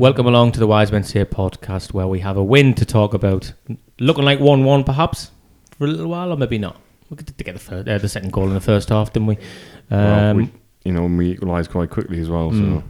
Welcome 0.00 0.26
along 0.26 0.52
to 0.52 0.60
the 0.60 0.66
Wise 0.66 0.90
Men 0.90 1.04
Say 1.04 1.22
podcast, 1.26 1.92
where 1.92 2.06
we 2.06 2.20
have 2.20 2.38
a 2.38 2.42
win 2.42 2.72
to 2.76 2.86
talk 2.86 3.12
about. 3.12 3.52
Looking 3.98 4.24
like 4.24 4.40
one-one, 4.40 4.82
perhaps 4.82 5.30
for 5.76 5.84
a 5.84 5.88
little 5.88 6.06
while, 6.06 6.32
or 6.32 6.38
maybe 6.38 6.56
not. 6.56 6.80
We 7.10 7.18
could 7.18 7.36
get 7.36 7.52
the, 7.52 7.58
first, 7.58 7.86
uh, 7.86 7.98
the 7.98 8.08
second 8.08 8.32
goal 8.32 8.48
in 8.48 8.54
the 8.54 8.62
first 8.62 8.88
half, 8.88 9.12
didn't 9.12 9.26
we? 9.26 9.36
Well, 9.90 10.30
Um, 10.30 10.36
we 10.38 10.50
you 10.84 10.92
know, 10.92 11.04
we 11.04 11.32
equalised 11.32 11.70
quite 11.70 11.90
quickly 11.90 12.18
as 12.18 12.30
well. 12.30 12.50
So 12.50 12.56
Mm. 12.56 12.82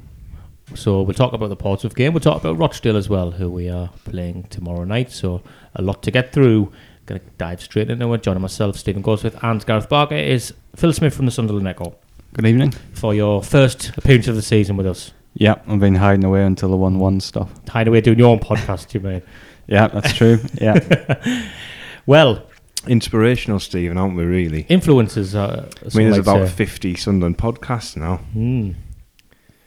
So 0.76 1.02
we'll 1.02 1.14
talk 1.14 1.32
about 1.32 1.48
the 1.48 1.56
Portsmouth 1.56 1.96
game. 1.96 2.12
We'll 2.12 2.20
talk 2.20 2.40
about 2.40 2.56
Rochdale 2.56 2.96
as 2.96 3.08
well, 3.08 3.32
who 3.32 3.50
we 3.50 3.68
are 3.68 3.90
playing 4.04 4.44
tomorrow 4.50 4.84
night. 4.84 5.10
So 5.10 5.42
a 5.74 5.82
lot 5.82 6.04
to 6.04 6.12
get 6.12 6.32
through. 6.32 6.70
Going 7.06 7.20
to 7.20 7.26
dive 7.38 7.60
straight 7.60 7.90
into 7.90 8.12
it. 8.12 8.22
John 8.22 8.36
and 8.36 8.42
myself, 8.42 8.76
Stephen 8.76 9.02
Goldsmith, 9.02 9.36
and 9.42 9.66
Gareth 9.66 9.88
Barker 9.88 10.14
is 10.14 10.54
Phil 10.76 10.92
Smith 10.92 11.12
from 11.12 11.24
the 11.26 11.32
Sunderland 11.32 11.66
Echo 11.66 11.96
Good 12.34 12.46
evening. 12.46 12.70
for 12.92 13.14
your 13.14 13.42
first 13.42 13.90
appearance 13.98 14.28
of 14.28 14.36
the 14.36 14.42
season 14.42 14.76
with 14.76 14.86
us. 14.86 15.10
Yeah, 15.34 15.56
I've 15.66 15.80
been 15.80 15.94
hiding 15.94 16.24
away 16.24 16.44
until 16.44 16.70
the 16.70 16.76
one-one 16.76 17.20
stuff. 17.20 17.50
Hide 17.68 17.88
away 17.88 18.00
doing 18.00 18.18
your 18.18 18.28
own 18.28 18.40
podcast, 18.40 18.92
you 18.94 19.00
mean? 19.00 19.22
Yeah, 19.66 19.86
that's 19.86 20.12
true. 20.14 20.40
Yeah, 20.60 21.48
Well, 22.06 22.42
inspirational, 22.88 23.60
Stephen, 23.60 23.98
aren't 23.98 24.16
we? 24.16 24.24
Really. 24.24 24.62
influences. 24.68 25.36
Uh, 25.36 25.70
I 25.80 25.96
mean, 25.96 26.08
there's 26.10 26.18
about 26.18 26.48
say. 26.48 26.54
50 26.54 26.94
Sunderland 26.96 27.38
podcasts 27.38 27.96
now. 27.96 28.16
Hmm. 28.16 28.72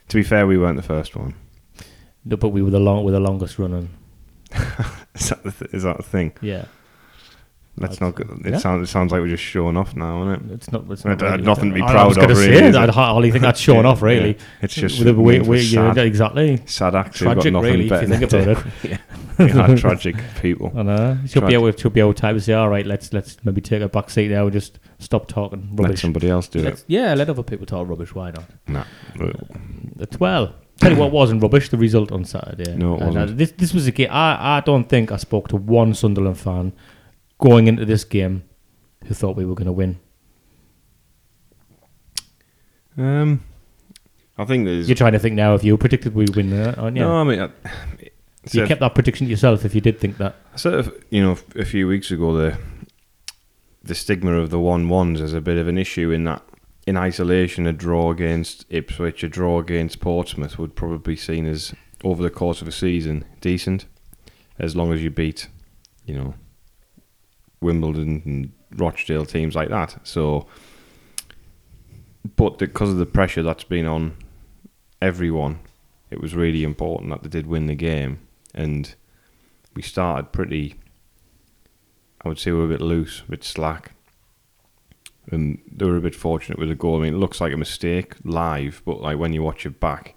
To 0.10 0.18
be 0.18 0.24
fair, 0.24 0.46
we 0.46 0.58
weren't 0.58 0.76
the 0.76 0.82
first 0.84 1.16
one. 1.16 1.36
No, 2.26 2.36
but 2.36 2.50
we 2.50 2.62
were 2.62 2.70
the 2.70 2.82
long, 2.82 3.06
we're 3.06 3.14
the 3.14 3.22
longest 3.22 3.58
running. 3.58 3.90
Is 5.16 5.30
that 5.30 5.44
the, 5.44 5.52
th- 5.52 5.74
is 5.74 5.84
that 5.84 5.98
the 5.98 6.04
thing? 6.04 6.34
Yeah, 6.42 6.66
Let's 6.66 6.68
That's- 7.76 8.00
not. 8.00 8.14
Go, 8.16 8.24
it 8.46 8.52
yeah. 8.52 8.58
sounds. 8.60 8.88
It 8.88 8.92
sounds 8.92 9.12
like 9.12 9.22
we're 9.22 9.30
just 9.30 9.42
showing 9.44 9.78
off 9.78 9.96
now, 9.96 10.22
isn't 10.32 10.52
it? 10.52 10.54
it's 10.54 10.72
not. 10.72 10.84
It's 10.92 11.04
not 11.04 11.20
really- 11.22 11.42
nothing 11.42 11.70
to 11.70 11.76
be 11.76 11.82
I- 11.82 11.88
I 11.88 11.92
proud 11.92 12.08
was 12.10 12.18
of, 12.18 12.30
really, 12.30 12.58
Say, 12.58 12.66
is 12.68 12.76
I'd 12.76 12.90
hardly 12.90 13.32
think 13.32 13.42
that's 13.42 13.60
showing 13.60 13.82
Yeah, 13.84 13.90
off, 13.90 14.02
really. 14.04 14.34
yeah. 14.34 14.44
It's 14.62 14.76
just 14.76 15.00
With 15.00 15.08
the 15.08 15.16
way, 15.20 15.40
way, 15.40 15.48
we're 15.48 15.62
yeah, 15.62 16.00
exactly. 16.00 16.62
sad. 16.66 16.94
We've 16.94 17.12
Tragic, 17.14 17.44
got 17.52 17.54
nothing 17.54 17.72
really, 17.72 17.84
if 17.86 17.90
better 17.90 18.06
you 18.06 18.30
think 18.30 18.56
about 18.56 18.64
to- 18.84 19.00
yeah, 19.40 19.76
tragic 19.76 20.16
people. 20.40 20.72
I 20.76 20.84
know. 20.84 21.18
It 21.24 21.32
should 21.32 21.48
be 21.48 21.56
able, 21.56 21.66
it 21.68 21.80
should 21.80 21.94
be 21.94 22.00
able 22.00 22.14
to 22.14 22.40
say, 22.40 22.54
all 22.54 22.70
right, 22.70 22.86
let's 22.86 23.12
let's 23.12 23.38
maybe 23.44 23.62
take 23.62 23.82
a 23.82 23.90
back 23.90 24.12
seat 24.12 24.30
now 24.30 24.44
and 24.44 24.54
just 24.54 24.78
stop 25.00 25.28
talking 25.28 25.70
rubbish. 25.72 25.90
Let 25.90 25.98
somebody 26.00 26.30
else 26.30 26.48
do 26.48 26.60
Let's- 26.60 26.86
yeah, 26.88 27.16
let 27.16 27.28
other 27.30 27.42
people 27.42 27.66
talk 27.66 27.90
rubbish. 27.90 28.14
Why 28.14 28.30
not? 28.30 28.44
it. 28.68 28.72
Nah. 28.72 28.84
It's 30.00 30.20
well. 30.20 30.54
Tell 30.78 30.92
you 30.92 30.98
what 30.98 31.12
wasn't 31.22 31.42
rubbish. 31.42 31.70
The 31.70 31.78
result 31.78 32.12
on 32.12 32.26
Saturday. 32.26 32.76
No, 32.76 32.96
it 32.98 33.02
uh, 33.02 33.06
wasn't. 33.08 33.38
this 33.38 33.52
this 33.54 33.74
was 33.74 33.88
a 33.88 33.92
game. 33.92 34.10
I 34.12 34.58
I 34.58 34.60
don't 34.62 34.88
think 34.88 35.12
I 35.12 35.18
spoke 35.18 35.48
to 35.50 35.56
one 35.56 35.94
Sunderland 35.96 36.38
fan 36.38 36.74
going 37.44 37.68
into 37.68 37.84
this 37.84 38.06
game 38.06 38.42
who 39.04 39.14
thought 39.14 39.36
we 39.36 39.46
were 39.46 39.54
going 39.54 39.66
to 39.66 39.74
win. 39.74 40.00
Um, 42.98 43.44
I 44.38 44.46
think 44.46 44.64
there's. 44.64 44.88
You're 44.88 44.96
trying 44.96 45.12
to 45.12 45.20
think 45.20 45.36
now 45.36 45.54
if 45.54 45.62
you 45.62 45.78
predicted 45.78 46.16
we'd 46.16 46.38
win, 46.38 46.54
uh, 46.54 46.74
aren't 46.78 46.96
you? 46.96 47.04
No, 47.04 47.16
I 47.16 47.24
mean, 47.26 47.42
I, 47.42 47.50
you 48.50 48.66
kept 48.66 48.80
that 48.80 48.96
prediction 48.96 49.28
to 49.28 49.32
yourself 49.32 49.66
if 49.66 49.76
you 49.76 49.82
did 49.82 50.00
think 50.00 50.20
that. 50.20 50.38
Sort 50.56 50.76
of, 50.76 51.04
you 51.10 51.22
know, 51.22 51.38
a 51.58 51.66
few 51.66 51.86
weeks 51.86 52.12
ago, 52.12 52.34
the 52.34 52.58
the 53.84 53.94
stigma 53.94 54.36
of 54.36 54.50
the 54.50 54.60
one 54.60 54.88
ones 54.88 55.20
is 55.20 55.34
a 55.34 55.42
bit 55.42 55.58
of 55.58 55.68
an 55.68 55.78
issue 55.78 56.12
in 56.12 56.24
that 56.24 56.44
in 56.88 56.96
isolation, 56.96 57.68
a 57.68 57.74
draw 57.74 58.10
against 58.10 58.66
Ipswich, 58.70 59.22
a 59.22 59.28
draw 59.28 59.60
against 59.60 60.00
Portsmouth 60.00 60.58
would 60.58 60.78
probably 60.78 61.16
be 61.16 61.18
seen 61.18 61.46
as 61.46 61.74
over 62.06 62.24
the 62.24 62.30
course 62.30 62.62
of 62.62 62.70
a 62.70 62.72
season 62.72 63.26
decent, 63.42 63.86
as 64.58 64.78
long 64.78 64.94
as 64.94 65.04
you 65.04 65.10
beat, 65.10 65.50
you 66.06 66.16
know, 66.16 66.36
Wimbledon 67.64 68.22
and 68.26 68.52
Rochdale 68.80 69.26
teams 69.26 69.56
like 69.56 69.70
that. 69.70 69.98
So, 70.04 70.48
but 72.36 72.58
because 72.58 72.90
of 72.90 72.98
the 72.98 73.06
pressure 73.06 73.44
that's 73.44 73.64
been 73.64 73.86
on 73.86 74.16
everyone, 75.02 75.60
it 76.12 76.22
was 76.22 76.36
really 76.36 76.64
important 76.64 77.10
that 77.10 77.24
they 77.24 77.30
did 77.30 77.48
win 77.48 77.66
the 77.66 77.76
game 77.76 78.20
and 78.54 78.96
we 79.76 79.82
started 79.82 80.32
pretty. 80.32 80.76
I 82.24 82.28
would 82.30 82.40
say 82.40 82.52
we 82.52 82.60
were 82.60 82.66
a 82.66 82.70
bit 82.70 82.82
loose, 82.82 83.22
a 83.28 83.32
bit 83.32 83.44
slack, 83.44 83.92
and 85.32 85.60
they 85.70 85.86
were 85.86 85.98
a 85.98 86.02
bit 86.02 86.16
fortunate 86.16 86.60
with 86.60 86.70
the 86.70 86.76
goal. 86.76 86.98
I 86.98 87.04
mean, 87.04 87.16
it 87.16 87.18
looks 87.18 87.42
like 87.42 87.54
a 87.54 87.58
mistake 87.58 88.16
live, 88.24 88.82
but 88.86 89.02
like 89.02 89.18
when 89.18 89.34
you 89.34 89.44
watch 89.44 89.66
it 89.66 89.80
back, 89.80 90.16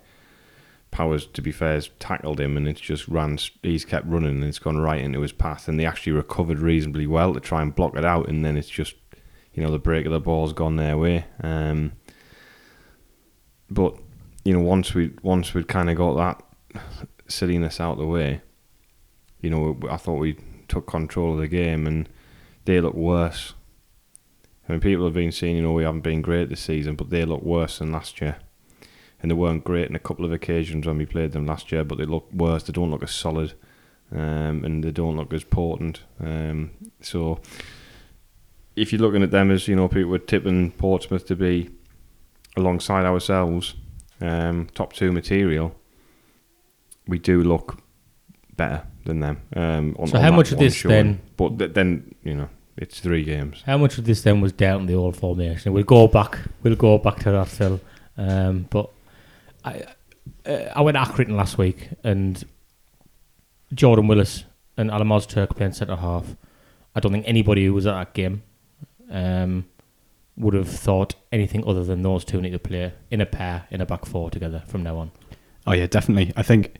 Powers, 0.96 1.26
to 1.26 1.42
be 1.42 1.52
fair, 1.52 1.74
has 1.74 1.90
tackled 1.98 2.40
him, 2.40 2.56
and 2.56 2.66
it's 2.66 2.80
just 2.80 3.06
ran. 3.06 3.38
He's 3.62 3.84
kept 3.84 4.06
running, 4.06 4.36
and 4.36 4.44
it's 4.44 4.58
gone 4.58 4.78
right 4.78 5.02
into 5.02 5.20
his 5.20 5.32
path, 5.32 5.68
and 5.68 5.78
they 5.78 5.84
actually 5.84 6.12
recovered 6.12 6.58
reasonably 6.58 7.06
well 7.06 7.34
to 7.34 7.40
try 7.40 7.60
and 7.60 7.74
block 7.74 7.94
it 7.96 8.04
out, 8.04 8.30
and 8.30 8.42
then 8.42 8.56
it's 8.56 8.70
just, 8.70 8.94
you 9.52 9.62
know, 9.62 9.70
the 9.70 9.78
break 9.78 10.06
of 10.06 10.12
the 10.12 10.20
ball's 10.20 10.54
gone 10.54 10.76
their 10.76 10.96
way. 10.96 11.26
Um, 11.42 11.92
but 13.68 13.94
you 14.46 14.54
know, 14.54 14.60
once 14.60 14.94
we 14.94 15.12
once 15.22 15.52
we'd 15.52 15.68
kind 15.68 15.90
of 15.90 15.96
got 15.96 16.14
that 16.14 16.82
silliness 17.28 17.78
out 17.78 17.92
of 17.92 17.98
the 17.98 18.06
way, 18.06 18.40
you 19.42 19.50
know, 19.50 19.78
I 19.90 19.98
thought 19.98 20.18
we 20.18 20.38
took 20.66 20.86
control 20.86 21.34
of 21.34 21.40
the 21.40 21.48
game 21.48 21.86
and 21.86 22.08
they 22.64 22.80
look 22.80 22.94
worse. 22.94 23.52
I 24.66 24.72
mean, 24.72 24.80
people 24.80 25.04
have 25.04 25.14
been 25.14 25.30
saying, 25.30 25.56
you 25.56 25.62
know, 25.62 25.72
we 25.72 25.84
haven't 25.84 26.00
been 26.00 26.22
great 26.22 26.48
this 26.48 26.62
season, 26.62 26.96
but 26.96 27.10
they 27.10 27.26
look 27.26 27.42
worse 27.42 27.80
than 27.80 27.92
last 27.92 28.20
year. 28.22 28.38
And 29.26 29.30
they 29.32 29.34
weren't 29.34 29.64
great 29.64 29.88
in 29.90 29.96
a 29.96 29.98
couple 29.98 30.24
of 30.24 30.30
occasions 30.30 30.86
when 30.86 30.98
we 30.98 31.04
played 31.04 31.32
them 31.32 31.46
last 31.46 31.72
year, 31.72 31.82
but 31.82 31.98
they 31.98 32.04
look 32.04 32.32
worse. 32.32 32.62
They 32.62 32.72
don't 32.72 32.92
look 32.92 33.02
as 33.02 33.10
solid, 33.10 33.54
um, 34.12 34.64
and 34.64 34.84
they 34.84 34.92
don't 34.92 35.16
look 35.16 35.32
as 35.32 35.42
potent. 35.42 36.02
Um, 36.20 36.70
so, 37.00 37.40
if 38.76 38.92
you're 38.92 39.00
looking 39.02 39.24
at 39.24 39.32
them 39.32 39.50
as, 39.50 39.66
you 39.66 39.74
know, 39.74 39.88
people 39.88 40.12
were 40.12 40.20
tipping 40.20 40.70
Portsmouth 40.70 41.26
to 41.26 41.34
be 41.34 41.70
alongside 42.56 43.04
ourselves, 43.04 43.74
um, 44.20 44.68
top 44.76 44.92
two 44.92 45.10
material, 45.10 45.74
we 47.08 47.18
do 47.18 47.42
look 47.42 47.80
better 48.56 48.84
than 49.06 49.18
them. 49.18 49.40
Um, 49.56 49.96
on, 49.98 50.06
So 50.06 50.18
on 50.18 50.22
how 50.22 50.30
much 50.36 50.52
of 50.52 50.60
this 50.60 50.72
showing. 50.76 50.94
then- 50.94 51.20
But 51.36 51.58
th- 51.58 51.72
then 51.74 52.14
you 52.22 52.34
know 52.36 52.48
it's 52.76 53.00
three 53.00 53.24
games. 53.24 53.64
How 53.66 53.76
much 53.76 53.98
of 53.98 54.04
this 54.04 54.22
then 54.22 54.40
was 54.40 54.52
down 54.52 54.82
to 54.82 54.86
the 54.86 54.94
old 54.94 55.16
formation? 55.16 55.72
We'll 55.72 55.82
go 55.82 56.06
back. 56.06 56.38
We'll 56.62 56.76
go 56.76 56.96
back 56.98 57.16
to 57.24 57.32
that, 57.32 57.48
Phil. 57.48 57.80
Um, 58.16 58.66
but 58.70 58.90
I, 59.66 59.84
uh, 60.46 60.72
I 60.76 60.80
went 60.80 60.96
to 60.96 61.02
Accrington 61.02 61.36
last 61.36 61.58
week, 61.58 61.88
and 62.04 62.42
Jordan 63.74 64.06
Willis 64.06 64.44
and 64.76 64.90
Alim 64.90 65.08
Ozturk 65.08 65.56
playing 65.56 65.72
centre 65.72 65.96
half. 65.96 66.36
I 66.94 67.00
don't 67.00 67.12
think 67.12 67.26
anybody 67.26 67.66
who 67.66 67.74
was 67.74 67.86
at 67.86 67.94
that 67.94 68.14
game 68.14 68.42
um, 69.10 69.66
would 70.36 70.54
have 70.54 70.68
thought 70.68 71.14
anything 71.32 71.66
other 71.66 71.84
than 71.84 72.02
those 72.02 72.24
two 72.24 72.40
need 72.40 72.50
to 72.50 72.58
play 72.58 72.92
in 73.10 73.20
a 73.20 73.26
pair 73.26 73.66
in 73.70 73.80
a 73.80 73.86
back 73.86 74.06
four 74.06 74.30
together 74.30 74.62
from 74.66 74.82
now 74.82 74.96
on. 74.98 75.10
Oh 75.66 75.72
yeah, 75.72 75.86
definitely. 75.86 76.32
I 76.36 76.42
think, 76.42 76.76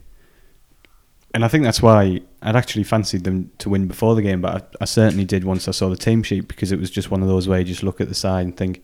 and 1.33 1.43
I 1.43 1.49
think 1.49 1.65
that's 1.65 1.81
why 1.81 2.21
I'd 2.41 2.55
actually 2.55 2.83
fancied 2.83 3.25
them 3.25 3.51
to 3.57 3.69
win 3.69 3.87
before 3.87 4.15
the 4.15 4.21
game, 4.21 4.41
but 4.41 4.71
I, 4.79 4.83
I 4.83 4.85
certainly 4.85 5.25
did 5.25 5.43
once 5.43 5.67
I 5.67 5.71
saw 5.71 5.89
the 5.89 5.97
team 5.97 6.23
sheet 6.23 6.47
because 6.47 6.71
it 6.71 6.79
was 6.79 6.89
just 6.89 7.11
one 7.11 7.21
of 7.21 7.27
those 7.27 7.47
where 7.47 7.59
you 7.59 7.65
just 7.65 7.83
look 7.83 7.99
at 7.99 8.07
the 8.07 8.15
side 8.15 8.45
and 8.45 8.55
think 8.55 8.83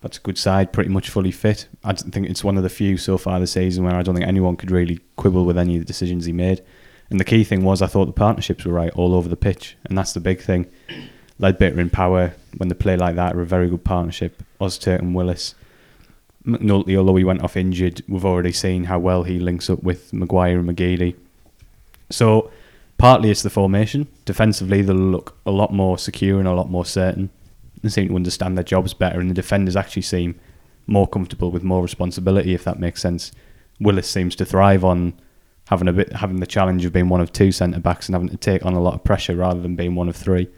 that's 0.00 0.18
a 0.18 0.20
good 0.20 0.38
side, 0.38 0.72
pretty 0.72 0.90
much 0.90 1.10
fully 1.10 1.30
fit. 1.30 1.68
I 1.84 1.92
think 1.92 2.28
it's 2.28 2.42
one 2.42 2.56
of 2.56 2.62
the 2.62 2.68
few 2.70 2.96
so 2.96 3.18
far 3.18 3.38
this 3.38 3.52
season 3.52 3.84
where 3.84 3.94
I 3.94 4.02
don't 4.02 4.14
think 4.14 4.26
anyone 4.26 4.56
could 4.56 4.70
really 4.70 5.00
quibble 5.16 5.44
with 5.44 5.58
any 5.58 5.76
of 5.76 5.82
the 5.82 5.86
decisions 5.86 6.24
he 6.24 6.32
made. 6.32 6.62
And 7.10 7.20
the 7.20 7.24
key 7.24 7.44
thing 7.44 7.64
was 7.64 7.82
I 7.82 7.86
thought 7.86 8.06
the 8.06 8.12
partnerships 8.12 8.64
were 8.64 8.72
right 8.72 8.92
all 8.94 9.14
over 9.14 9.28
the 9.28 9.36
pitch, 9.36 9.76
and 9.84 9.98
that's 9.98 10.12
the 10.12 10.20
big 10.20 10.40
thing. 10.40 10.66
Leadbitter 11.38 11.78
and 11.78 11.92
Power, 11.92 12.34
when 12.56 12.68
they 12.68 12.74
play 12.74 12.96
like 12.96 13.16
that, 13.16 13.34
are 13.34 13.40
a 13.40 13.46
very 13.46 13.68
good 13.68 13.84
partnership. 13.84 14.42
Ozturk 14.60 15.00
and 15.00 15.14
Willis. 15.14 15.54
McNulty, 16.46 16.96
although 16.96 17.16
he 17.16 17.24
went 17.24 17.42
off 17.42 17.56
injured, 17.56 18.02
we've 18.08 18.24
already 18.24 18.52
seen 18.52 18.84
how 18.84 18.98
well 18.98 19.24
he 19.24 19.38
links 19.38 19.68
up 19.68 19.82
with 19.82 20.12
Maguire 20.12 20.58
and 20.58 20.68
McGeady. 20.68 21.16
So, 22.10 22.50
partly 22.96 23.30
it's 23.30 23.42
the 23.42 23.50
formation. 23.50 24.06
Defensively, 24.24 24.80
they'll 24.82 24.96
look 24.96 25.36
a 25.44 25.50
lot 25.50 25.72
more 25.72 25.98
secure 25.98 26.38
and 26.38 26.48
a 26.48 26.54
lot 26.54 26.70
more 26.70 26.86
certain. 26.86 27.30
They 27.82 27.88
seem 27.88 28.08
to 28.08 28.16
understand 28.16 28.56
their 28.56 28.64
jobs 28.64 28.94
better, 28.94 29.20
and 29.20 29.30
the 29.30 29.34
defenders 29.34 29.76
actually 29.76 30.02
seem 30.02 30.38
more 30.86 31.06
comfortable 31.06 31.50
with 31.50 31.62
more 31.62 31.82
responsibility, 31.82 32.54
if 32.54 32.64
that 32.64 32.78
makes 32.78 33.00
sense. 33.00 33.32
Willis 33.78 34.10
seems 34.10 34.36
to 34.36 34.44
thrive 34.44 34.84
on 34.84 35.14
having 35.68 35.88
a 35.88 35.92
bit 35.92 36.12
having 36.14 36.40
the 36.40 36.46
challenge 36.46 36.84
of 36.84 36.92
being 36.92 37.08
one 37.08 37.20
of 37.20 37.32
two 37.32 37.52
centre 37.52 37.80
backs 37.80 38.08
and 38.08 38.14
having 38.14 38.28
to 38.28 38.36
take 38.36 38.66
on 38.66 38.74
a 38.74 38.80
lot 38.80 38.94
of 38.94 39.04
pressure 39.04 39.36
rather 39.36 39.60
than 39.60 39.76
being 39.76 39.94
one 39.94 40.08
of 40.08 40.16
three. 40.16 40.48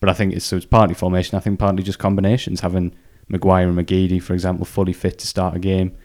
But 0.00 0.08
I 0.08 0.12
think 0.12 0.34
it's 0.34 0.44
so 0.44 0.56
it's 0.56 0.66
partly 0.66 0.94
formation. 0.94 1.36
I 1.36 1.40
think 1.40 1.58
partly 1.58 1.82
just 1.82 1.98
combinations. 1.98 2.60
Having 2.60 2.94
Maguire 3.28 3.68
and 3.68 3.76
McGeady, 3.76 4.22
for 4.22 4.34
example, 4.34 4.64
fully 4.64 4.92
fit 4.92 5.18
to 5.20 5.26
start 5.26 5.56
a 5.56 5.58
game, 5.58 5.96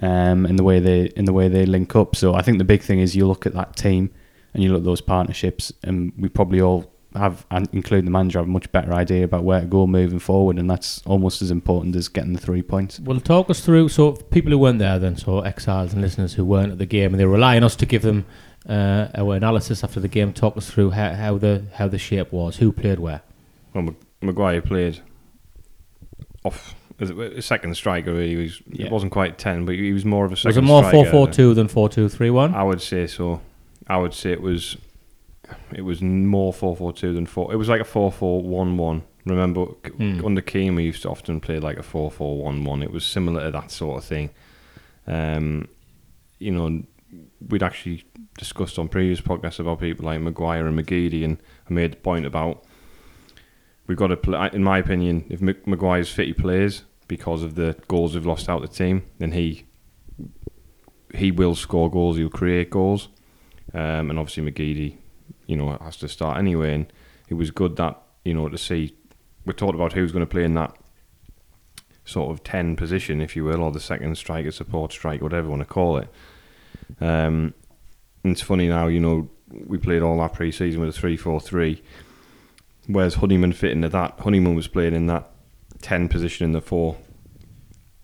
um, 0.00 0.46
in 0.46 0.56
the 0.56 0.64
way 0.64 0.80
they 0.80 1.06
in 1.16 1.24
the 1.24 1.32
way 1.32 1.48
they 1.48 1.66
link 1.66 1.94
up. 1.96 2.16
So 2.16 2.34
I 2.34 2.42
think 2.42 2.58
the 2.58 2.64
big 2.64 2.82
thing 2.82 3.00
is 3.00 3.16
you 3.16 3.26
look 3.26 3.46
at 3.46 3.54
that 3.54 3.76
team 3.76 4.10
and 4.54 4.62
you 4.62 4.70
look 4.70 4.78
at 4.78 4.84
those 4.84 5.00
partnerships, 5.00 5.72
and 5.82 6.12
we 6.16 6.28
probably 6.28 6.60
all 6.60 6.90
have, 7.18 7.46
and 7.50 7.68
including 7.72 8.04
the 8.04 8.10
manager, 8.10 8.38
have 8.38 8.48
a 8.48 8.50
much 8.50 8.70
better 8.72 8.92
idea 8.92 9.24
about 9.24 9.44
where 9.44 9.60
to 9.60 9.66
go 9.66 9.86
moving 9.86 10.18
forward, 10.18 10.58
and 10.58 10.70
that's 10.70 11.02
almost 11.04 11.42
as 11.42 11.50
important 11.50 11.94
as 11.96 12.08
getting 12.08 12.32
the 12.32 12.40
three 12.40 12.62
points. 12.62 13.00
Well, 13.00 13.20
talk 13.20 13.50
us 13.50 13.60
through. 13.60 13.90
So, 13.90 14.12
people 14.12 14.50
who 14.50 14.58
weren't 14.58 14.78
there 14.78 14.98
then, 14.98 15.16
so 15.16 15.40
exiles 15.40 15.92
and 15.92 16.02
listeners 16.02 16.34
who 16.34 16.44
weren't 16.44 16.72
at 16.72 16.78
the 16.78 16.86
game, 16.86 17.12
and 17.12 17.20
they 17.20 17.26
rely 17.26 17.56
on 17.56 17.64
us 17.64 17.76
to 17.76 17.86
give 17.86 18.02
them 18.02 18.24
uh, 18.68 19.08
our 19.14 19.34
analysis 19.34 19.84
after 19.84 20.00
the 20.00 20.08
game. 20.08 20.32
Talk 20.32 20.56
us 20.56 20.70
through 20.70 20.90
how, 20.90 21.14
how 21.14 21.38
the 21.38 21.64
how 21.74 21.88
the 21.88 21.98
shape 21.98 22.32
was, 22.32 22.56
who 22.56 22.72
played 22.72 22.98
where. 22.98 23.22
Well, 23.74 23.84
Mag- 23.84 23.96
Maguire 24.20 24.62
played 24.62 25.00
off 26.44 26.74
as 27.00 27.10
a 27.10 27.20
a 27.20 27.42
second 27.42 27.76
striker. 27.76 28.12
Really, 28.12 28.28
he 28.30 28.36
was. 28.36 28.62
Yeah. 28.68 28.86
It 28.86 28.92
wasn't 28.92 29.12
quite 29.12 29.38
ten, 29.38 29.64
but 29.64 29.74
he 29.74 29.92
was 29.92 30.04
more 30.04 30.24
of 30.24 30.32
a 30.32 30.36
Was 30.44 30.56
it 30.56 30.62
more 30.62 30.88
four 30.90 31.06
four 31.06 31.28
two 31.28 31.54
than 31.54 31.68
four 31.68 31.88
two 31.88 32.08
three 32.08 32.30
one? 32.30 32.54
I 32.54 32.62
would 32.62 32.82
say 32.82 33.06
so. 33.06 33.40
I 33.86 33.96
would 33.96 34.14
say 34.14 34.32
it 34.32 34.42
was. 34.42 34.76
It 35.74 35.82
was 35.82 36.00
more 36.02 36.52
four 36.52 36.76
four 36.76 36.92
two 36.92 37.12
than 37.12 37.26
four. 37.26 37.52
It 37.52 37.56
was 37.56 37.68
like 37.68 37.80
a 37.80 37.84
four 37.84 38.10
four 38.12 38.42
one 38.42 38.76
one. 38.76 39.02
Remember, 39.24 39.64
Hmm. 39.96 40.24
under 40.24 40.40
Keane, 40.40 40.74
we 40.74 40.84
used 40.84 41.02
to 41.02 41.10
often 41.10 41.40
play 41.40 41.58
like 41.60 41.76
a 41.78 41.82
four 41.82 42.10
four 42.10 42.42
one 42.42 42.64
one. 42.64 42.82
It 42.82 42.90
was 42.90 43.04
similar 43.04 43.44
to 43.44 43.50
that 43.50 43.70
sort 43.70 43.98
of 43.98 44.04
thing. 44.04 44.30
Um, 45.06 45.68
you 46.38 46.50
know, 46.50 46.82
we'd 47.48 47.62
actually 47.62 48.04
discussed 48.38 48.78
on 48.78 48.88
previous 48.88 49.20
podcasts 49.20 49.58
about 49.58 49.80
people 49.80 50.06
like 50.06 50.20
Maguire 50.20 50.66
and 50.66 50.78
McGeady, 50.78 51.24
and 51.24 51.38
I 51.68 51.72
made 51.72 51.92
the 51.92 51.96
point 51.96 52.24
about 52.26 52.64
we've 53.86 53.98
got 53.98 54.08
to 54.08 54.16
play. 54.16 54.50
In 54.52 54.62
my 54.62 54.78
opinion, 54.78 55.24
if 55.28 55.40
Maguire's 55.42 56.10
fit, 56.10 56.26
he 56.28 56.32
plays 56.32 56.84
because 57.06 57.42
of 57.42 57.54
the 57.54 57.74
goals 57.88 58.14
we've 58.14 58.26
lost 58.26 58.48
out 58.48 58.60
the 58.62 58.68
team, 58.68 59.02
then 59.18 59.32
he 59.32 59.64
he 61.14 61.30
will 61.30 61.54
score 61.54 61.90
goals. 61.90 62.16
He'll 62.16 62.28
create 62.28 62.70
goals, 62.70 63.08
um, 63.74 64.10
and 64.10 64.18
obviously 64.18 64.50
McGeady, 64.50 64.96
you 65.48 65.56
know, 65.56 65.76
has 65.80 65.96
to 65.96 66.08
start 66.08 66.38
anyway. 66.38 66.74
And 66.74 66.92
it 67.28 67.34
was 67.34 67.50
good 67.50 67.74
that 67.76 68.00
you 68.24 68.34
know 68.34 68.48
to 68.48 68.56
see. 68.56 68.94
We 69.44 69.54
talked 69.54 69.74
about 69.74 69.94
who's 69.94 70.12
going 70.12 70.24
to 70.24 70.30
play 70.30 70.44
in 70.44 70.54
that 70.54 70.76
sort 72.04 72.30
of 72.30 72.44
ten 72.44 72.76
position, 72.76 73.20
if 73.20 73.34
you 73.34 73.44
will, 73.44 73.62
or 73.62 73.72
the 73.72 73.80
second 73.80 74.16
striker, 74.16 74.52
support 74.52 74.92
striker, 74.92 75.24
whatever 75.24 75.46
you 75.46 75.50
want 75.50 75.62
to 75.62 75.66
call 75.66 75.98
it. 75.98 76.08
Um, 77.00 77.54
and 78.22 78.32
it's 78.32 78.42
funny 78.42 78.68
now, 78.68 78.86
you 78.86 79.00
know, 79.00 79.28
we 79.66 79.78
played 79.78 80.02
all 80.02 80.18
that 80.18 80.34
pre-season 80.34 80.80
with 80.80 80.90
a 80.90 80.92
three-four-three. 80.92 81.82
Whereas 82.86 83.14
Honeyman 83.14 83.52
fit 83.52 83.72
into 83.72 83.88
that. 83.90 84.20
Honeyman 84.20 84.54
was 84.54 84.68
playing 84.68 84.94
in 84.94 85.06
that 85.06 85.30
ten 85.82 86.08
position 86.08 86.44
in 86.44 86.52
the 86.52 86.60
four 86.60 86.96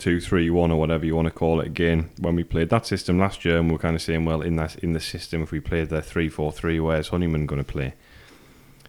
two, 0.05 0.21
three, 0.21 0.51
one, 0.51 0.71
or 0.71 0.79
whatever 0.79 1.07
you 1.07 1.17
want 1.17 1.25
to 1.25 1.33
call 1.33 1.61
it 1.61 1.67
again. 1.67 2.11
When 2.19 2.37
we 2.37 2.45
played 2.45 2.69
that 2.69 2.87
system 2.87 3.19
last 3.19 3.43
year, 3.43 3.57
and 3.57 3.71
we 3.71 3.77
are 3.77 3.79
kind 3.79 3.97
of 3.97 4.03
saying, 4.03 4.27
well, 4.27 4.43
in 4.43 4.57
that 4.57 4.77
in 4.81 4.93
the 4.93 5.01
system, 5.01 5.43
if 5.43 5.51
we 5.51 5.61
played 5.61 5.89
the 5.89 6.03
three, 6.03 6.29
four, 6.29 6.53
three, 6.53 6.79
where's 6.79 7.09
Honeyman 7.09 7.47
going 7.47 7.65
to 7.65 7.73
play? 7.73 7.95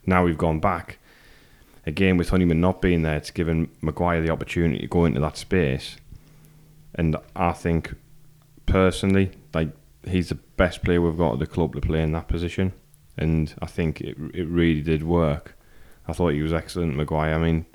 Now 0.05 0.25
we've 0.25 0.37
gone 0.37 0.59
back 0.59 0.97
again 1.85 2.17
with 2.17 2.31
Honeyman 2.31 2.59
not 2.59 2.81
being 2.81 3.03
there. 3.03 3.15
It's 3.15 3.31
given 3.31 3.69
Maguire 3.81 4.21
the 4.21 4.29
opportunity 4.29 4.81
to 4.81 4.87
go 4.87 5.05
into 5.05 5.21
that 5.21 5.37
space, 5.37 5.95
and 6.95 7.15
I 7.33 7.53
think 7.53 7.95
personally, 8.65 9.31
like 9.53 9.69
he's 10.05 10.27
the 10.27 10.35
best 10.35 10.83
player 10.83 10.99
we've 10.99 11.17
got 11.17 11.35
at 11.35 11.39
the 11.39 11.47
club 11.47 11.75
to 11.75 11.81
play 11.81 12.03
in 12.03 12.11
that 12.11 12.27
position, 12.27 12.73
and 13.17 13.55
I 13.61 13.67
think 13.67 14.01
it 14.01 14.17
it 14.33 14.49
really 14.49 14.81
did 14.81 15.03
work. 15.03 15.54
I 16.07 16.13
thought 16.13 16.33
he 16.33 16.41
was 16.41 16.53
excellent, 16.53 16.95
Maguire. 16.95 17.33
I 17.33 17.37
mean, 17.39 17.65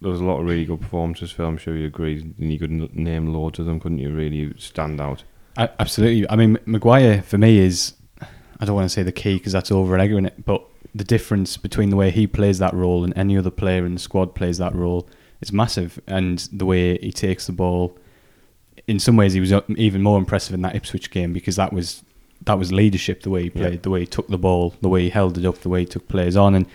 there 0.00 0.10
was 0.10 0.20
a 0.20 0.24
lot 0.24 0.40
of 0.40 0.46
really 0.46 0.64
good 0.64 0.80
performances. 0.80 1.30
Phil, 1.30 1.46
I'm 1.46 1.56
sure 1.56 1.76
you 1.76 1.86
agree. 1.86 2.20
And 2.20 2.52
you 2.52 2.58
could 2.58 2.70
name 2.96 3.32
loads 3.32 3.58
of 3.58 3.66
them, 3.66 3.78
couldn't 3.78 3.98
you? 3.98 4.10
Really 4.12 4.52
stand 4.58 5.00
out. 5.00 5.22
I, 5.56 5.68
absolutely. 5.78 6.28
I 6.28 6.36
mean, 6.36 6.58
Maguire 6.66 7.22
for 7.22 7.38
me 7.38 7.58
is, 7.58 7.94
I 8.60 8.64
don't 8.64 8.74
want 8.74 8.86
to 8.86 8.92
say 8.92 9.02
the 9.02 9.12
key 9.12 9.34
because 9.34 9.52
that's 9.52 9.70
over 9.70 9.96
egging 9.98 10.26
it, 10.26 10.44
but 10.44 10.64
the 10.94 11.04
difference 11.04 11.56
between 11.56 11.90
the 11.90 11.96
way 11.96 12.10
he 12.10 12.26
plays 12.26 12.58
that 12.58 12.74
role 12.74 13.04
and 13.04 13.16
any 13.16 13.36
other 13.38 13.50
player 13.50 13.86
in 13.86 13.94
the 13.94 14.00
squad 14.00 14.34
plays 14.34 14.58
that 14.58 14.74
role 14.74 15.08
is 15.40 15.52
massive. 15.52 16.00
And 16.06 16.40
the 16.52 16.66
way 16.66 16.98
he 16.98 17.12
takes 17.12 17.46
the 17.46 17.52
ball, 17.52 17.96
in 18.88 18.98
some 18.98 19.16
ways, 19.16 19.32
he 19.34 19.40
was 19.40 19.52
uh, 19.52 19.60
even 19.76 20.02
more 20.02 20.18
impressive 20.18 20.54
in 20.54 20.62
that 20.62 20.74
Ipswich 20.74 21.10
game 21.10 21.32
because 21.32 21.56
that 21.56 21.72
was 21.72 22.02
that 22.44 22.58
was 22.58 22.72
leadership. 22.72 23.22
The 23.22 23.30
way 23.30 23.44
he 23.44 23.50
played, 23.50 23.74
Yeah. 23.74 23.80
the 23.80 23.90
way 23.90 24.00
he 24.00 24.06
took 24.06 24.28
the 24.28 24.38
ball, 24.38 24.74
the 24.80 24.88
way 24.88 25.02
he 25.04 25.10
held 25.10 25.38
it 25.38 25.44
up, 25.46 25.58
the 25.58 25.68
way 25.68 25.80
he 25.80 25.86
took 25.86 26.08
players 26.08 26.36
on, 26.36 26.54
and 26.54 26.66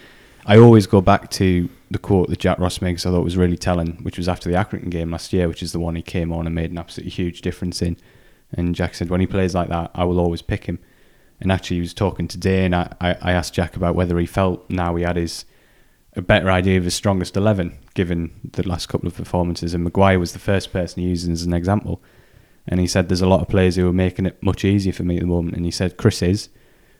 I 0.45 0.57
always 0.57 0.87
go 0.87 1.01
back 1.01 1.29
to 1.31 1.69
the 1.91 1.99
quote 1.99 2.29
that 2.29 2.39
Jack 2.39 2.57
Ross 2.57 2.81
makes. 2.81 3.05
I 3.05 3.11
thought 3.11 3.23
was 3.23 3.37
really 3.37 3.57
telling, 3.57 3.97
which 4.03 4.17
was 4.17 4.27
after 4.27 4.49
the 4.49 4.55
Accrington 4.55 4.89
game 4.89 5.11
last 5.11 5.33
year, 5.33 5.47
which 5.47 5.61
is 5.61 5.71
the 5.71 5.79
one 5.79 5.95
he 5.95 6.01
came 6.01 6.33
on 6.33 6.45
and 6.45 6.55
made 6.55 6.71
an 6.71 6.77
absolutely 6.77 7.11
huge 7.11 7.41
difference 7.41 7.81
in. 7.81 7.97
And 8.51 8.75
Jack 8.75 8.95
said, 8.95 9.09
when 9.09 9.21
he 9.21 9.27
plays 9.27 9.53
like 9.53 9.69
that, 9.69 9.91
I 9.93 10.03
will 10.03 10.19
always 10.19 10.41
pick 10.41 10.65
him. 10.65 10.79
And 11.39 11.51
actually, 11.51 11.77
he 11.77 11.81
was 11.81 11.93
talking 11.93 12.27
today, 12.27 12.65
and 12.65 12.75
I, 12.75 12.93
I, 12.99 13.31
asked 13.31 13.55
Jack 13.55 13.75
about 13.75 13.95
whether 13.95 14.19
he 14.19 14.27
felt 14.27 14.69
now 14.69 14.95
he 14.95 15.03
had 15.03 15.15
his 15.15 15.45
a 16.13 16.21
better 16.21 16.51
idea 16.51 16.77
of 16.77 16.83
his 16.83 16.93
strongest 16.93 17.35
eleven, 17.35 17.79
given 17.95 18.31
the 18.51 18.67
last 18.67 18.89
couple 18.89 19.07
of 19.07 19.15
performances. 19.15 19.73
And 19.73 19.83
Maguire 19.83 20.19
was 20.19 20.33
the 20.33 20.39
first 20.39 20.71
person 20.71 21.01
he 21.01 21.09
used 21.09 21.27
as 21.29 21.43
an 21.43 21.53
example. 21.53 21.99
And 22.67 22.79
he 22.79 22.85
said, 22.85 23.09
"There's 23.09 23.21
a 23.21 23.27
lot 23.27 23.41
of 23.41 23.47
players 23.47 23.75
who 23.75 23.89
are 23.89 23.93
making 23.93 24.27
it 24.27 24.43
much 24.43 24.63
easier 24.63 24.93
for 24.93 25.03
me 25.03 25.15
at 25.15 25.21
the 25.21 25.27
moment." 25.27 25.55
And 25.55 25.65
he 25.65 25.71
said, 25.71 25.97
"Chris 25.97 26.21
is," 26.21 26.49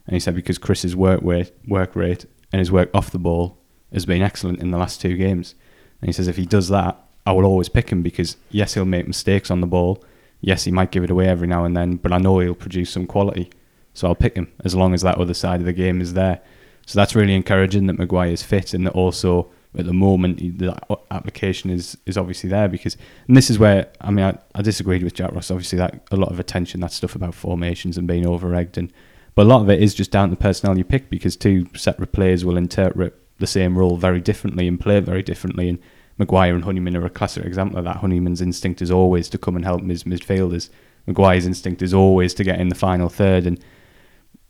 and 0.08 0.16
he 0.16 0.20
said 0.20 0.34
because 0.34 0.58
Chris's 0.58 0.96
work 0.96 1.20
rate, 1.22 1.52
work 1.68 1.96
rate 1.96 2.26
and 2.52 2.60
his 2.60 2.72
work 2.72 2.90
off 2.94 3.12
the 3.12 3.20
ball 3.20 3.58
has 3.94 4.06
been 4.06 4.22
excellent 4.22 4.60
in 4.60 4.72
the 4.72 4.78
last 4.78 5.02
two 5.02 5.18
games. 5.18 5.56
And 6.02 6.08
he 6.08 6.14
says 6.14 6.28
if 6.28 6.38
he 6.38 6.46
does 6.46 6.70
that, 6.70 6.98
I 7.26 7.34
will 7.34 7.46
always 7.46 7.70
pick 7.70 7.90
him 7.92 8.02
because 8.02 8.38
yes, 8.50 8.74
he'll 8.74 8.86
make 8.86 9.08
mistakes 9.08 9.52
on 9.52 9.62
the 9.62 9.68
ball. 9.68 10.04
Yes, 10.40 10.64
he 10.64 10.72
might 10.72 10.92
give 10.92 11.04
it 11.04 11.12
away 11.12 11.28
every 11.28 11.48
now 11.48 11.66
and 11.66 11.78
then, 11.78 11.98
but 11.98 12.12
I 12.12 12.18
know 12.18 12.40
he'll 12.40 12.56
produce 12.56 12.90
some 12.90 13.06
quality. 13.06 13.52
So 13.94 14.08
I'll 14.08 14.16
pick 14.16 14.36
him 14.36 14.52
as 14.64 14.74
long 14.74 14.94
as 14.94 15.02
that 15.02 15.18
other 15.18 15.34
side 15.34 15.60
of 15.60 15.66
the 15.66 15.74
game 15.74 16.02
is 16.02 16.14
there. 16.14 16.42
So 16.86 16.98
that's 16.98 17.16
really 17.16 17.36
encouraging 17.36 17.88
that 17.88 18.00
Maguire's 18.00 18.42
fit 18.42 18.74
and 18.74 18.88
that 18.88 18.94
also 18.94 19.52
at 19.78 19.86
the 19.86 19.94
moment 19.94 20.38
the 20.58 20.78
application 21.12 21.70
is 21.70 21.98
is 22.06 22.18
obviously 22.18 22.50
there 22.50 22.68
because 22.68 22.98
and 23.28 23.38
this 23.38 23.50
is 23.50 23.58
where 23.58 23.90
I 24.02 24.12
mean 24.12 24.26
I, 24.26 24.38
I 24.54 24.62
disagreed 24.62 25.02
with 25.02 25.14
Jack 25.14 25.32
Ross 25.32 25.50
obviously 25.50 25.78
that 25.78 26.04
a 26.12 26.18
lot 26.18 26.30
of 26.30 26.40
attention 26.40 26.82
that 26.82 26.92
stuff 26.92 27.16
about 27.16 27.34
formations 27.34 27.98
and 27.98 28.06
being 28.06 28.28
over 28.28 28.54
egged 28.54 28.78
and 28.78 28.92
but 29.36 29.44
a 29.44 29.50
lot 29.50 29.62
of 29.62 29.70
it 29.70 29.82
is 29.82 29.94
just 29.94 30.12
down 30.12 30.30
to 30.30 30.36
the 30.36 30.42
personnel 30.42 30.78
you 30.78 30.84
pick 30.84 31.10
because 31.10 31.36
two 31.36 31.68
separate 31.76 32.12
players 32.12 32.44
will 32.44 32.58
interpret 32.58 33.18
the 33.40 33.48
same 33.48 33.78
role 33.78 33.98
very 33.98 34.20
differently 34.20 34.68
and 34.68 34.80
play 34.80 35.00
very 35.00 35.24
differently 35.24 35.70
and 35.70 35.80
Maguire 36.18 36.54
and 36.54 36.64
Honeyman 36.64 36.96
are 36.98 37.06
a 37.06 37.10
classic 37.10 37.46
example 37.46 37.80
of 37.80 37.86
that. 37.86 37.98
Honeyman's 37.98 38.42
instinct 38.42 38.82
is 38.82 38.92
always 38.92 39.28
to 39.30 39.40
come 39.40 39.56
and 39.56 39.66
help 39.66 39.82
his 39.84 40.04
midfielders. 40.04 40.70
Maguire's 41.08 41.48
instinct 41.48 41.82
is 41.82 41.94
always 41.94 42.34
to 42.36 42.44
get 42.44 42.60
in 42.60 42.70
the 42.70 42.76
final 42.76 43.10
third 43.10 43.48
and 43.48 43.60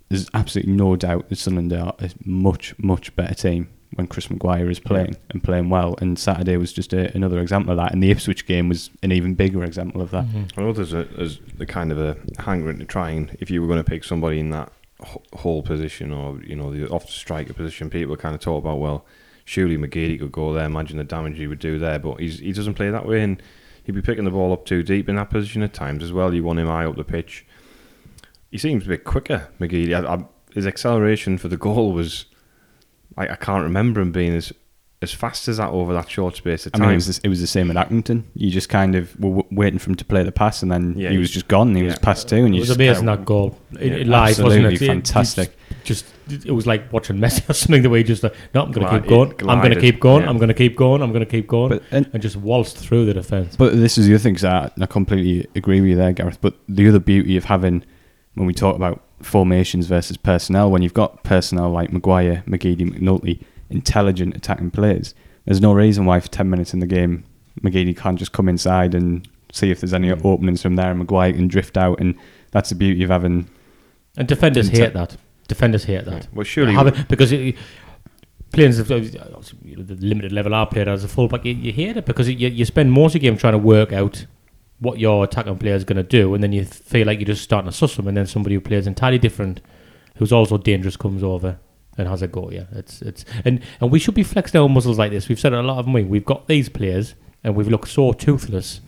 there's 0.09 0.27
absolutely 0.33 0.73
no 0.73 0.97
doubt 0.97 1.29
that 1.29 1.37
Sunderland 1.37 1.71
are 1.71 1.95
a 1.99 2.09
much, 2.25 2.77
much 2.77 3.15
better 3.15 3.33
team 3.33 3.69
when 3.95 4.07
Chris 4.07 4.29
Maguire 4.29 4.69
is 4.69 4.79
playing 4.79 5.17
and 5.29 5.43
playing 5.43 5.69
well. 5.69 5.95
And 5.99 6.17
Saturday 6.17 6.57
was 6.57 6.71
just 6.71 6.93
a, 6.93 7.13
another 7.15 7.39
example 7.39 7.71
of 7.71 7.77
that. 7.77 7.91
And 7.91 8.01
the 8.01 8.11
Ipswich 8.11 8.45
game 8.45 8.69
was 8.69 8.89
an 9.03 9.11
even 9.11 9.35
bigger 9.35 9.63
example 9.63 10.01
of 10.01 10.11
that. 10.11 10.25
Mm-hmm. 10.25 10.59
I 10.59 10.63
know 10.63 10.73
there's 10.73 10.93
a, 10.93 11.03
there's 11.03 11.39
a 11.59 11.65
kind 11.65 11.91
of 11.91 11.99
a 11.99 12.17
hankering 12.41 12.79
to 12.79 12.85
try 12.85 13.11
and 13.11 13.35
if 13.39 13.51
you 13.51 13.61
were 13.61 13.67
going 13.67 13.83
to 13.83 13.89
pick 13.89 14.03
somebody 14.03 14.39
in 14.39 14.49
that 14.51 14.71
h- 15.01 15.17
whole 15.33 15.61
position 15.61 16.11
or 16.11 16.41
you 16.43 16.55
know 16.55 16.73
the 16.73 16.87
off 16.89 17.09
striker 17.09 17.53
position, 17.53 17.89
people 17.89 18.15
kind 18.15 18.35
of 18.35 18.41
talk 18.41 18.63
about 18.63 18.79
well, 18.79 19.05
surely 19.45 19.77
McGeady 19.77 20.19
could 20.19 20.31
go 20.31 20.53
there. 20.53 20.65
Imagine 20.65 20.97
the 20.97 21.03
damage 21.03 21.37
he 21.37 21.47
would 21.47 21.59
do 21.59 21.79
there, 21.79 21.99
but 21.99 22.19
he's 22.19 22.39
he 22.39 22.51
doesn't 22.53 22.75
play 22.75 22.89
that 22.89 23.05
way, 23.05 23.21
and 23.21 23.41
he'd 23.83 23.93
be 23.93 24.01
picking 24.01 24.25
the 24.25 24.31
ball 24.31 24.53
up 24.53 24.65
too 24.65 24.83
deep 24.83 25.09
in 25.09 25.15
that 25.15 25.29
position 25.29 25.61
at 25.63 25.73
times 25.73 26.03
as 26.03 26.13
well. 26.13 26.33
You 26.33 26.43
want 26.43 26.59
him 26.59 26.67
high 26.67 26.85
up 26.85 26.95
the 26.95 27.03
pitch. 27.03 27.45
He 28.49 28.57
seems 28.57 28.85
a 28.85 28.89
bit 28.89 29.03
quicker, 29.03 29.49
McGeady. 29.59 29.93
I, 29.93 30.15
I, 30.15 30.25
his 30.53 30.67
acceleration 30.67 31.37
for 31.37 31.47
the 31.47 31.57
goal 31.57 31.93
was, 31.93 32.25
I, 33.21 33.33
I 33.33 33.35
can't 33.35 33.63
remember 33.63 34.01
him 34.01 34.11
being 34.11 34.33
as 34.35 34.51
as 35.03 35.11
fast 35.11 35.47
as 35.47 35.57
that 35.57 35.69
over 35.71 35.93
that 35.93 36.07
short 36.11 36.35
space 36.35 36.67
of 36.67 36.75
I 36.75 36.77
time. 36.77 36.87
mean, 36.89 36.91
it 36.93 36.97
was, 36.97 37.07
the, 37.07 37.21
it 37.23 37.27
was 37.29 37.41
the 37.41 37.47
same 37.47 37.75
at 37.75 37.89
Accrington. 37.89 38.21
You 38.35 38.51
just 38.51 38.69
kind 38.69 38.93
of 38.93 39.19
were 39.19 39.29
w- 39.41 39.47
waiting 39.49 39.79
for 39.79 39.89
him 39.89 39.95
to 39.95 40.05
play 40.05 40.21
the 40.21 40.31
pass, 40.31 40.61
and 40.61 40.71
then 40.71 40.93
Yeah, 40.95 41.09
he 41.09 41.15
he- 41.15 41.19
was 41.19 41.31
just 41.31 41.47
gone. 41.47 41.73
He 41.73 41.81
was 41.81 41.97
past 41.97 42.29
two, 42.29 42.35
and 42.35 42.53
It 42.53 42.59
was 42.59 42.67
just 42.67 42.77
amazing 42.77 43.07
kinda- 43.07 43.17
that 43.17 43.25
goal. 43.25 43.57
It, 43.79 43.87
Yeah, 43.87 43.93
it 43.97 44.07
live, 44.07 44.37
wasn't 44.39 44.65
it? 44.67 44.79
It- 44.79 44.85
fantastic. 44.85 45.57
it 45.71 45.77
Just 45.85 46.05
it 46.45 46.51
was 46.51 46.67
like 46.67 46.93
watching 46.93 47.17
Messi 47.17 47.41
or 47.49 47.53
something. 47.53 47.81
The 47.81 47.89
way 47.89 47.97
he 47.99 48.03
just 48.03 48.21
like, 48.21 48.35
no, 48.53 48.61
I'm 48.61 48.71
going 48.71 48.85
to 48.87 48.99
keep 48.99 49.09
going. 49.09 49.33
I'm 49.49 49.57
going 49.59 49.73
to 49.73 49.81
keep 49.81 49.99
going. 49.99 50.21
yeah. 50.23 50.29
I'm 50.29 50.37
going 50.37 50.49
to 50.49 50.53
keep 50.53 50.77
going. 50.77 51.01
I'm 51.01 51.09
going 51.11 51.25
to 51.25 51.31
keep 51.31 51.47
going, 51.47 51.69
But 51.69 51.83
and, 51.89 52.07
and 52.13 52.21
just 52.21 52.35
waltzed 52.35 52.77
through 52.77 53.05
the 53.07 53.15
defense. 53.15 53.55
But 53.55 53.73
this 53.75 53.97
is 53.97 54.05
the 54.05 54.13
other 54.13 54.21
thing, 54.21 54.35
'cause 54.35 54.45
I, 54.45 54.69
I 54.79 54.85
completely 54.85 55.47
agree 55.55 55.81
with 55.81 55.89
you 55.89 55.95
there, 55.95 56.13
Gareth. 56.13 56.39
But 56.41 56.53
the 56.69 56.87
other 56.87 56.99
beauty 56.99 57.37
of 57.37 57.45
having, 57.45 57.83
when 58.35 58.45
we 58.45 58.53
talk 58.53 58.75
about 58.75 59.03
formations 59.25 59.87
versus 59.87 60.17
personnel, 60.17 60.69
when 60.71 60.81
you've 60.81 60.93
got 60.93 61.23
personnel 61.23 61.69
like 61.69 61.91
Maguire, 61.91 62.43
McGeady, 62.47 62.81
McNulty, 62.89 63.41
intelligent 63.69 64.35
attacking 64.35 64.71
players, 64.71 65.13
there's 65.45 65.61
no 65.61 65.73
reason 65.73 66.05
why 66.05 66.19
for 66.19 66.27
10 66.27 66.49
minutes 66.49 66.73
in 66.73 66.79
the 66.79 66.85
game, 66.87 67.23
McGeady 67.61 67.95
can't 67.97 68.17
just 68.19 68.31
come 68.31 68.47
inside 68.49 68.93
and 68.95 69.27
see 69.51 69.71
if 69.71 69.81
there's 69.81 69.93
any 69.93 70.09
Mm. 70.09 70.23
openings 70.25 70.61
from 70.61 70.75
there, 70.75 70.89
and 70.91 70.99
Maguire 70.99 71.33
can 71.33 71.47
drift 71.47 71.77
out. 71.77 71.99
And 71.99 72.15
that's 72.51 72.69
the 72.69 72.75
beauty 72.75 73.03
of 73.03 73.09
having. 73.09 73.47
And 74.17 74.27
defenders 74.27 74.69
Inte- 74.69 74.77
hate 74.77 74.93
that. 74.93 75.17
Defenders 75.47 75.83
hate 75.85 76.05
that. 76.05 76.27
well, 76.33 76.43
surely 76.45 76.73
Have 76.73 76.87
it- 76.87 77.07
because 77.09 77.31
it, 77.31 77.55
playing 78.53 78.69
as 78.69 78.79
a, 78.91 78.99
you 78.99 79.75
know, 79.77 79.83
the 79.83 79.95
limited 79.95 80.31
level 80.31 80.53
I 80.53 80.65
played 80.65 80.87
as 80.87 81.03
a 81.03 81.07
fullback, 81.07 81.45
you, 81.45 81.53
you 81.53 81.71
hate 81.73 81.97
it 81.97 82.05
because 82.05 82.29
you, 82.29 82.35
you 82.47 82.65
spend 82.65 82.91
most 82.91 83.15
of 83.15 83.21
the 83.21 83.27
game 83.27 83.37
trying 83.37 83.53
to 83.53 83.57
work 83.57 83.91
out 83.93 84.25
what 84.81 84.99
your 84.99 85.23
attacking 85.23 85.57
player 85.59 85.75
is 85.75 85.83
going 85.83 85.97
to 85.97 86.03
do, 86.03 86.33
and 86.33 86.43
then 86.43 86.51
you 86.51 86.65
feel 86.65 87.05
like 87.05 87.19
you're 87.19 87.25
just 87.27 87.43
starting 87.43 87.69
to 87.69 87.75
suss 87.75 87.95
them, 87.95 88.07
and 88.07 88.17
then 88.17 88.25
somebody 88.25 88.55
who 88.55 88.61
plays 88.61 88.87
entirely 88.87 89.19
different, 89.19 89.61
who's 90.17 90.33
also 90.33 90.57
dangerous, 90.57 90.97
comes 90.97 91.23
over 91.23 91.59
and 91.97 92.07
has 92.07 92.23
a 92.23 92.27
go. 92.27 92.49
Yeah, 92.51 92.65
it's 92.71 93.01
it's 93.03 93.23
and 93.45 93.61
and 93.79 93.91
we 93.91 93.99
should 93.99 94.15
be 94.15 94.23
flexing 94.23 94.59
our 94.59 94.67
muscles 94.67 94.97
like 94.97 95.11
this. 95.11 95.29
We've 95.29 95.39
said 95.39 95.53
it 95.53 95.59
a 95.59 95.61
lot 95.61 95.77
of 95.77 95.87
we. 95.87 96.03
We've 96.03 96.25
got 96.25 96.47
these 96.47 96.67
players, 96.67 97.13
and 97.43 97.55
we've 97.55 97.67
looked 97.67 97.89
so 97.89 98.11
toothless. 98.11 98.81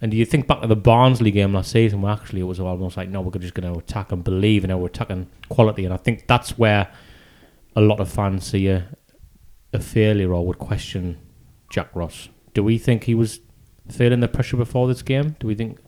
And 0.00 0.10
do 0.10 0.16
you 0.16 0.24
think 0.24 0.46
back 0.46 0.60
to 0.60 0.66
the 0.66 0.76
Barnsley 0.76 1.30
game 1.30 1.54
last 1.54 1.72
season, 1.72 2.02
where 2.02 2.12
actually 2.12 2.40
it 2.40 2.44
was 2.44 2.60
almost 2.60 2.96
like, 2.96 3.08
no, 3.08 3.20
we're 3.20 3.38
just 3.38 3.54
going 3.54 3.72
to 3.72 3.78
attack 3.78 4.12
and 4.12 4.22
believe, 4.22 4.62
in 4.62 4.70
our 4.70 4.86
attacking 4.86 5.28
quality. 5.48 5.84
And 5.84 5.94
I 5.94 5.96
think 5.96 6.26
that's 6.26 6.58
where 6.58 6.92
a 7.74 7.80
lot 7.80 8.00
of 8.00 8.10
fans 8.10 8.46
see 8.46 8.68
a, 8.68 8.86
a 9.72 9.80
failure 9.80 10.34
or 10.34 10.46
would 10.46 10.58
question 10.58 11.18
Jack 11.70 11.88
Ross. 11.94 12.28
Do 12.52 12.62
we 12.62 12.76
think 12.76 13.04
he 13.04 13.14
was 13.14 13.40
feeling 13.90 14.20
the 14.20 14.28
pressure 14.28 14.56
before 14.56 14.88
this 14.88 15.02
game? 15.02 15.36
Do 15.40 15.46
we 15.46 15.54
think? 15.54 15.78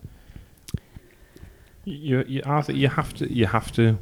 You, 1.85 2.25
you, 2.27 2.41
think 2.41 2.77
you 2.77 2.89
have 2.89 3.13
to. 3.15 3.33
You 3.33 3.45
have 3.47 3.71
to. 3.73 3.97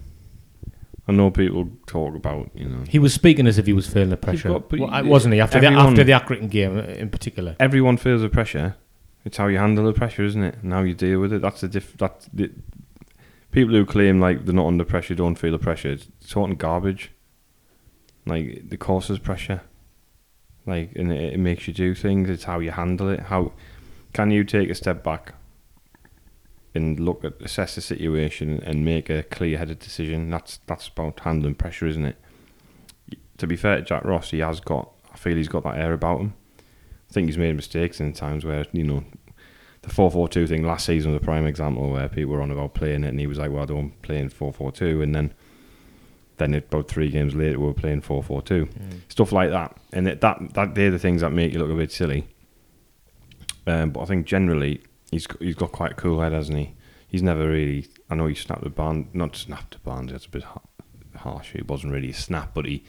I 1.08 1.12
know 1.12 1.30
people 1.30 1.70
talk 1.86 2.16
about 2.16 2.50
you 2.56 2.68
know 2.68 2.84
He 2.90 2.98
was 2.98 3.14
speaking 3.14 3.46
as 3.46 3.60
if 3.60 3.68
he 3.68 3.74
was 3.74 3.88
feeling 3.88 4.10
the 4.10 4.18
pressure, 4.18 4.50
got- 4.50 4.70
but 4.70 4.80
Well, 4.80 5.06
wasn't 5.06 5.36
he? 5.36 5.40
After 5.40 5.60
the 5.60 5.68
everyone- 5.68 5.88
after 5.90 6.04
the 6.04 6.12
Accrington 6.14 6.50
game 6.50 6.78
uh, 6.80 6.84
in 6.84 7.10
particular. 7.10 7.56
everyone 7.60 7.98
feels 7.98 8.22
the 8.22 8.30
pressure. 8.30 8.76
It's 9.24 9.38
how 9.38 9.48
you 9.48 9.58
handle 9.60 9.86
the 9.86 9.94
pressure, 9.94 10.24
isn't 10.24 10.44
it? 10.44 10.56
And 10.64 10.74
how 10.74 10.82
you 10.82 10.96
deal 10.96 11.20
with 11.20 11.34
it. 11.34 11.42
That's 11.42 11.62
the 11.62 11.68
diff. 11.68 11.96
That's 11.98 12.28
the 12.34 12.52
people 13.52 13.74
who 13.76 13.86
claim 13.86 14.20
like 14.20 14.46
they're 14.46 14.54
not 14.56 14.68
under 14.68 14.84
pressure 14.86 15.14
don't 15.16 15.36
feel 15.36 15.52
the 15.52 15.60
pressure. 15.60 15.92
It's 15.92 16.08
talking 16.28 16.56
garbage. 16.56 17.12
Like 18.26 18.70
the 18.70 18.78
causes 18.78 19.20
pressure. 19.20 19.62
Like 20.66 20.92
and 20.96 21.12
it, 21.12 21.34
it 21.34 21.40
makes 21.40 21.68
you 21.68 21.74
do 21.74 21.94
things. 21.94 22.30
It's 22.32 22.46
how 22.46 22.60
you 22.60 22.72
handle 22.72 23.10
it. 23.10 23.20
How 23.20 23.52
can 24.16 24.32
you 24.32 24.46
take 24.46 24.70
a 24.70 24.76
step 24.76 25.04
back 25.04 25.34
and 26.74 26.98
look 27.02 27.26
at 27.26 27.34
assess 27.42 27.76
the 27.76 27.82
situation 27.82 28.64
and 28.64 28.86
make 28.86 29.10
a 29.10 29.24
clear-headed 29.24 29.78
decision? 29.80 30.30
That's 30.30 30.60
that's 30.68 30.88
about 30.88 31.20
handling 31.20 31.56
pressure, 31.56 31.86
isn't 31.86 32.06
it? 32.06 32.18
To 33.40 33.46
be 33.46 33.58
fair 33.58 33.76
to 33.76 33.82
Jack 33.82 34.06
Ross, 34.06 34.32
he 34.32 34.40
has 34.40 34.62
got. 34.62 34.90
I 35.14 35.18
feel 35.18 35.36
he's 35.36 35.50
got 35.50 35.64
that 35.64 35.78
air 35.78 35.92
about 35.92 36.22
him. 36.22 36.34
I 37.10 37.14
think 37.14 37.28
he's 37.28 37.38
made 37.38 37.58
mistakes 37.58 38.00
in 38.00 38.14
times 38.14 38.46
where 38.46 38.66
you 38.72 38.86
know 38.86 39.04
the 39.82 39.90
four 39.90 40.10
four 40.10 40.30
two 40.30 40.48
thing 40.48 40.66
last 40.66 40.86
season 40.86 41.12
was 41.12 41.22
a 41.22 41.26
prime 41.26 41.46
example 41.46 41.92
where 41.92 42.08
people 42.08 42.32
were 42.32 42.42
on 42.42 42.52
about 42.52 42.74
playing 42.74 43.04
it 43.04 43.10
and 43.10 43.20
he 43.20 43.28
was 43.28 43.38
like, 43.38 43.52
"Well, 43.52 43.64
I 43.64 43.66
don't 43.66 44.02
play 44.02 44.20
in 44.20 44.30
four 44.30 44.54
four 44.54 44.72
two," 44.72 45.02
and 45.02 45.14
then 45.14 45.34
then 46.38 46.54
about 46.54 46.88
three 46.88 47.10
games 47.10 47.36
later 47.36 47.60
we 47.60 47.66
were 47.66 47.74
playing 47.74 48.00
four 48.00 48.24
four 48.24 48.42
two, 48.42 48.68
mm. 48.68 49.02
stuff 49.10 49.34
like 49.34 49.50
that, 49.50 49.76
and 49.92 50.08
it, 50.08 50.22
that 50.22 50.54
that 50.54 50.74
they're 50.74 50.92
the 50.92 51.00
things 51.00 51.20
that 51.20 51.32
make 51.32 51.52
you 51.52 51.60
look 51.60 51.70
a 51.70 51.76
bit 51.76 51.92
silly. 51.92 52.30
Um, 53.68 53.92
but 53.92 54.02
I 54.02 54.06
think 54.06 54.26
generally 54.26 54.82
he's 55.12 55.28
he's 55.40 55.56
got 55.56 55.72
quite 55.72 55.92
a 55.92 55.96
cool 55.96 56.22
head, 56.22 56.34
hasn't 56.34 56.58
he? 56.58 56.74
He's 57.08 57.24
never 57.24 57.50
really. 57.50 57.88
I 58.10 58.16
know 58.16 58.28
he 58.28 58.36
snapped 58.36 58.66
a 58.66 58.70
band, 58.70 59.10
not 59.14 59.36
snapped 59.36 59.76
a 59.76 59.80
band. 59.80 60.10
That's 60.10 60.26
a 60.26 60.30
bit 60.30 60.44
ha- 60.44 60.62
harsh. 61.16 61.56
It 61.56 61.68
wasn't 61.68 61.94
really 61.94 62.10
a 62.10 62.14
snap, 62.14 62.52
but 62.54 62.66
he 62.66 62.84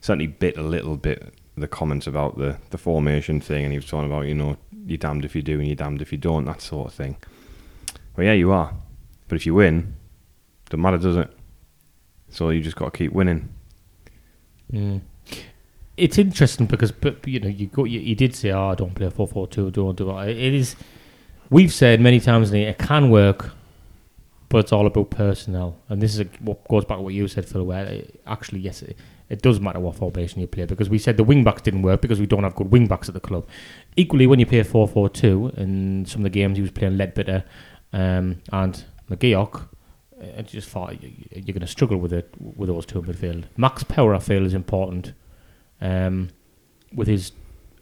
certainly 0.00 0.26
bit 0.26 0.56
a 0.56 0.62
little 0.62 0.96
bit 0.96 1.34
the 1.56 1.68
comments 1.68 2.06
about 2.06 2.36
the, 2.36 2.58
the 2.70 2.78
formation 2.78 3.40
thing, 3.40 3.64
and 3.64 3.72
he 3.72 3.78
was 3.78 3.86
talking 3.86 4.10
about 4.10 4.26
you 4.26 4.34
know 4.34 4.56
you're 4.86 4.98
damned 4.98 5.24
if 5.24 5.34
you 5.34 5.42
do 5.42 5.58
and 5.58 5.66
you're 5.66 5.76
damned 5.76 6.02
if 6.02 6.12
you 6.12 6.18
don't, 6.18 6.44
that 6.44 6.60
sort 6.60 6.88
of 6.88 6.94
thing. 6.94 7.16
Well, 8.16 8.26
yeah, 8.26 8.32
you 8.32 8.52
are, 8.52 8.74
but 9.28 9.36
if 9.36 9.46
you 9.46 9.54
win, 9.54 9.96
doesn't 10.68 10.82
matter, 10.82 10.98
does 10.98 11.16
it? 11.16 11.32
So 12.28 12.50
you 12.50 12.60
just 12.60 12.76
got 12.76 12.92
to 12.92 12.98
keep 12.98 13.12
winning. 13.12 13.48
Mm. 14.72 15.00
It's 15.96 16.18
interesting 16.18 16.66
because, 16.66 16.90
but 16.90 17.26
you 17.26 17.38
know, 17.40 17.48
you 17.48 17.66
got 17.68 17.84
you, 17.84 18.00
you 18.00 18.14
did 18.16 18.34
say, 18.34 18.50
"Oh, 18.50 18.70
I 18.70 18.74
don't 18.74 18.94
play 18.94 19.06
a 19.06 19.10
four 19.10 19.28
four 19.28 19.46
two, 19.46 19.70
don't 19.70 19.96
do 19.96 20.10
it." 20.18 20.28
It 20.30 20.54
is. 20.54 20.74
We've 21.50 21.72
said 21.72 22.00
many 22.00 22.18
times 22.18 22.52
it 22.52 22.78
can 22.78 23.10
work, 23.10 23.52
but 24.48 24.58
it's 24.58 24.72
all 24.72 24.86
about 24.86 25.10
personnel, 25.10 25.76
and 25.88 26.02
this 26.02 26.14
is 26.14 26.20
a, 26.20 26.24
what 26.40 26.66
goes 26.68 26.84
back 26.84 26.98
to 26.98 27.02
what 27.02 27.14
you 27.14 27.28
said, 27.28 27.46
Phil. 27.46 27.64
Where 27.64 27.84
it, 27.84 28.20
actually, 28.26 28.58
yes, 28.60 28.82
it, 28.82 28.96
it 29.28 29.40
does 29.40 29.60
matter 29.60 29.78
what 29.78 29.94
formation 29.94 30.40
you 30.40 30.48
play 30.48 30.64
because 30.64 30.90
we 30.90 30.98
said 30.98 31.16
the 31.16 31.22
wing 31.24 31.44
backs 31.44 31.62
didn't 31.62 31.82
work 31.82 32.00
because 32.00 32.18
we 32.18 32.26
don't 32.26 32.42
have 32.42 32.56
good 32.56 32.72
wing 32.72 32.88
backs 32.88 33.06
at 33.08 33.14
the 33.14 33.20
club. 33.20 33.46
Equally, 33.96 34.26
when 34.26 34.40
you 34.40 34.46
play 34.46 34.64
four 34.64 34.88
four 34.88 35.08
two, 35.08 35.52
and 35.56 36.08
some 36.08 36.22
of 36.22 36.24
the 36.24 36.30
games 36.30 36.56
he 36.56 36.62
was 36.62 36.72
playing 36.72 36.96
Leadbitter 36.96 37.44
um, 37.92 38.42
and 38.52 38.84
McGeouch, 39.08 39.54
uh, 40.20 40.26
I 40.38 40.42
just 40.42 40.68
thought 40.70 41.00
you- 41.00 41.12
you're 41.30 41.42
going 41.54 41.60
to 41.60 41.68
struggle 41.68 41.98
with 41.98 42.12
it 42.12 42.34
with 42.40 42.68
those 42.68 42.84
two 42.84 43.00
midfield. 43.00 43.44
Max 43.56 43.84
Power, 43.84 44.12
I 44.12 44.18
feel, 44.18 44.44
is 44.44 44.54
important 44.54 45.12
um, 45.80 46.30
with 46.92 47.08
his 47.08 47.32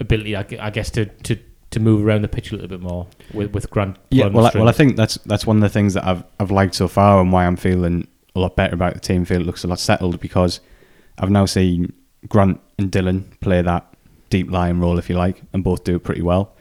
ability, 0.01 0.37
I, 0.37 0.47
I 0.61 0.71
guess, 0.71 0.91
to, 0.91 1.07
to, 1.07 1.39
to 1.71 1.81
move 1.81 2.05
around 2.05 2.23
the 2.23 2.29
pitch 2.29 2.51
a 2.53 2.55
little 2.55 2.69
bit 2.69 2.81
more 2.81 3.07
with 3.33 3.53
with 3.53 3.71
Grant. 3.71 3.97
Yeah, 4.11 4.27
well, 4.27 4.47
I, 4.47 4.51
well, 4.55 4.69
I 4.69 4.73
think 4.73 4.97
that's 4.97 5.17
that's 5.27 5.47
one 5.47 5.57
of 5.57 5.63
the 5.63 5.69
things 5.69 5.95
that 5.95 6.05
I've 6.05 6.25
I've 6.39 6.51
liked 6.51 6.75
so 6.75 6.89
far, 6.89 7.21
and 7.21 7.33
why 7.33 7.47
I'm 7.47 7.57
feeling 7.57 8.07
a 8.35 8.41
lot 8.41 8.57
better 8.57 8.75
about 8.75 8.95
the 8.95 9.01
team. 9.01 9.25
Feel 9.25 9.41
it 9.41 9.47
looks 9.47 9.65
a 9.65 9.69
lot 9.69 9.81
settled 9.81 10.21
because 10.21 10.61
I've 11.19 11.31
now 11.31 11.47
seen 11.47 11.93
Grant 12.29 12.61
and 12.79 12.91
Dylan 12.93 13.41
play 13.41 13.63
that 13.63 13.87
deep 14.31 14.51
lying 14.51 14.81
role, 14.81 14.99
if 14.99 15.09
you 15.09 15.17
like, 15.17 15.43
and 15.53 15.65
both 15.65 15.85
do 15.85 15.97
it 15.97 16.05
pretty 16.05 16.23
well. 16.23 16.55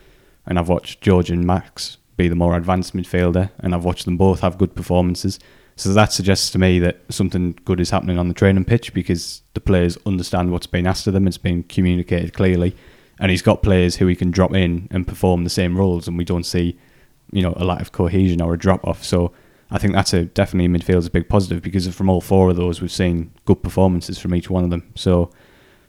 And 0.46 0.58
I've 0.58 0.70
watched 0.70 1.02
George 1.02 1.30
and 1.30 1.46
Max 1.46 1.98
be 2.18 2.28
the 2.28 2.36
more 2.36 2.56
advanced 2.56 2.96
midfielder, 2.96 3.52
and 3.60 3.74
I've 3.74 3.86
watched 3.86 4.06
them 4.06 4.18
both 4.18 4.42
have 4.42 4.58
good 4.58 4.76
performances. 4.76 5.40
So 5.82 5.94
that 5.94 6.14
suggests 6.14 6.52
to 6.52 6.60
me 6.60 6.78
that 6.78 7.00
something 7.10 7.58
good 7.66 7.80
is 7.80 7.90
happening 7.90 8.20
on 8.20 8.28
the 8.28 8.36
training 8.36 8.66
pitch 8.66 8.94
because 8.94 9.42
the 9.56 9.60
players 9.60 9.98
understand 10.06 10.52
what's 10.52 10.68
being 10.68 10.86
asked 10.86 11.08
of 11.08 11.14
them. 11.14 11.26
It's 11.28 11.40
been 11.40 11.64
communicated 11.64 12.34
clearly, 12.34 12.76
and 13.18 13.32
he's 13.32 13.42
got 13.42 13.64
players 13.64 13.96
who 13.96 14.06
he 14.06 14.16
can 14.16 14.30
drop 14.30 14.54
in 14.54 14.88
and 14.92 15.08
perform 15.08 15.44
the 15.44 15.50
same 15.50 15.76
roles, 15.76 16.08
and 16.08 16.20
we 16.20 16.24
don't 16.24 16.44
see, 16.44 16.78
you 17.32 17.42
know, 17.42 17.56
a 17.56 17.66
lack 17.66 17.82
of 17.82 17.94
cohesion 17.94 18.44
or 18.44 18.54
a 18.54 18.60
drop 18.60 18.86
off. 18.86 19.04
So 19.04 19.32
I 19.72 19.80
think 19.80 19.94
that's 19.94 20.14
a 20.14 20.26
definitely 20.26 20.68
midfield's 20.68 21.08
a 21.08 21.10
big 21.10 21.28
positive 21.28 21.64
because 21.64 21.88
from 21.96 22.12
all 22.12 22.22
four 22.22 22.52
of 22.52 22.58
those 22.58 22.80
we've 22.80 22.92
seen 22.92 23.32
good 23.46 23.64
performances 23.64 24.20
from 24.20 24.36
each 24.36 24.52
one 24.52 24.64
of 24.64 24.70
them. 24.70 24.88
So 24.94 25.32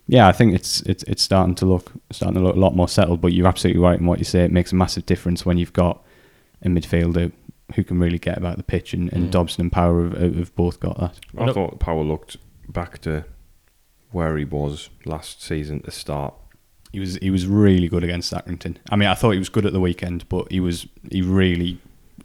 yeah, 0.07 0.27
I 0.27 0.33
think 0.33 0.55
it's 0.55 0.81
it's 0.83 1.03
it's 1.03 1.23
starting 1.23 1.55
to 1.57 1.67
look 1.67 1.93
starting 2.11 2.41
to 2.41 2.47
look 2.47 2.57
a 2.57 2.61
lot 2.61 2.75
more 2.75 2.89
settled. 2.89 3.21
But 3.21 3.35
you're 3.35 3.47
absolutely 3.47 3.83
right 3.83 4.01
in 4.01 4.07
what 4.07 4.19
you 4.19 4.25
say. 4.25 4.43
It 4.43 4.53
makes 4.53 4.73
a 4.73 4.77
massive 4.77 5.05
difference 5.05 5.45
when 5.45 5.59
you've 5.59 5.75
got 5.75 6.03
a 6.63 6.69
midfielder 6.69 7.31
who 7.75 7.85
can 7.85 7.99
really 7.99 8.19
get 8.19 8.37
about 8.39 8.57
the 8.57 8.63
pitch, 8.63 8.93
and, 8.95 9.13
and 9.13 9.29
Mm. 9.29 9.31
Dobson 9.31 9.63
and 9.63 9.73
Power 9.73 10.09
have, 10.11 10.37
have 10.37 10.55
both 10.55 10.81
got 10.81 10.99
that. 11.01 11.19
I 11.37 11.45
Look- 11.45 11.55
thought 11.55 11.81
Power 11.81 12.03
looked 12.03 12.37
back 12.69 12.99
to 13.03 13.25
where 14.11 14.37
he 14.37 14.45
was 14.45 14.91
last 15.05 15.43
season 15.43 15.79
at 15.79 15.85
the 15.85 15.91
start. 15.91 16.35
He 16.93 17.01
was 17.01 17.17
he 17.17 17.31
was 17.31 17.47
really 17.47 17.89
good 17.89 18.05
against 18.05 18.33
Accrington. 18.33 18.77
I 18.91 18.97
mean, 18.97 19.09
I 19.09 19.15
thought 19.15 19.31
he 19.31 19.39
was 19.39 19.49
good 19.49 19.65
at 19.65 19.73
the 19.73 19.81
weekend, 19.81 20.29
but 20.29 20.51
he 20.53 20.61
was 20.61 20.87
he 21.11 21.23
really, 21.23 21.79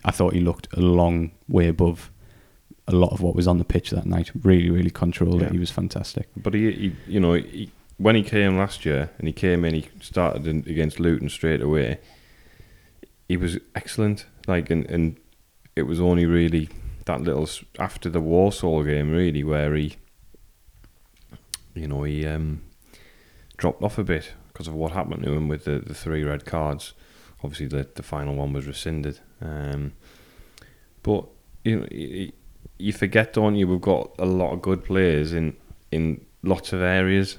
I 0.04 0.12
thought 0.12 0.34
he 0.34 0.42
looked 0.42 0.68
a 0.74 0.82
long 0.82 1.32
way 1.48 1.68
above 1.70 2.12
a 2.90 2.92
lot 2.94 3.12
of 3.14 3.22
what 3.22 3.36
was 3.36 3.48
on 3.48 3.58
the 3.58 3.64
pitch 3.66 3.90
that 3.92 4.06
night. 4.06 4.32
Really, 4.44 4.70
really 4.70 4.90
controlled 4.90 5.40
Yeah. 5.42 5.48
it. 5.48 5.54
He 5.54 5.60
was 5.60 5.72
fantastic. 5.72 6.28
But 6.36 6.54
he, 6.54 6.72
he 6.72 6.96
you 7.08 7.20
know, 7.22 7.34
he, 7.34 7.72
when 7.98 8.16
he 8.16 8.24
came 8.24 8.58
last 8.58 8.86
year 8.86 9.10
and 9.18 9.28
he 9.28 9.34
came 9.34 9.64
in, 9.66 9.74
he 9.74 9.88
started 10.02 10.46
in, 10.48 10.60
against 10.68 11.00
Luton 11.00 11.30
straight 11.30 11.62
away. 11.62 12.00
He 13.30 13.38
was 13.38 13.58
excellent. 13.76 14.26
Like, 14.48 14.70
and, 14.70 14.86
and 14.90 15.18
it 15.78 15.84
was 15.88 16.02
only 16.02 16.26
really 16.26 16.70
that 17.06 17.22
little 17.22 17.50
after 17.80 18.10
the 18.10 18.22
Walsall 18.22 18.84
game, 18.84 19.12
really, 19.12 19.44
where 19.44 19.74
he, 19.76 19.96
you 21.74 21.88
know, 21.88 22.04
he 22.04 22.26
um, 22.26 22.62
dropped 23.56 23.82
off 23.82 23.98
a 23.98 24.04
bit 24.04 24.34
because 24.52 24.68
of 24.68 24.74
what 24.74 24.92
happened 24.92 25.24
to 25.24 25.34
him 25.34 25.48
with 25.48 25.66
the, 25.66 25.80
the 25.80 25.94
three 25.94 26.24
red 26.24 26.46
cards. 26.46 26.94
Obviously, 27.44 27.68
the 27.68 27.88
the 27.96 28.04
final 28.04 28.36
one 28.36 28.54
was 28.54 28.68
rescinded. 28.68 29.20
Um, 29.42 29.94
but 31.04 31.26
you 31.64 31.80
know, 31.80 31.88
you, 32.78 32.94
forget, 32.94 33.34
don't 33.34 33.56
you? 33.56 33.68
We've 33.68 33.82
got 33.82 34.12
a 34.20 34.26
lot 34.26 34.54
of 34.54 34.62
good 34.62 34.84
players 34.84 35.34
in 35.34 35.56
in 35.92 36.26
lots 36.44 36.74
of 36.74 36.82
areas. 36.82 37.38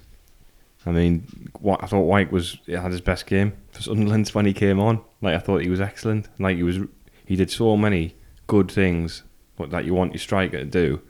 I 0.86 0.92
mean, 0.92 1.50
I 1.80 1.86
thought 1.86 2.02
Wyke 2.02 2.32
was 2.32 2.58
had 2.66 2.92
his 2.92 3.02
best 3.02 3.26
game 3.26 3.52
for 3.72 3.82
Sunderland 3.82 4.28
when 4.32 4.46
he 4.46 4.54
came 4.54 4.80
on. 4.80 5.02
Like 5.20 5.34
I 5.34 5.38
thought 5.38 5.62
he 5.62 5.68
was 5.68 5.80
excellent. 5.80 6.28
Like 6.38 6.56
he 6.56 6.62
was, 6.62 6.78
he 7.26 7.36
did 7.36 7.50
so 7.50 7.76
many 7.76 8.14
good 8.48 8.70
things 8.70 9.22
what 9.58 9.70
that 9.70 9.84
you 9.84 9.94
want 9.94 10.12
your 10.12 10.20
striker 10.20 10.58
to 10.58 10.64
do. 10.64 11.00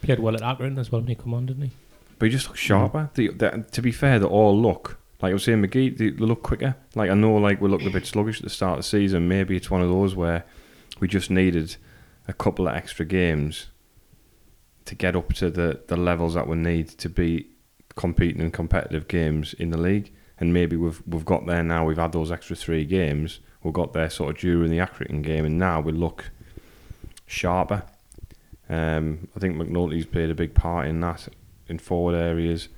He 0.00 0.06
played 0.06 0.20
well 0.20 0.34
at 0.34 0.40
Accrington 0.40 0.78
as 0.78 0.90
well 0.90 1.00
when 1.00 1.08
he 1.08 1.14
come 1.14 1.34
on, 1.34 1.46
didn't 1.46 1.64
he? 1.64 1.70
But 2.18 2.26
he 2.26 2.32
just 2.32 2.48
looks 2.48 2.60
sharper. 2.60 3.10
Mm. 3.14 3.14
The, 3.14 3.28
the, 3.28 3.66
to 3.72 3.82
be 3.82 3.92
fair, 3.92 4.18
they 4.18 4.26
all 4.26 4.58
look 4.58 4.98
like 5.20 5.30
I 5.30 5.34
was 5.34 5.44
saying. 5.44 5.62
McGee, 5.62 5.96
they, 5.96 6.10
they 6.10 6.24
look 6.24 6.42
quicker. 6.42 6.76
Like 6.94 7.10
I 7.10 7.14
know, 7.14 7.34
like 7.34 7.60
we 7.60 7.68
looked 7.68 7.86
a 7.86 7.90
bit 7.90 8.06
sluggish 8.06 8.38
at 8.38 8.44
the 8.44 8.50
start 8.50 8.78
of 8.78 8.84
the 8.84 8.88
season. 8.88 9.28
Maybe 9.28 9.56
it's 9.56 9.70
one 9.70 9.82
of 9.82 9.88
those 9.88 10.14
where 10.14 10.44
we 11.00 11.08
just 11.08 11.30
needed 11.30 11.76
a 12.28 12.32
couple 12.32 12.68
of 12.68 12.74
extra 12.74 13.04
games 13.04 13.68
to 14.84 14.94
get 14.94 15.16
up 15.16 15.32
to 15.34 15.50
the, 15.50 15.80
the 15.88 15.96
levels 15.96 16.34
that 16.34 16.46
we 16.46 16.56
need 16.56 16.88
to 16.88 17.08
be 17.08 17.48
competing 17.96 18.42
in 18.42 18.50
competitive 18.50 19.08
games 19.08 19.54
in 19.54 19.70
the 19.70 19.78
league. 19.78 20.12
And 20.38 20.52
maybe 20.52 20.76
we've 20.76 21.02
we've 21.06 21.24
got 21.24 21.46
there 21.46 21.62
now. 21.62 21.84
We've 21.84 21.96
had 21.96 22.12
those 22.12 22.30
extra 22.30 22.56
three 22.56 22.84
games. 22.84 23.40
We 23.62 23.70
got 23.70 23.92
there 23.94 24.10
sort 24.10 24.34
of 24.34 24.40
during 24.40 24.70
the 24.70 24.78
Accrington 24.78 25.22
game, 25.22 25.44
and 25.46 25.58
now 25.58 25.80
we 25.80 25.92
look 25.92 26.30
sharper. 27.26 27.82
Um, 28.68 29.28
I 29.36 29.40
think 29.40 29.56
McNulty's 29.56 30.06
played 30.06 30.30
a 30.30 30.34
big 30.34 30.54
part 30.54 30.86
in 30.86 31.00
that 31.00 31.28
in 31.68 31.78
forward 31.78 32.14
areas. 32.14 32.68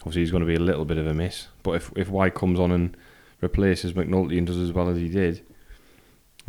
Obviously, 0.00 0.22
he's 0.22 0.30
going 0.30 0.42
to 0.42 0.46
be 0.46 0.54
a 0.54 0.60
little 0.60 0.84
bit 0.84 0.98
of 0.98 1.06
a 1.06 1.14
miss. 1.14 1.48
But 1.62 1.72
if 1.72 1.92
if 1.96 2.08
Wyke 2.08 2.34
comes 2.34 2.58
on 2.58 2.70
and 2.72 2.96
replaces 3.40 3.92
McNulty 3.92 4.38
and 4.38 4.46
does 4.46 4.58
as 4.58 4.72
well 4.72 4.88
as 4.88 4.96
he 4.98 5.08
did, 5.08 5.42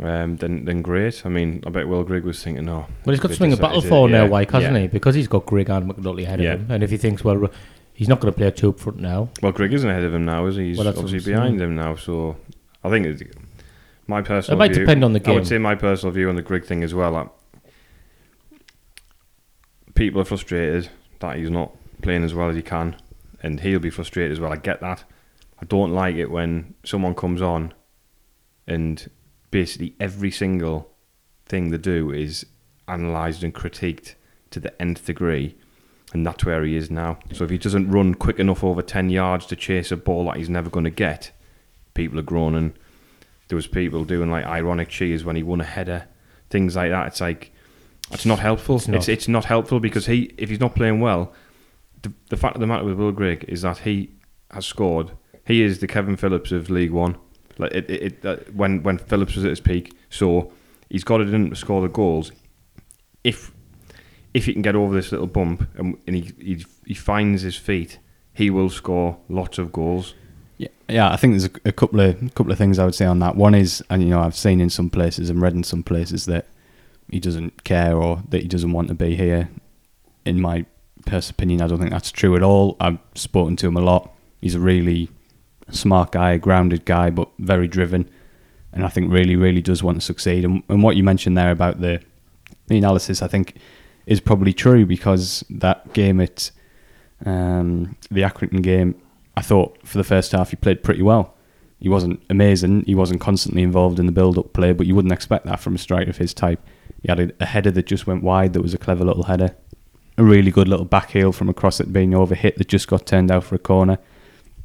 um, 0.00 0.36
then 0.36 0.64
then 0.64 0.82
great. 0.82 1.24
I 1.24 1.28
mean, 1.28 1.62
I 1.66 1.70
bet 1.70 1.88
Will 1.88 2.04
Grigg 2.04 2.24
was 2.24 2.42
thinking, 2.42 2.68
oh, 2.68 2.86
Well, 3.04 3.12
he's 3.14 3.20
got 3.20 3.30
something 3.30 3.50
to 3.50 3.56
just- 3.56 3.62
battle 3.62 3.80
for 3.82 4.08
now, 4.08 4.24
yeah, 4.24 4.28
Wyke, 4.30 4.50
hasn't 4.50 4.74
yeah. 4.74 4.80
he? 4.82 4.86
Because 4.88 5.14
he's 5.14 5.28
got 5.28 5.46
Grigg 5.46 5.70
and 5.70 5.90
McNulty 5.90 6.24
ahead 6.24 6.40
Yeah. 6.40 6.54
of 6.54 6.60
him, 6.60 6.70
and 6.70 6.82
if 6.82 6.90
he 6.90 6.96
thinks, 6.98 7.24
well, 7.24 7.50
he's 7.94 8.08
not 8.08 8.20
going 8.20 8.32
to 8.32 8.36
play 8.36 8.46
a 8.46 8.50
two 8.50 8.70
up 8.70 8.78
front 8.80 8.98
now, 8.98 9.30
well, 9.42 9.52
Grigg 9.52 9.72
isn't 9.72 9.88
ahead 9.88 10.04
of 10.04 10.12
him 10.14 10.24
now, 10.26 10.44
is 10.46 10.56
he? 10.56 10.68
He's 10.68 10.78
Well, 10.78 10.88
obviously 10.88 11.32
behind 11.32 11.60
him 11.60 11.74
now. 11.76 11.96
So 11.96 12.36
I 12.84 12.90
think 12.90 13.06
it's, 13.06 13.22
my 14.06 14.18
it 14.20 14.26
personal 14.26 14.58
might 14.58 14.72
view, 14.74 14.80
depend 14.84 15.02
on 15.04 15.12
the 15.14 15.20
I 15.20 15.22
game. 15.22 15.34
would 15.36 15.46
say 15.46 15.56
my 15.58 15.74
personal 15.74 16.12
view 16.12 16.28
on 16.28 16.36
the 16.36 16.42
Grigg 16.42 16.64
thing 16.66 16.82
as 16.84 16.94
well. 16.94 17.32
People 19.96 20.20
are 20.20 20.24
frustrated 20.24 20.90
that 21.18 21.36
he's 21.36 21.50
not 21.50 21.74
playing 22.02 22.22
as 22.22 22.34
well 22.34 22.48
as 22.48 22.54
he 22.54 22.62
can, 22.62 22.96
and 23.42 23.60
he'll 23.60 23.80
be 23.80 23.90
frustrated 23.90 24.30
as 24.30 24.38
well. 24.38 24.52
I 24.52 24.56
get 24.56 24.80
that. 24.80 25.02
I 25.60 25.64
don't 25.64 25.92
like 25.92 26.16
it 26.16 26.30
when 26.30 26.74
someone 26.84 27.14
comes 27.14 27.42
on 27.42 27.72
and 28.66 29.10
basically 29.50 29.94
every 29.98 30.30
single 30.30 30.90
thing 31.46 31.70
they 31.70 31.78
do 31.78 32.12
is 32.12 32.44
analysed 32.86 33.42
and 33.42 33.54
critiqued 33.54 34.14
to 34.50 34.60
the 34.60 34.80
nth 34.82 35.06
degree, 35.06 35.56
and 36.12 36.26
that's 36.26 36.44
where 36.44 36.62
he 36.62 36.76
is 36.76 36.90
now. 36.90 37.18
So 37.32 37.44
if 37.44 37.50
he 37.50 37.58
doesn't 37.58 37.90
run 37.90 38.14
quick 38.14 38.38
enough 38.38 38.62
over 38.62 38.82
ten 38.82 39.08
yards 39.08 39.46
to 39.46 39.56
chase 39.56 39.90
a 39.90 39.96
ball 39.96 40.26
that 40.26 40.36
he's 40.36 40.50
never 40.50 40.68
going 40.68 40.84
to 40.84 40.90
get, 40.90 41.32
people 41.94 42.18
are 42.18 42.22
groaning. 42.22 42.74
There 43.48 43.56
was 43.56 43.66
people 43.66 44.04
doing 44.04 44.30
like 44.30 44.44
ironic 44.44 44.88
cheers 44.88 45.24
when 45.24 45.36
he 45.36 45.42
won 45.42 45.60
a 45.60 45.64
header, 45.64 46.06
things 46.50 46.76
like 46.76 46.90
that. 46.90 47.06
It's 47.06 47.20
like 47.20 47.52
it's 48.10 48.26
not 48.26 48.38
helpful. 48.38 48.76
It's 48.76 48.88
It's 48.88 49.08
not. 49.08 49.08
it's, 49.08 49.28
not 49.28 49.44
helpful 49.46 49.80
because 49.80 50.06
he 50.06 50.32
if 50.36 50.48
he's 50.48 50.60
not 50.60 50.74
playing 50.74 51.00
well, 51.00 51.32
the, 52.02 52.12
the 52.28 52.36
fact 52.36 52.54
of 52.54 52.60
the 52.60 52.66
matter 52.66 52.84
with 52.84 52.96
Will 52.96 53.12
Grigg 53.12 53.44
is 53.48 53.62
that 53.62 53.78
he 53.78 54.10
has 54.50 54.66
scored. 54.66 55.12
He 55.44 55.62
is 55.62 55.80
the 55.80 55.86
Kevin 55.86 56.16
Phillips 56.16 56.52
of 56.52 56.70
League 56.70 56.92
One. 56.92 57.16
Like 57.58 57.72
it, 57.72 57.90
it, 57.90 58.02
it 58.02 58.24
uh, 58.24 58.36
when 58.52 58.82
when 58.82 58.98
Phillips 58.98 59.34
was 59.34 59.44
at 59.44 59.50
his 59.50 59.60
peak. 59.60 59.96
So 60.10 60.52
he's 60.90 61.04
got 61.04 61.20
it 61.20 61.32
in 61.32 61.50
to 61.50 61.56
score 61.56 61.82
the 61.82 61.88
goals. 61.88 62.32
If 63.24 63.52
if 64.34 64.44
he 64.44 64.52
can 64.52 64.62
get 64.62 64.76
over 64.76 64.94
this 64.94 65.12
little 65.12 65.26
bump 65.26 65.68
and, 65.76 65.98
and 66.06 66.16
he, 66.16 66.32
he 66.38 66.64
he 66.86 66.94
finds 66.94 67.42
his 67.42 67.56
feet, 67.56 67.98
he 68.34 68.50
will 68.50 68.70
score 68.70 69.18
lots 69.28 69.58
of 69.58 69.72
goals. 69.72 70.14
Yeah, 70.58 70.68
yeah. 70.88 71.10
I 71.10 71.16
think 71.16 71.32
there's 71.32 71.46
a, 71.46 71.68
a 71.68 71.72
couple 71.72 72.00
of 72.00 72.34
couple 72.34 72.52
of 72.52 72.58
things 72.58 72.78
I 72.78 72.84
would 72.84 72.94
say 72.94 73.06
on 73.06 73.18
that. 73.20 73.34
One 73.36 73.54
is, 73.54 73.82
and 73.90 74.02
you 74.02 74.10
know, 74.10 74.20
I've 74.20 74.36
seen 74.36 74.60
in 74.60 74.70
some 74.70 74.90
places 74.90 75.30
and 75.30 75.40
read 75.40 75.54
in 75.54 75.64
some 75.64 75.82
places 75.82 76.26
that 76.26 76.46
he 77.10 77.20
doesn't 77.20 77.64
care 77.64 77.96
or 77.96 78.22
that 78.28 78.42
he 78.42 78.48
doesn't 78.48 78.72
want 78.72 78.88
to 78.88 78.94
be 78.94 79.14
here. 79.16 79.48
In 80.24 80.40
my 80.40 80.66
personal 81.04 81.34
opinion, 81.36 81.62
I 81.62 81.66
don't 81.68 81.78
think 81.78 81.90
that's 81.90 82.10
true 82.10 82.36
at 82.36 82.42
all. 82.42 82.76
I've 82.80 82.98
spoken 83.14 83.56
to 83.56 83.68
him 83.68 83.76
a 83.76 83.80
lot. 83.80 84.12
He's 84.40 84.54
a 84.54 84.60
really 84.60 85.08
smart 85.70 86.12
guy, 86.12 86.32
a 86.32 86.38
grounded 86.38 86.84
guy, 86.84 87.10
but 87.10 87.28
very 87.38 87.68
driven, 87.68 88.08
and 88.72 88.84
I 88.84 88.88
think 88.88 89.12
really, 89.12 89.36
really 89.36 89.62
does 89.62 89.82
want 89.82 89.98
to 89.98 90.04
succeed. 90.04 90.44
And, 90.44 90.62
and 90.68 90.82
what 90.82 90.96
you 90.96 91.04
mentioned 91.04 91.36
there 91.36 91.50
about 91.50 91.80
the 91.80 92.00
the 92.68 92.78
analysis, 92.78 93.22
I 93.22 93.28
think, 93.28 93.56
is 94.06 94.20
probably 94.20 94.52
true 94.52 94.86
because 94.86 95.44
that 95.50 95.92
game 95.92 96.20
at 96.20 96.50
um, 97.24 97.96
the 98.10 98.22
Accrington 98.22 98.62
game, 98.62 99.00
I 99.36 99.42
thought 99.42 99.78
for 99.86 99.98
the 99.98 100.04
first 100.04 100.32
half 100.32 100.50
he 100.50 100.56
played 100.56 100.82
pretty 100.82 101.02
well. 101.02 101.34
He 101.78 101.88
wasn't 101.88 102.22
amazing. 102.30 102.84
He 102.84 102.94
wasn't 102.94 103.20
constantly 103.20 103.62
involved 103.62 104.00
in 104.00 104.06
the 104.06 104.12
build-up 104.12 104.52
play, 104.52 104.72
but 104.72 104.86
you 104.86 104.94
wouldn't 104.94 105.12
expect 105.12 105.46
that 105.46 105.60
from 105.60 105.74
a 105.74 105.78
striker 105.78 106.10
of 106.10 106.16
his 106.16 106.34
type. 106.34 106.60
He 107.02 107.08
had 107.08 107.20
a, 107.20 107.30
a 107.40 107.46
header 107.46 107.70
that 107.70 107.86
just 107.86 108.06
went 108.06 108.22
wide. 108.22 108.52
That 108.52 108.62
was 108.62 108.74
a 108.74 108.78
clever 108.78 109.04
little 109.04 109.24
header. 109.24 109.56
A 110.18 110.24
really 110.24 110.50
good 110.50 110.68
little 110.68 110.86
back 110.86 111.10
heel 111.10 111.32
from 111.32 111.48
across 111.48 111.78
it 111.80 111.92
being 111.92 112.14
over 112.14 112.34
hit 112.34 112.56
that 112.56 112.68
just 112.68 112.88
got 112.88 113.06
turned 113.06 113.30
out 113.30 113.44
for 113.44 113.54
a 113.54 113.58
corner. 113.58 113.98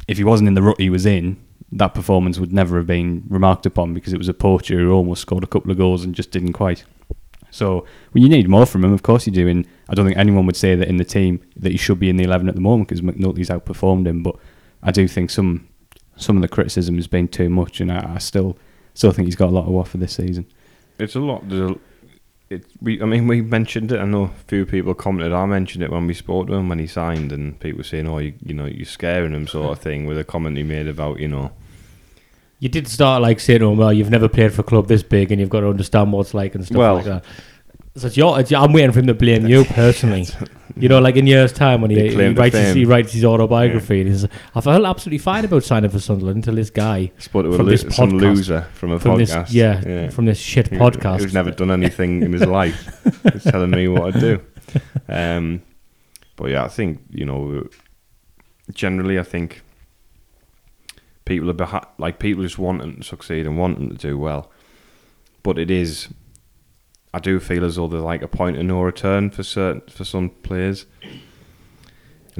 If 0.07 0.17
he 0.17 0.23
wasn't 0.23 0.47
in 0.47 0.53
the 0.53 0.61
rut 0.61 0.79
he 0.79 0.89
was 0.89 1.05
in, 1.05 1.37
that 1.71 1.93
performance 1.93 2.39
would 2.39 2.53
never 2.53 2.77
have 2.77 2.87
been 2.87 3.23
remarked 3.29 3.65
upon 3.65 3.93
because 3.93 4.13
it 4.13 4.17
was 4.17 4.27
a 4.27 4.33
poacher 4.33 4.77
who 4.77 4.91
almost 4.91 5.21
scored 5.21 5.43
a 5.43 5.47
couple 5.47 5.71
of 5.71 5.77
goals 5.77 6.03
and 6.03 6.15
just 6.15 6.31
didn't 6.31 6.53
quite. 6.53 6.83
So 7.49 7.85
well, 8.13 8.23
you 8.23 8.29
need 8.29 8.49
more 8.49 8.65
from 8.65 8.83
him, 8.83 8.93
of 8.93 9.03
course 9.03 9.25
you 9.25 9.33
do. 9.33 9.47
And 9.47 9.67
I 9.89 9.93
don't 9.93 10.05
think 10.05 10.17
anyone 10.17 10.45
would 10.45 10.55
say 10.55 10.75
that 10.75 10.87
in 10.87 10.97
the 10.97 11.05
team 11.05 11.41
that 11.57 11.71
he 11.71 11.77
should 11.77 11.99
be 11.99 12.09
in 12.09 12.17
the 12.17 12.23
eleven 12.23 12.49
at 12.49 12.55
the 12.55 12.61
moment 12.61 12.89
because 12.89 13.01
McNulty's 13.01 13.49
outperformed 13.49 14.07
him. 14.07 14.23
But 14.23 14.35
I 14.81 14.91
do 14.91 15.07
think 15.07 15.29
some 15.29 15.67
some 16.15 16.35
of 16.35 16.41
the 16.41 16.47
criticism 16.47 16.95
has 16.95 17.07
been 17.07 17.27
too 17.27 17.49
much, 17.49 17.81
and 17.81 17.91
I, 17.91 18.15
I 18.15 18.17
still 18.19 18.57
still 18.93 19.11
think 19.11 19.27
he's 19.27 19.35
got 19.35 19.49
a 19.49 19.51
lot 19.51 19.65
to 19.65 19.77
offer 19.77 19.97
this 19.97 20.13
season. 20.13 20.45
It's 20.99 21.15
a 21.15 21.19
lot. 21.19 21.47
There's 21.47 21.71
a, 21.71 21.75
it, 22.51 22.65
we, 22.81 23.01
I 23.01 23.05
mean, 23.05 23.27
we 23.27 23.41
mentioned 23.41 23.91
it. 23.91 23.99
I 23.99 24.05
know 24.05 24.23
a 24.25 24.31
few 24.47 24.65
people 24.65 24.93
commented. 24.93 25.31
I 25.33 25.45
mentioned 25.45 25.83
it 25.83 25.91
when 25.91 26.05
we 26.07 26.13
spoke 26.13 26.47
to 26.47 26.53
him 26.53 26.69
when 26.69 26.79
he 26.79 26.87
signed, 26.87 27.31
and 27.31 27.59
people 27.59 27.77
were 27.79 27.83
saying, 27.83 28.07
"Oh, 28.07 28.17
you, 28.19 28.33
you 28.43 28.53
know, 28.53 28.65
you're 28.65 28.85
scaring 28.85 29.33
him," 29.33 29.47
sort 29.47 29.71
of 29.71 29.79
thing, 29.83 30.05
with 30.05 30.17
a 30.19 30.23
comment 30.23 30.57
he 30.57 30.63
made 30.63 30.87
about, 30.87 31.19
you 31.19 31.27
know, 31.27 31.51
You 32.59 32.69
did 32.69 32.87
start 32.87 33.21
like 33.21 33.39
saying 33.39 33.61
"Oh, 33.63 33.71
"Well, 33.71 33.93
you've 33.93 34.09
never 34.11 34.27
played 34.27 34.53
for 34.53 34.61
a 34.61 34.63
club 34.65 34.87
this 34.87 35.03
big, 35.03 35.31
and 35.31 35.39
you've 35.39 35.49
got 35.49 35.61
to 35.61 35.69
understand 35.69 36.11
what 36.11 36.21
it's 36.21 36.33
like 36.33 36.53
and 36.55 36.65
stuff 36.65 36.77
Well- 36.77 36.95
like 36.95 37.05
that." 37.05 37.25
So 37.95 38.07
it's 38.07 38.15
your, 38.15 38.39
it's, 38.39 38.51
I'm 38.53 38.71
waiting 38.71 38.91
for 38.91 38.99
him 38.99 39.07
to 39.07 39.13
blame 39.13 39.47
you 39.47 39.65
personally. 39.65 40.27
You 40.77 40.87
know, 40.87 40.99
like 40.99 41.17
in 41.17 41.27
years' 41.27 41.51
time 41.51 41.81
when 41.81 41.91
he, 41.91 42.09
he 42.15 42.29
writes 42.29 42.55
his, 42.55 42.73
he 42.73 42.85
writes 42.85 43.11
his 43.11 43.25
autobiography, 43.25 43.99
and 43.99 44.09
he 44.09 44.17
says, 44.17 44.29
"I 44.55 44.61
felt 44.61 44.85
absolutely 44.85 45.17
fine 45.17 45.43
about 45.43 45.65
signing 45.65 45.89
for 45.89 45.99
Sunderland 45.99 46.37
until 46.37 46.55
this 46.55 46.69
guy 46.69 47.11
spoke 47.17 47.43
to 47.43 47.49
a 47.51 47.57
From 47.57 47.65
lo- 47.65 47.71
this 47.71 47.85
some 47.93 48.11
loser 48.11 48.61
from 48.73 48.93
a 48.93 48.99
from 48.99 49.17
podcast. 49.17 49.47
this, 49.47 49.53
yeah, 49.53 50.09
from 50.09 50.25
this 50.25 50.39
shit 50.39 50.69
Who- 50.69 50.77
podcast." 50.79 51.19
who's 51.19 51.33
never 51.33 51.51
done 51.51 51.71
anything 51.71 52.23
in 52.23 52.31
his 52.31 52.45
life. 52.45 53.03
He's 53.33 53.43
telling 53.43 53.69
me 53.69 53.89
what 53.89 54.13
to 54.13 54.19
do. 54.19 54.41
Um, 55.09 55.61
but 56.37 56.51
yeah, 56.51 56.63
I 56.63 56.69
think 56.69 57.01
you 57.09 57.25
know, 57.25 57.67
generally, 58.73 59.19
I 59.19 59.23
think 59.23 59.61
people 61.25 61.49
are 61.49 61.53
beha- 61.53 61.87
like 61.97 62.17
people 62.17 62.43
just 62.43 62.57
want 62.57 62.81
to 62.81 63.03
succeed 63.03 63.45
and 63.45 63.57
want 63.57 63.77
them 63.77 63.89
to 63.89 63.95
do 63.97 64.17
well. 64.17 64.49
But 65.43 65.59
it 65.59 65.69
is, 65.69 66.07
I 67.13 67.19
do 67.19 67.39
feel 67.39 67.65
as 67.65 67.75
though 67.75 67.87
there's 67.87 68.03
like 68.03 68.21
a 68.21 68.27
point 68.27 68.57
of 68.57 68.63
no 68.65 68.81
return 68.81 69.29
for 69.31 69.43
certain 69.43 69.81
for 69.89 70.03
some 70.05 70.29
players. 70.29 70.85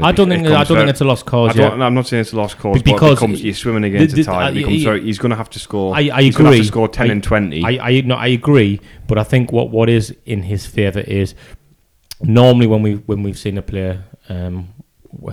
I 0.01 0.13
don't 0.13 0.29
think 0.29 0.47
I 0.47 0.63
don't 0.63 0.67
very- 0.67 0.79
think 0.81 0.89
it's 0.91 1.01
a 1.01 1.05
lost 1.05 1.27
I 1.27 1.29
cause. 1.31 1.53
don't, 1.55 1.77
Yeah. 1.79 1.85
I'm 1.85 1.93
not 1.93 2.07
saying 2.07 2.21
it's 2.21 2.31
a 2.31 2.37
lost 2.37 2.57
cause, 2.57 2.75
Be- 2.81 2.91
but 2.91 2.93
because 2.93 3.11
it 3.11 3.15
becomes, 3.15 3.43
you're 3.43 3.53
swimming 3.53 3.83
against 3.83 4.15
the- 4.15 4.21
the, 4.23 4.31
tide. 4.31 4.51
It 4.51 4.59
becomes 4.59 4.77
yeah, 4.77 4.83
very, 4.85 5.01
he's 5.03 5.19
going 5.19 5.31
to 5.31 5.35
have 5.35 5.49
to 5.49 5.59
score. 5.59 5.93
I, 5.93 6.09
I 6.13 6.21
he's 6.23 6.35
going 6.35 6.45
to 6.45 6.51
have 6.51 6.53
agree. 6.53 6.59
to 6.59 6.63
score 6.65 6.87
10 6.87 7.07
I- 7.09 7.11
and 7.11 7.23
20. 7.23 7.63
I, 7.65 7.87
I 7.89 8.01
no, 8.01 8.15
I 8.15 8.27
agree, 8.27 8.79
but 9.07 9.17
I 9.17 9.23
think 9.25 9.51
what, 9.51 9.69
what 9.69 9.89
is 9.89 10.15
in 10.25 10.43
his 10.43 10.65
favour 10.65 11.01
is 11.01 11.35
normally 12.21 12.67
when 12.67 12.81
we 12.81 12.93
when 12.95 13.21
we've 13.21 13.37
seen 13.37 13.57
a 13.57 13.61
player 13.61 14.05
um, 14.29 14.69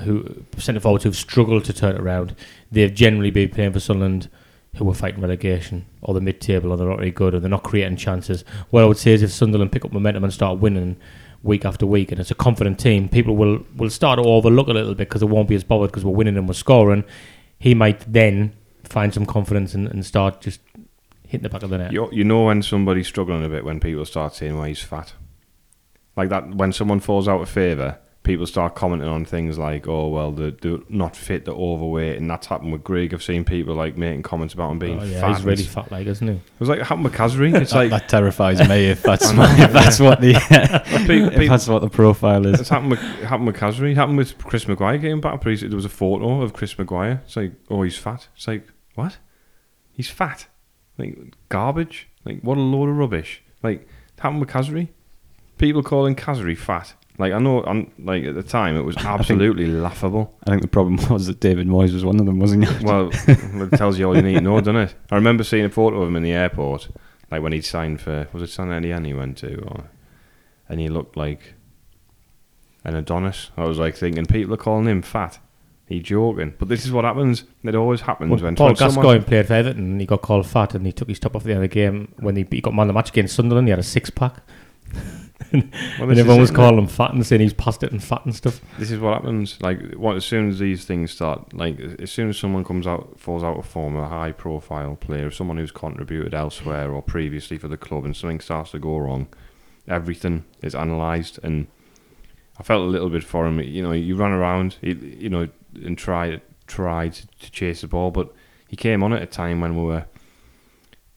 who 0.00 0.24
centre 0.58 0.80
forwards 0.80 1.04
who've 1.04 1.14
struggled 1.16 1.64
to 1.66 1.72
turn 1.72 1.94
it 1.94 2.00
around, 2.00 2.34
they've 2.72 2.92
generally 2.92 3.30
been 3.30 3.50
playing 3.50 3.72
for 3.72 3.80
Sunderland 3.80 4.28
who 4.76 4.84
were 4.84 4.94
fighting 4.94 5.20
relegation 5.20 5.86
or 6.02 6.14
the 6.14 6.20
mid 6.20 6.40
table 6.40 6.72
or 6.72 6.76
they're 6.76 6.88
not 6.88 6.98
very 6.98 7.10
good 7.10 7.34
or 7.34 7.40
they're 7.40 7.50
not 7.50 7.62
creating 7.62 7.96
chances. 7.96 8.44
What 8.70 8.82
I 8.82 8.86
would 8.86 8.98
say 8.98 9.12
is 9.12 9.22
if 9.22 9.32
Sunderland 9.32 9.72
pick 9.72 9.84
up 9.84 9.92
momentum 9.92 10.24
and 10.24 10.32
start 10.32 10.58
winning 10.58 10.96
week 11.42 11.64
after 11.64 11.86
week 11.86 12.10
and 12.12 12.20
it's 12.20 12.30
a 12.30 12.34
confident 12.34 12.78
team, 12.78 13.08
people 13.08 13.36
will, 13.36 13.64
will 13.76 13.90
start 13.90 14.18
to 14.18 14.28
overlook 14.28 14.68
a 14.68 14.72
little 14.72 14.94
bit 14.94 15.08
because 15.08 15.22
it 15.22 15.26
won't 15.26 15.48
be 15.48 15.54
as 15.54 15.64
bothered 15.64 15.90
because 15.90 16.04
we're 16.04 16.12
winning 16.12 16.36
and 16.36 16.46
we're 16.46 16.54
scoring. 16.54 17.04
He 17.58 17.74
might 17.74 18.00
then 18.10 18.54
find 18.84 19.12
some 19.12 19.26
confidence 19.26 19.74
and, 19.74 19.88
and 19.88 20.04
start 20.04 20.40
just 20.40 20.60
hitting 21.26 21.42
the 21.42 21.48
back 21.48 21.62
of 21.62 21.70
the 21.70 21.78
net. 21.78 21.92
You, 21.92 22.08
you 22.12 22.24
know 22.24 22.44
when 22.44 22.62
somebody's 22.62 23.06
struggling 23.06 23.44
a 23.44 23.48
bit 23.48 23.64
when 23.64 23.80
people 23.80 24.04
start 24.04 24.34
saying, 24.34 24.54
well, 24.56 24.64
he's 24.64 24.82
fat. 24.82 25.12
Like 26.16 26.30
that, 26.30 26.54
when 26.54 26.72
someone 26.72 27.00
falls 27.00 27.28
out 27.28 27.40
of 27.40 27.48
favour, 27.48 27.98
people 28.28 28.44
start 28.46 28.74
commenting 28.74 29.08
on 29.08 29.24
things 29.24 29.56
like, 29.58 29.88
oh, 29.88 30.08
well, 30.08 30.30
they're, 30.32 30.50
they're 30.50 30.80
not 30.90 31.16
fit, 31.16 31.46
they're 31.46 31.54
overweight. 31.54 32.18
And 32.18 32.28
that's 32.30 32.46
happened 32.46 32.72
with 32.72 32.84
Grigg. 32.84 33.14
I've 33.14 33.22
seen 33.22 33.42
people 33.42 33.74
like 33.74 33.96
making 33.96 34.22
comments 34.22 34.52
about 34.52 34.70
him 34.72 34.78
being 34.78 35.00
Oh, 35.00 35.04
yeah, 35.04 35.20
fat. 35.22 35.36
he's 35.36 35.44
really 35.46 35.62
It's- 35.62 35.74
fat, 35.74 35.90
like, 35.90 36.06
isn't 36.06 36.26
he? 36.28 36.34
It 36.34 36.42
was 36.60 36.68
like 36.68 36.80
it 36.80 36.86
happened 36.86 37.04
with 37.04 37.14
Khazri. 37.14 37.54
It's 37.58 37.72
that, 37.72 37.78
like, 37.78 37.90
that 37.90 38.08
terrifies 38.10 38.60
me 38.68 38.84
if 38.90 39.02
that's 39.08 39.30
if 39.30 39.72
that's 39.72 39.98
what 39.98 40.20
the 40.20 40.34
people, 41.06 41.28
if 41.40 41.48
that's 41.48 41.66
what 41.68 41.80
the 41.80 41.88
profile 41.88 42.44
is. 42.46 42.60
It's 42.60 42.68
happened 42.68 42.90
with 42.90 43.02
it 43.02 43.24
happened 43.24 43.46
with 43.46 43.56
Khazri. 43.56 43.92
It 43.92 43.96
happened 43.96 44.18
with 44.18 44.36
Chris 44.36 44.68
Maguire 44.68 44.98
getting 44.98 45.22
back. 45.22 45.40
But 45.40 45.48
he's- 45.54 45.62
there 45.62 45.70
was 45.74 45.86
a 45.86 45.88
photo 45.88 46.42
of 46.42 46.52
Chris 46.52 46.78
Maguire. 46.78 47.22
It's 47.24 47.36
like, 47.36 47.52
oh, 47.70 47.80
he's 47.82 47.96
fat. 47.96 48.28
It's 48.36 48.46
like, 48.46 48.68
what? 48.94 49.16
He's 49.90 50.10
fat. 50.10 50.46
Like 50.98 51.16
garbage. 51.48 52.08
Like 52.26 52.42
what 52.42 52.58
a 52.58 52.60
load 52.60 52.90
of 52.90 52.96
rubbish. 52.96 53.42
Like 53.62 53.82
it 53.82 54.20
happened 54.20 54.40
with 54.40 54.50
Khazri. 54.50 54.88
People 55.56 55.82
calling 55.82 56.14
Khazri 56.14 56.56
fat. 56.58 56.92
Like 57.18 57.32
I 57.32 57.38
know, 57.40 57.64
on 57.64 57.90
like 57.98 58.24
at 58.24 58.34
the 58.36 58.44
time, 58.44 58.76
it 58.76 58.82
was 58.82 58.96
absolutely 58.96 59.66
laughable. 59.66 60.32
I 60.46 60.50
think 60.50 60.62
the 60.62 60.68
problem 60.68 60.96
was 61.10 61.26
that 61.26 61.40
David 61.40 61.66
Moyes 61.66 61.92
was 61.92 62.04
one 62.04 62.20
of 62.20 62.26
them, 62.26 62.38
wasn't 62.38 62.68
he? 62.68 62.84
Well, 62.84 63.10
it 63.26 63.72
tells 63.76 63.98
you 63.98 64.06
all 64.06 64.14
you 64.16 64.22
need 64.22 64.34
to 64.34 64.40
know, 64.40 64.58
doesn't 64.60 64.76
it? 64.76 64.94
I 65.10 65.16
remember 65.16 65.42
seeing 65.42 65.64
a 65.64 65.70
photo 65.70 66.00
of 66.02 66.08
him 66.08 66.16
in 66.16 66.22
the 66.22 66.32
airport, 66.32 66.88
like 67.30 67.42
when 67.42 67.52
he 67.52 67.60
signed 67.60 68.00
for 68.00 68.28
was 68.32 68.42
it 68.42 68.50
Saint-Étienne 68.50 69.04
he 69.04 69.14
went 69.14 69.36
to, 69.38 69.56
or, 69.64 69.90
and 70.68 70.78
he 70.78 70.88
looked 70.88 71.16
like 71.16 71.54
an 72.84 72.94
Adonis. 72.94 73.50
I 73.56 73.64
was 73.64 73.78
like 73.78 73.96
thinking, 73.96 74.26
people 74.26 74.54
are 74.54 74.58
calling 74.58 74.86
him 74.86 75.02
fat. 75.02 75.40
He 75.86 76.00
joking, 76.00 76.52
but 76.58 76.68
this 76.68 76.84
is 76.84 76.92
what 76.92 77.04
happens. 77.06 77.44
It 77.64 77.74
always 77.74 78.02
happens 78.02 78.30
Well, 78.30 78.40
when 78.40 78.56
Paul 78.56 78.66
when 78.68 78.76
someone- 78.76 78.94
Gascoigne 78.96 79.24
played 79.24 79.46
for 79.46 79.54
Everton 79.54 79.78
and 79.92 80.00
he 80.00 80.06
got 80.06 80.20
called 80.20 80.46
fat 80.46 80.74
and 80.74 80.84
he 80.84 80.92
took 80.92 81.08
his 81.08 81.18
top 81.18 81.34
off 81.34 81.44
the 81.44 81.50
end 81.52 81.64
of 81.64 81.70
the 81.70 81.74
game 81.74 82.12
when 82.18 82.36
he, 82.36 82.46
he 82.50 82.60
got 82.60 82.74
man 82.74 82.82
of 82.82 82.88
the 82.88 82.92
match 82.92 83.08
against 83.08 83.34
Sunderland. 83.34 83.66
He 83.66 83.70
had 83.70 83.78
a 83.78 83.82
six 83.82 84.10
pack. 84.10 84.34
And 85.52 85.72
everyone 86.00 86.40
was 86.40 86.50
calling 86.50 86.78
him 86.78 86.88
fat 86.88 87.12
and 87.12 87.24
saying 87.24 87.40
he's 87.40 87.54
past 87.54 87.82
it 87.82 87.92
and 87.92 88.02
fat 88.02 88.24
and 88.24 88.34
stuff. 88.34 88.60
This 88.78 88.90
is 88.90 88.98
what 88.98 89.14
happens. 89.14 89.60
Like, 89.62 89.94
what 89.94 90.16
as 90.16 90.24
soon 90.24 90.50
as 90.50 90.58
these 90.58 90.84
things 90.84 91.12
start, 91.12 91.54
like 91.54 91.78
as 91.80 92.10
soon 92.10 92.28
as 92.28 92.36
someone 92.36 92.64
comes 92.64 92.86
out, 92.86 93.18
falls 93.18 93.42
out 93.42 93.56
of 93.56 93.66
form, 93.66 93.96
a 93.96 94.08
high-profile 94.08 94.96
player, 94.96 95.30
someone 95.30 95.56
who's 95.56 95.70
contributed 95.70 96.34
elsewhere 96.34 96.90
or 96.90 97.02
previously 97.02 97.56
for 97.56 97.68
the 97.68 97.76
club, 97.76 98.04
and 98.04 98.16
something 98.16 98.40
starts 98.40 98.72
to 98.72 98.78
go 98.78 98.98
wrong, 98.98 99.28
everything 99.86 100.44
is 100.60 100.74
analysed. 100.74 101.38
And 101.42 101.68
I 102.58 102.62
felt 102.62 102.82
a 102.82 102.90
little 102.90 103.08
bit 103.08 103.24
for 103.24 103.46
him. 103.46 103.60
You 103.60 103.82
know, 103.82 103.92
you 103.92 104.16
ran 104.16 104.32
around, 104.32 104.76
you, 104.82 104.94
you 104.94 105.28
know, 105.28 105.48
and 105.82 105.96
tried 105.96 106.42
tried 106.66 107.14
to 107.14 107.50
chase 107.50 107.80
the 107.80 107.86
ball, 107.86 108.10
but 108.10 108.34
he 108.68 108.76
came 108.76 109.02
on 109.02 109.12
at 109.12 109.22
a 109.22 109.26
time 109.26 109.60
when 109.60 109.76
we 109.76 109.84
were 109.84 110.04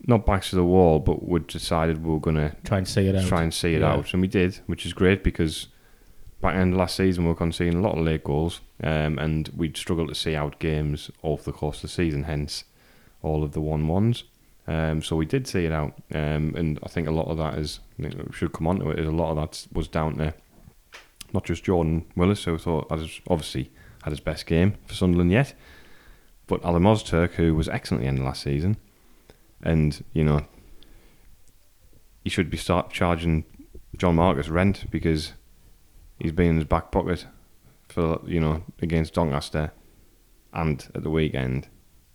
not 0.07 0.25
backs 0.25 0.49
to 0.49 0.55
the 0.55 0.63
wall, 0.65 0.99
but 0.99 1.27
we 1.27 1.39
decided 1.41 2.03
we 2.03 2.11
were 2.11 2.19
going 2.19 2.35
to 2.37 2.55
Try 2.63 2.79
and 2.79 2.87
see 2.87 3.07
it 3.07 3.15
out. 3.15 3.27
try 3.27 3.43
and 3.43 3.53
see 3.53 3.75
it 3.75 3.81
Yeah. 3.81 3.93
out, 3.93 4.13
and 4.13 4.21
we 4.21 4.27
did, 4.27 4.59
which 4.65 4.85
is 4.85 4.93
great 4.93 5.23
because 5.23 5.67
back 6.41 6.55
in 6.55 6.75
last 6.75 6.95
season 6.95 7.23
we 7.23 7.29
were 7.29 7.35
conceding 7.35 7.75
a 7.77 7.81
lot 7.81 7.97
of 7.97 8.03
late 8.03 8.23
goals, 8.23 8.61
um, 8.83 9.19
and 9.19 9.49
we'd 9.55 9.77
struggled 9.77 10.09
to 10.09 10.15
see 10.15 10.35
out 10.35 10.59
games 10.59 11.11
over 11.23 11.43
the 11.43 11.51
course 11.51 11.77
of 11.77 11.81
the 11.83 11.87
season. 11.89 12.23
Hence, 12.23 12.63
all 13.21 13.43
of 13.43 13.51
the 13.51 13.61
one 13.61 13.87
ones. 13.87 14.23
Um, 14.67 15.01
so 15.03 15.15
we 15.15 15.25
did 15.25 15.47
see 15.47 15.65
it 15.65 15.71
out, 15.71 15.93
um, 16.13 16.53
and 16.55 16.79
I 16.83 16.87
think 16.87 17.07
a 17.07 17.11
lot 17.11 17.27
of 17.27 17.37
that 17.37 17.57
is 17.59 17.79
you 17.97 18.09
know, 18.09 18.27
should 18.31 18.53
come 18.53 18.67
on 18.67 18.79
to 18.79 18.89
it. 18.91 18.99
Is 18.99 19.07
a 19.07 19.11
lot 19.11 19.31
of 19.31 19.35
that 19.37 19.67
was 19.73 19.87
down 19.87 20.15
to 20.17 20.33
not 21.33 21.45
just 21.45 21.63
Jordan 21.63 22.05
Willis, 22.15 22.43
who 22.43 22.55
I 22.55 22.57
thought 22.57 22.89
has 22.91 23.19
obviously 23.27 23.69
had 24.03 24.11
his 24.11 24.19
best 24.19 24.45
game 24.47 24.75
for 24.85 24.93
Sunderland 24.95 25.31
yet, 25.31 25.53
but 26.47 26.63
Alim 26.65 26.83
Ozturk, 26.83 27.33
who 27.33 27.53
was 27.55 27.69
excellent 27.69 28.01
at 28.01 28.03
the 28.05 28.07
end 28.09 28.19
of 28.19 28.25
last 28.25 28.43
season, 28.43 28.77
and 29.63 30.03
you 30.13 30.23
know 30.23 30.45
he 32.23 32.29
should 32.29 32.49
be 32.49 32.57
start 32.57 32.91
charging 32.91 33.45
John 33.97 34.15
Marquis 34.15 34.49
rent 34.49 34.85
because 34.89 35.33
he's 36.19 36.31
been 36.31 36.51
in 36.51 36.55
his 36.57 36.65
back 36.65 36.91
pocket 36.91 37.25
for 37.89 38.21
you 38.25 38.39
know 38.39 38.63
against 38.81 39.13
Doncaster 39.13 39.71
and 40.53 40.87
at 40.95 41.03
the 41.03 41.09
weekend. 41.09 41.67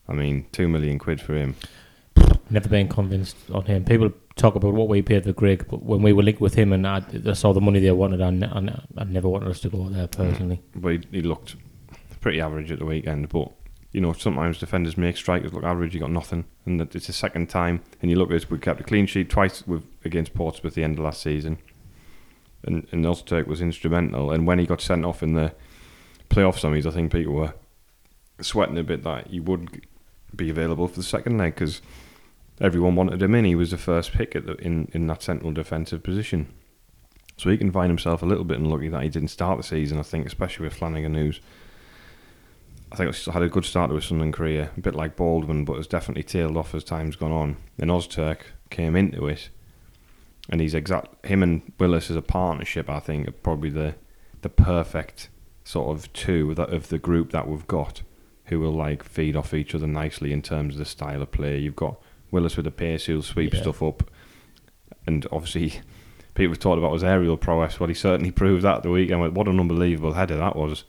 I 0.08 0.12
mean, 0.12 0.46
two 0.52 0.68
million 0.68 0.98
quid 0.98 1.20
for 1.20 1.34
him. 1.34 1.56
Never 2.48 2.68
been 2.68 2.88
convinced 2.88 3.36
on 3.52 3.64
him. 3.64 3.84
People 3.84 4.12
talk 4.36 4.54
about 4.54 4.74
what 4.74 4.88
we 4.88 5.02
paid 5.02 5.24
for 5.24 5.32
Grigg, 5.32 5.66
but 5.68 5.82
when 5.82 6.02
we 6.02 6.12
were 6.12 6.22
linked 6.22 6.40
with 6.40 6.54
him 6.54 6.72
and 6.72 6.86
I, 6.86 7.02
I 7.26 7.32
saw 7.32 7.52
the 7.52 7.60
money 7.60 7.80
they 7.80 7.90
wanted, 7.90 8.20
I, 8.20 8.28
I, 8.28 8.80
I 8.98 9.04
never 9.04 9.28
wanted 9.28 9.48
us 9.48 9.60
to 9.60 9.68
go 9.68 9.88
there 9.88 10.06
personally. 10.06 10.62
Mm. 10.76 10.82
But 10.82 10.88
he, 10.92 11.00
he 11.10 11.22
looked 11.22 11.56
pretty 12.20 12.40
average 12.40 12.70
at 12.70 12.78
the 12.78 12.84
weekend. 12.84 13.28
But 13.30 13.50
you 13.96 14.02
know, 14.02 14.12
sometimes 14.12 14.58
defenders 14.58 14.98
make 14.98 15.16
strikers 15.16 15.54
look 15.54 15.64
average. 15.64 15.94
You 15.94 16.00
got 16.00 16.10
nothing, 16.10 16.44
and 16.66 16.82
it's 16.82 17.06
the 17.06 17.14
second 17.14 17.48
time. 17.48 17.82
And 18.02 18.10
you 18.10 18.18
look 18.18 18.30
at 18.30 18.50
we 18.50 18.58
kept 18.58 18.78
a 18.78 18.84
clean 18.84 19.06
sheet 19.06 19.30
twice 19.30 19.66
with 19.66 19.84
against 20.04 20.34
Portsmouth 20.34 20.72
at 20.72 20.74
the 20.74 20.84
end 20.84 20.98
of 20.98 21.04
last 21.06 21.22
season, 21.22 21.56
and 22.62 22.86
and 22.92 23.02
was 23.06 23.62
instrumental. 23.62 24.32
And 24.32 24.46
when 24.46 24.58
he 24.58 24.66
got 24.66 24.82
sent 24.82 25.06
off 25.06 25.22
in 25.22 25.32
the 25.32 25.54
playoff 26.28 26.60
semis, 26.60 26.84
I 26.84 26.90
think 26.90 27.10
people 27.10 27.32
were 27.32 27.54
sweating 28.42 28.76
a 28.76 28.82
bit 28.82 29.02
that 29.04 29.28
he 29.28 29.40
would 29.40 29.86
be 30.34 30.50
available 30.50 30.88
for 30.88 30.96
the 30.96 31.02
second 31.02 31.38
leg 31.38 31.54
because 31.54 31.80
everyone 32.60 32.96
wanted 32.96 33.22
him 33.22 33.34
in. 33.34 33.46
He 33.46 33.54
was 33.54 33.70
the 33.70 33.78
first 33.78 34.12
pick 34.12 34.32
the, 34.32 34.56
in 34.56 34.90
in 34.92 35.06
that 35.06 35.22
central 35.22 35.52
defensive 35.52 36.02
position. 36.02 36.52
So 37.38 37.48
he 37.48 37.56
can 37.56 37.72
find 37.72 37.88
himself 37.88 38.22
a 38.22 38.26
little 38.26 38.44
bit 38.44 38.58
unlucky 38.58 38.88
that 38.90 39.04
he 39.04 39.08
didn't 39.08 39.28
start 39.28 39.56
the 39.56 39.62
season. 39.62 39.98
I 39.98 40.02
think, 40.02 40.26
especially 40.26 40.64
with 40.66 40.74
Flanagan, 40.74 41.14
who's 41.14 41.40
I 42.96 42.98
think 43.04 43.14
he's 43.14 43.26
had 43.26 43.42
a 43.42 43.48
good 43.50 43.66
start 43.66 43.90
to 43.90 43.96
his 43.96 44.06
Sunderland 44.06 44.32
career, 44.32 44.70
a 44.74 44.80
bit 44.80 44.94
like 44.94 45.16
Baldwin, 45.16 45.66
but 45.66 45.76
has 45.76 45.86
definitely 45.86 46.22
tailed 46.22 46.56
off 46.56 46.74
as 46.74 46.82
time's 46.82 47.14
gone 47.14 47.30
on. 47.30 47.58
And 47.78 47.90
Ozturk 47.90 48.38
came 48.70 48.96
into 48.96 49.26
it, 49.26 49.50
and 50.48 50.62
he's 50.62 50.72
exact. 50.72 51.26
Him 51.26 51.42
and 51.42 51.72
Willis 51.78 52.08
as 52.10 52.16
a 52.16 52.22
partnership, 52.22 52.88
I 52.88 53.00
think, 53.00 53.28
are 53.28 53.32
probably 53.32 53.68
the 53.68 53.96
the 54.40 54.48
perfect 54.48 55.28
sort 55.62 55.94
of 55.94 56.10
two 56.14 56.54
that 56.54 56.72
of 56.72 56.88
the 56.88 56.98
group 56.98 57.32
that 57.32 57.46
we've 57.46 57.66
got, 57.66 58.00
who 58.46 58.60
will 58.60 58.72
like 58.72 59.02
feed 59.02 59.36
off 59.36 59.52
each 59.52 59.74
other 59.74 59.86
nicely 59.86 60.32
in 60.32 60.40
terms 60.40 60.74
of 60.74 60.78
the 60.78 60.84
style 60.86 61.20
of 61.20 61.30
play. 61.32 61.58
You've 61.58 61.76
got 61.76 62.00
Willis 62.30 62.56
with 62.56 62.64
the 62.64 62.70
pace, 62.70 63.04
who'll 63.04 63.20
sweep 63.22 63.52
Yeah. 63.52 63.60
stuff 63.60 63.82
up, 63.82 64.10
and 65.06 65.26
obviously. 65.30 65.80
People 66.34 66.52
have 66.52 66.58
talked 66.60 66.76
about 66.78 66.92
his 66.92 67.02
aerial 67.02 67.38
prowess. 67.38 67.80
Well, 67.80 67.88
he 67.88 67.94
certainly 67.94 68.30
proved 68.30 68.62
that 68.62 68.82
the 68.82 68.90
weekend. 68.90 69.34
What 69.34 69.48
an 69.48 69.58
unbelievable 69.58 70.12
header 70.12 70.36
that 70.36 70.54
was. 70.54 70.84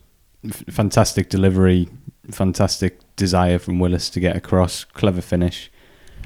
F- 0.45 0.63
fantastic 0.69 1.29
delivery, 1.29 1.89
fantastic 2.31 2.99
desire 3.15 3.59
from 3.59 3.79
Willis 3.79 4.09
to 4.11 4.19
get 4.19 4.35
across, 4.35 4.83
clever 4.83 5.21
finish. 5.21 5.71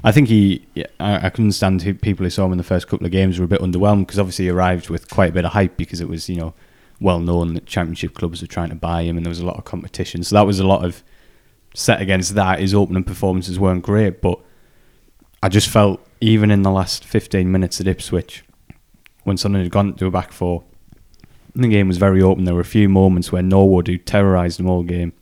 I 0.04 0.10
think 0.10 0.28
he, 0.28 0.66
I 0.98 1.30
can 1.30 1.44
understand 1.44 1.82
who 1.82 1.94
people 1.94 2.24
who 2.24 2.30
saw 2.30 2.46
him 2.46 2.52
in 2.52 2.58
the 2.58 2.64
first 2.64 2.88
couple 2.88 3.06
of 3.06 3.12
games 3.12 3.38
were 3.38 3.44
a 3.44 3.48
bit 3.48 3.60
underwhelmed 3.60 4.06
because 4.06 4.18
obviously 4.18 4.46
he 4.46 4.50
arrived 4.50 4.90
with 4.90 5.08
quite 5.08 5.30
a 5.30 5.32
bit 5.32 5.44
of 5.44 5.52
hype 5.52 5.76
because 5.76 6.00
it 6.00 6.08
was, 6.08 6.28
you 6.28 6.36
know, 6.36 6.54
well 7.00 7.20
known 7.20 7.54
that 7.54 7.66
championship 7.66 8.14
clubs 8.14 8.40
were 8.42 8.48
trying 8.48 8.70
to 8.70 8.74
buy 8.74 9.02
him 9.02 9.16
and 9.16 9.24
there 9.24 9.30
was 9.30 9.38
a 9.38 9.46
lot 9.46 9.58
of 9.58 9.64
competition. 9.64 10.24
So 10.24 10.34
that 10.34 10.46
was 10.46 10.58
a 10.58 10.66
lot 10.66 10.84
of 10.84 11.04
set 11.74 12.02
against 12.02 12.34
that. 12.34 12.58
His 12.58 12.74
opening 12.74 13.04
performances 13.04 13.60
weren't 13.60 13.82
great, 13.82 14.20
but 14.20 14.40
I 15.42 15.48
just 15.48 15.68
felt 15.68 16.04
even 16.20 16.50
in 16.50 16.62
the 16.62 16.70
last 16.70 17.04
15 17.04 17.50
minutes 17.50 17.80
at 17.80 17.86
Ipswich, 17.86 18.44
when 19.24 19.36
Sunderland 19.36 19.66
had 19.66 19.72
gone 19.72 19.94
to 19.94 20.06
a 20.06 20.10
back 20.10 20.32
four, 20.32 20.64
the 21.54 21.68
game 21.68 21.88
was 21.88 21.98
very 21.98 22.22
open. 22.22 22.44
There 22.44 22.54
were 22.54 22.60
a 22.60 22.64
few 22.64 22.88
moments 22.88 23.30
where 23.30 23.42
Norwood, 23.42 23.88
who 23.88 23.98
terrorised 23.98 24.58
them 24.58 24.68
all 24.68 24.82
game, 24.82 25.12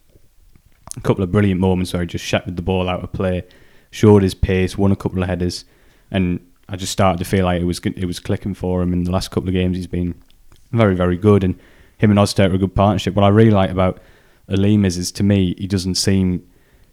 a 0.96 1.00
couple 1.00 1.24
of 1.24 1.32
brilliant 1.32 1.60
moments 1.60 1.92
where 1.92 2.02
he 2.02 2.06
just 2.06 2.24
shepherded 2.24 2.56
the 2.56 2.62
ball 2.62 2.88
out 2.88 3.02
of 3.02 3.12
play, 3.12 3.44
showed 3.90 4.22
his 4.22 4.34
pace, 4.34 4.78
won 4.78 4.92
a 4.92 4.96
couple 4.96 5.22
of 5.22 5.28
headers, 5.28 5.64
and 6.10 6.40
I 6.68 6.76
just 6.76 6.92
started 6.92 7.18
to 7.18 7.24
feel 7.24 7.44
like 7.44 7.60
it 7.60 7.64
was 7.64 7.80
it 7.80 8.04
was 8.04 8.20
clicking 8.20 8.54
for 8.54 8.82
him. 8.82 8.92
In 8.92 9.04
the 9.04 9.10
last 9.10 9.30
couple 9.30 9.48
of 9.48 9.54
games, 9.54 9.76
he's 9.76 9.86
been 9.86 10.14
very 10.72 10.94
very 10.94 11.16
good, 11.16 11.42
and 11.42 11.58
him 11.98 12.10
and 12.10 12.18
Ozturk 12.18 12.50
are 12.50 12.54
a 12.54 12.58
good 12.58 12.74
partnership. 12.74 13.14
What 13.14 13.24
I 13.24 13.28
really 13.28 13.50
like 13.50 13.70
about 13.70 14.00
Alim 14.48 14.84
is, 14.84 14.96
is 14.96 15.12
to 15.12 15.22
me, 15.22 15.54
he 15.58 15.66
doesn't 15.66 15.96
seem 15.96 16.46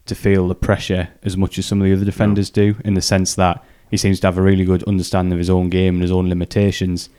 to 0.05 0.15
feel 0.15 0.47
the 0.47 0.55
pressure 0.55 1.09
as 1.23 1.37
much 1.37 1.57
as 1.57 1.65
some 1.65 1.81
of 1.81 1.85
the 1.85 1.93
other 1.93 2.05
defenders 2.05 2.49
do, 2.49 2.75
in 2.83 2.93
the 2.93 3.01
sense 3.01 3.35
that 3.35 3.63
he 3.89 3.97
seems 3.97 4.19
to 4.19 4.27
have 4.27 4.37
a 4.37 4.41
really 4.41 4.65
good 4.65 4.83
understanding 4.83 5.33
of 5.33 5.39
his 5.39 5.49
own 5.49 5.69
game 5.69 5.95
and 5.95 6.01
his 6.01 6.11
own 6.11 6.27
limitations, 6.27 7.09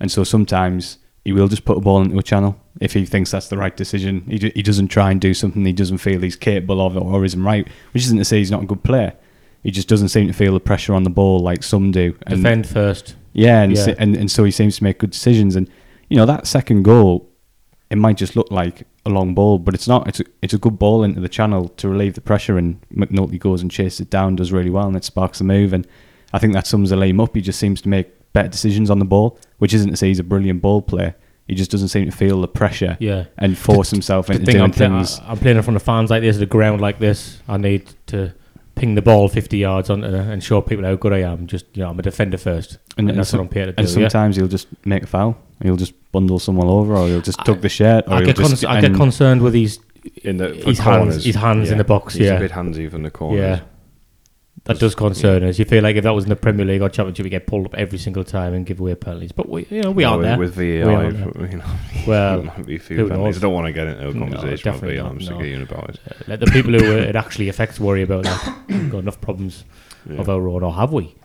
and 0.00 0.10
so 0.10 0.24
sometimes 0.24 0.98
he 1.28 1.32
will 1.32 1.48
just 1.48 1.64
put 1.66 1.76
a 1.76 1.80
ball 1.80 2.00
into 2.00 2.18
a 2.18 2.22
channel 2.22 2.58
if 2.80 2.94
he 2.94 3.04
thinks 3.04 3.30
that's 3.30 3.48
the 3.48 3.58
right 3.58 3.76
decision. 3.76 4.24
He, 4.28 4.38
d- 4.38 4.52
he 4.54 4.62
doesn't 4.62 4.88
try 4.88 5.10
and 5.10 5.20
do 5.20 5.34
something 5.34 5.62
he 5.64 5.72
doesn't 5.72 5.98
feel 5.98 6.20
he's 6.20 6.36
capable 6.36 6.80
of 6.80 6.96
or 6.96 7.22
isn't 7.24 7.42
right, 7.42 7.68
which 7.92 8.04
isn't 8.04 8.16
to 8.18 8.24
say 8.24 8.38
he's 8.38 8.50
not 8.50 8.62
a 8.62 8.66
good 8.66 8.82
player. 8.82 9.12
He 9.62 9.70
just 9.70 9.88
doesn't 9.88 10.08
seem 10.08 10.26
to 10.28 10.32
feel 10.32 10.54
the 10.54 10.60
pressure 10.60 10.94
on 10.94 11.02
the 11.02 11.10
ball 11.10 11.40
like 11.40 11.62
some 11.62 11.90
do. 11.90 12.16
And 12.26 12.36
Defend 12.42 12.66
first. 12.66 13.14
yeah, 13.34 13.60
and, 13.62 13.76
Yeah. 13.76 13.94
and 13.98 14.16
and 14.16 14.30
so 14.30 14.44
he 14.44 14.50
seems 14.50 14.76
to 14.78 14.84
make 14.84 14.98
good 14.98 15.10
decisions. 15.10 15.54
And 15.56 15.68
you 16.08 16.16
know 16.16 16.24
that 16.26 16.46
second 16.46 16.84
goal, 16.84 17.28
it 17.90 17.98
might 17.98 18.16
just 18.16 18.34
look 18.36 18.50
like 18.50 18.86
a 19.04 19.10
long 19.10 19.34
ball, 19.34 19.58
but 19.58 19.74
it's 19.74 19.88
not. 19.88 20.08
It's 20.08 20.20
a, 20.20 20.24
it's 20.40 20.54
a 20.54 20.58
good 20.58 20.78
ball 20.78 21.02
into 21.02 21.20
the 21.20 21.28
channel 21.28 21.68
to 21.68 21.88
relieve 21.88 22.14
the 22.14 22.20
pressure, 22.22 22.56
and 22.56 22.80
McNulty 22.94 23.38
goes 23.38 23.60
and 23.60 23.70
chases 23.70 24.00
it 24.00 24.10
down, 24.10 24.36
does 24.36 24.52
really 24.52 24.70
well, 24.70 24.86
and 24.86 24.96
it 24.96 25.04
sparks 25.04 25.38
the 25.38 25.44
move. 25.44 25.72
And 25.72 25.86
I 26.32 26.38
think 26.38 26.52
that 26.54 26.66
sums 26.66 26.92
Alim 26.92 27.20
up. 27.20 27.34
He 27.34 27.42
just 27.42 27.58
seems 27.58 27.80
to 27.82 27.88
make 27.88 28.08
better 28.32 28.48
decisions 28.48 28.90
on 28.90 28.98
the 28.98 29.04
ball, 29.04 29.38
which 29.58 29.72
isn't 29.74 29.90
to 29.90 29.96
say 29.96 30.08
he's 30.08 30.18
a 30.18 30.24
brilliant 30.24 30.62
ball 30.62 30.82
player. 30.82 31.14
He 31.46 31.54
just 31.54 31.70
doesn't 31.70 31.88
seem 31.88 32.04
to 32.04 32.14
feel 32.16 32.40
the 32.42 32.48
pressure 32.48 32.96
Yeah. 33.00 33.24
and 33.38 33.56
force 33.56 33.90
himself 33.90 34.26
The 34.26 34.34
into 34.34 34.44
thing 34.46 34.52
doing 34.54 34.64
I'm, 34.64 34.70
play- 34.70 34.86
things. 34.88 35.18
I- 35.20 35.30
I'm 35.30 35.38
playing 35.38 35.56
in 35.56 35.62
front 35.62 35.76
of 35.76 35.82
fans 35.82 36.10
like 36.10 36.20
this, 36.22 36.36
at 36.36 36.42
a 36.42 36.46
ground 36.46 36.80
like 36.82 36.98
this. 36.98 37.40
I 37.48 37.56
need 37.56 37.88
to 38.08 38.34
ping 38.74 38.94
the 38.94 39.02
ball 39.02 39.28
50 39.28 39.56
yards 39.56 39.88
on 39.90 40.04
and 40.04 40.44
show 40.44 40.60
people 40.60 40.84
how 40.84 40.94
good 40.94 41.12
I 41.12 41.20
am. 41.22 41.46
Just 41.46 41.64
you 41.74 41.82
know, 41.82 41.88
I'm 41.90 41.98
a 41.98 42.02
defender 42.02 42.36
first, 42.36 42.78
and, 42.98 43.08
And- 43.08 43.18
that's 43.18 43.32
and 43.32 43.40
what 43.40 43.44
I'm 43.46 43.48
paid 43.48 43.64
to 43.64 43.72
do. 43.72 43.74
And 43.78 43.88
yeah. 43.88 44.08
sometimes 44.08 44.36
he'll 44.36 44.46
just 44.46 44.68
make 44.84 45.04
a 45.04 45.06
foul. 45.06 45.38
He'll 45.62 45.76
just 45.76 45.94
bundle 46.12 46.38
someone 46.38 46.68
over, 46.68 46.94
or 46.94 47.08
he'll 47.08 47.22
just 47.22 47.40
I- 47.40 47.44
tug 47.44 47.62
the 47.62 47.68
shirt, 47.70 48.04
or 48.06 48.12
I 48.12 48.16
he'll 48.18 48.26
get, 48.26 48.36
just. 48.36 48.64
I 48.66 48.80
get 48.82 48.94
concerned 48.94 49.40
with 49.40 49.54
his 49.54 49.80
In 50.22 50.36
the 50.36 50.48
his 50.54 50.78
hands, 50.78 51.24
his 51.24 51.34
hands 51.34 51.70
in 51.70 51.78
the 51.78 51.84
box. 51.84 52.14
He's 52.14 52.26
yeah, 52.26 52.34
a 52.34 52.40
bit 52.40 52.52
handsy 52.52 52.90
from 52.90 53.02
the 53.04 53.10
corners. 53.10 53.40
yeah. 53.40 53.60
That 54.68 54.78
does 54.78 54.94
concern 54.94 55.42
us. 55.44 55.58
You 55.58 55.64
feel 55.64 55.82
like 55.82 55.96
if 55.96 56.04
that 56.04 56.10
was 56.14 56.24
in 56.24 56.28
the 56.30 56.36
Premier 56.36 56.64
League 56.64 56.82
or 56.82 56.88
Championship, 56.88 57.24
we 57.24 57.30
get 57.30 57.46
pulled 57.46 57.66
up 57.66 57.74
every 57.74 57.98
single 57.98 58.22
time 58.22 58.52
and 58.54 58.64
give 58.66 58.78
away 58.80 58.94
penalties. 58.94 59.32
But 59.32 59.48
we, 59.48 59.66
you 59.70 59.82
know, 59.82 59.90
we 59.90 60.04
Well, 60.04 60.12
aren't 60.12 60.22
there. 60.24 60.38
with 60.38 60.54
VAR. 60.54 60.62
We 60.62 60.82
aren't 60.82 61.52
you 61.52 61.58
know, 61.58 61.64
Well, 62.06 62.42
might 62.44 62.66
be 62.66 62.76
a 62.76 62.78
few 62.78 62.96
who 62.98 63.08
penalties. 63.08 63.36
knows? 63.36 63.36
I 63.38 63.40
don't 63.40 63.54
want 63.54 63.66
to 63.66 63.72
get 63.72 63.86
into 63.88 64.08
a 64.08 64.12
conversation 64.12 64.68
about 64.68 64.74
definitely 64.80 64.98
VAR. 64.98 65.10
I'm 65.10 65.20
sick 65.20 65.30
no. 65.38 65.62
of 65.62 65.70
about 65.72 65.88
it. 65.90 66.00
Let 66.28 66.40
the 66.40 66.46
people 66.46 66.72
who 66.72 66.84
uh, 66.84 66.96
it 67.00 67.16
actually 67.16 67.48
affects 67.48 67.80
worry 67.80 68.02
about 68.02 68.24
that. 68.24 68.56
We've 68.68 68.90
got 68.90 68.98
enough 68.98 69.20
problems 69.20 69.64
Yeah. 70.08 70.18
of 70.20 70.28
our 70.28 70.46
own, 70.46 70.62
or 70.62 70.72
have 70.74 70.92
we? 70.92 71.16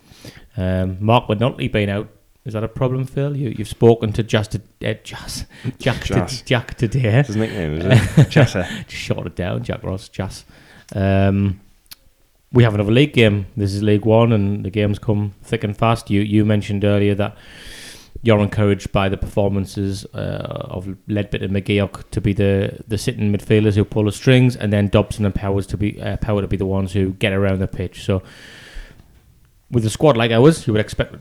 Um, 0.58 0.98
Marc 1.02 1.28
McNulty 1.28 1.70
been 1.72 1.90
out. 1.90 2.08
Is 2.46 2.54
that 2.54 2.64
a 2.64 2.68
problem, 2.70 3.06
Phil? 3.06 3.36
You, 3.36 3.50
you've 3.58 3.68
spoken 3.70 4.14
to 4.14 4.24
Just, 4.24 4.56
uh, 4.56 4.94
Jas, 5.04 5.46
Jack, 5.80 6.04
Jas. 6.06 6.40
To, 6.40 6.46
Jack 6.46 6.76
today. 6.76 7.02
That's 7.12 7.28
his 7.28 7.36
nickname, 7.38 7.74
is 7.74 7.86
it? 7.86 7.92
Chassa. 8.30 8.68
Just 8.88 9.02
short 9.04 9.28
it 9.28 9.36
down, 9.36 9.64
Jack 9.64 9.84
Ross, 9.84 10.08
Jas. 10.10 10.46
Um, 10.96 11.60
we 12.54 12.64
have 12.64 12.74
another 12.76 12.92
league 12.92 13.14
game. 13.14 13.48
This 13.58 13.74
is 13.74 13.82
League 13.84 14.06
One, 14.06 14.32
and 14.32 14.64
the 14.64 14.70
games 14.70 15.00
come 15.00 15.34
thick 15.44 15.64
and 15.64 15.76
fast. 15.76 16.10
You 16.10 16.22
you 16.22 16.46
mentioned 16.46 16.84
earlier 16.86 17.16
that 17.16 17.36
you're 18.22 18.40
encouraged 18.40 18.92
by 18.94 19.10
the 19.10 19.18
performances 19.18 20.06
uh, 20.14 20.68
of 20.70 20.86
Ledbit 21.10 21.44
and 21.44 21.52
McGeouch 21.54 22.10
to 22.12 22.22
be 22.22 22.32
the, 22.32 22.80
the 22.88 22.98
sitting 22.98 23.34
midfielders 23.34 23.76
who 23.76 23.84
pull 23.84 24.06
the 24.06 24.12
strings, 24.14 24.56
and 24.56 24.72
then 24.72 24.88
Dobson 24.88 25.26
and 25.26 25.36
Powers 25.36 25.68
to 25.68 25.78
be 25.78 26.02
uh, 26.02 26.16
Power 26.18 26.42
to 26.42 26.48
be 26.48 26.56
the 26.56 26.66
ones 26.66 26.94
who 26.94 27.12
get 27.14 27.34
around 27.34 27.60
the 27.60 27.68
pitch. 27.68 28.06
So, 28.06 28.24
with 29.72 29.86
a 29.86 29.90
squad 29.90 30.16
like 30.16 30.32
ours, 30.32 30.66
you 30.68 30.74
would 30.74 30.80
expect 30.82 31.16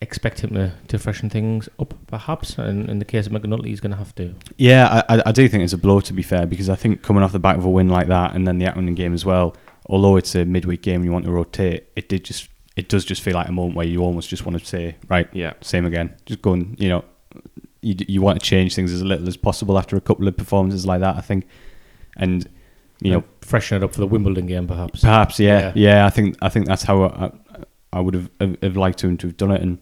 expect 0.00 0.40
him 0.40 0.50
to, 0.54 0.72
to 0.86 0.96
freshen 0.98 1.28
things 1.28 1.68
up, 1.80 1.92
perhaps. 2.06 2.56
And 2.56 2.88
in 2.88 2.98
the 3.00 3.04
case 3.04 3.26
of 3.26 3.32
McNulty, 3.32 3.66
he's 3.66 3.80
going 3.80 3.90
to 3.90 3.96
have 3.98 4.14
to. 4.14 4.32
Yeah, 4.56 5.02
I, 5.08 5.22
I- 5.26 5.32
do 5.32 5.48
think 5.48 5.64
it's 5.64 5.72
a 5.72 5.78
blow 5.78 5.98
to 6.00 6.12
be 6.12 6.22
fair 6.22 6.46
because 6.46 6.68
I 6.70 6.76
think 6.76 7.02
coming 7.02 7.24
off 7.24 7.32
the 7.32 7.40
back 7.40 7.56
of 7.56 7.64
a 7.64 7.68
win 7.70 7.88
like 7.88 8.06
that 8.06 8.32
and 8.34 8.46
then 8.46 8.58
the 8.58 8.66
Accrington 8.66 8.94
game 8.94 9.12
as 9.12 9.24
well, 9.24 9.56
although 9.88 10.16
it's 10.16 10.34
a 10.34 10.44
midweek 10.44 10.82
game 10.82 10.96
and 10.96 11.04
you 11.04 11.12
want 11.12 11.24
to 11.24 11.30
rotate, 11.32 11.84
it 11.96 12.08
did 12.08 12.24
just 12.24 12.48
it 12.76 12.88
does 12.88 13.04
just 13.04 13.22
feel 13.22 13.34
like 13.34 13.48
a 13.48 13.52
moment 13.52 13.74
where 13.76 13.86
you 13.86 14.00
almost 14.02 14.28
just 14.28 14.46
want 14.46 14.58
to 14.58 14.64
say 14.64 14.96
right, 15.08 15.28
Yeah. 15.32 15.54
same 15.62 15.84
again, 15.84 16.14
just 16.26 16.42
go 16.42 16.52
and 16.52 16.78
you 16.78 16.88
know 16.88 17.04
you 17.80 17.94
you 18.08 18.20
want 18.22 18.38
to 18.40 18.44
change 18.44 18.74
things 18.74 18.92
as 18.92 19.02
little 19.02 19.26
as 19.28 19.36
possible 19.36 19.78
after 19.78 19.96
a 19.96 20.00
couple 20.00 20.26
of 20.28 20.36
performances 20.36 20.86
like 20.86 21.00
that. 21.00 21.16
I 21.16 21.20
think, 21.20 21.46
and 22.16 22.48
you 23.00 23.10
know 23.12 23.24
freshen 23.40 23.76
it 23.78 23.84
up 23.84 23.92
for 23.94 24.00
the 24.00 24.06
Wimbledon 24.06 24.46
game, 24.46 24.66
perhaps. 24.66 25.00
Perhaps, 25.00 25.38
yeah, 25.40 25.60
Yeah. 25.60 25.72
yeah. 25.74 26.06
I 26.06 26.10
think 26.10 26.36
I 26.42 26.48
think 26.48 26.66
that's 26.66 26.82
how 26.84 27.04
I, 27.04 27.30
I 27.92 28.00
would 28.00 28.14
have, 28.14 28.30
have, 28.40 28.56
have 28.62 28.76
liked 28.76 29.02
him 29.02 29.16
to 29.18 29.26
have 29.28 29.36
done 29.36 29.50
it. 29.52 29.62
And 29.62 29.78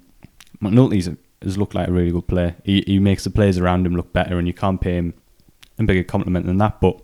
McNulty's 0.62 1.08
has 1.42 1.58
looked 1.58 1.74
like 1.74 1.88
a 1.88 1.92
really 1.92 2.10
good 2.12 2.26
player. 2.28 2.54
He 2.64 2.82
he 2.86 2.98
makes 2.98 3.24
the 3.24 3.30
players 3.30 3.58
around 3.58 3.86
him 3.86 3.94
look 3.96 4.12
better, 4.12 4.38
and 4.38 4.46
you 4.46 4.54
can't 4.54 4.80
pay 4.80 4.94
him 4.96 5.14
a 5.78 5.82
bigger 5.84 6.02
compliment 6.04 6.46
than 6.46 6.58
that. 6.58 6.80
But 6.80 7.00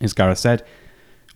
as 0.00 0.12
Gareth 0.12 0.38
said, 0.38 0.64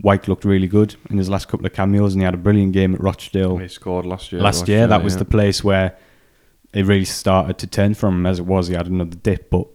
Wyke 0.02 0.28
looked 0.28 0.44
really 0.44 0.66
good 0.66 0.96
in 1.08 1.18
his 1.18 1.30
last 1.30 1.48
couple 1.48 1.66
of 1.66 1.72
cameos, 1.72 2.14
and 2.14 2.22
he 2.22 2.24
had 2.24 2.34
a 2.34 2.38
brilliant 2.38 2.72
game 2.72 2.94
at 2.94 3.00
Rochdale 3.00 3.58
He 3.58 3.68
scored 3.68 4.04
last 4.04 4.32
year. 4.32 4.40
last 4.40 4.68
year. 4.68 4.86
That 4.86 5.04
was 5.04 5.14
yeah. 5.14 5.20
the 5.20 5.24
place 5.26 5.62
where 5.62 5.96
it 6.72 6.84
really 6.84 7.04
started 7.04 7.58
to 7.58 7.66
turn 7.66 7.94
from 7.94 8.18
him. 8.18 8.26
As 8.26 8.40
it 8.40 8.46
was, 8.46 8.68
he 8.68 8.74
had 8.74 8.88
another 8.88 9.16
dip, 9.16 9.50
but 9.50 9.68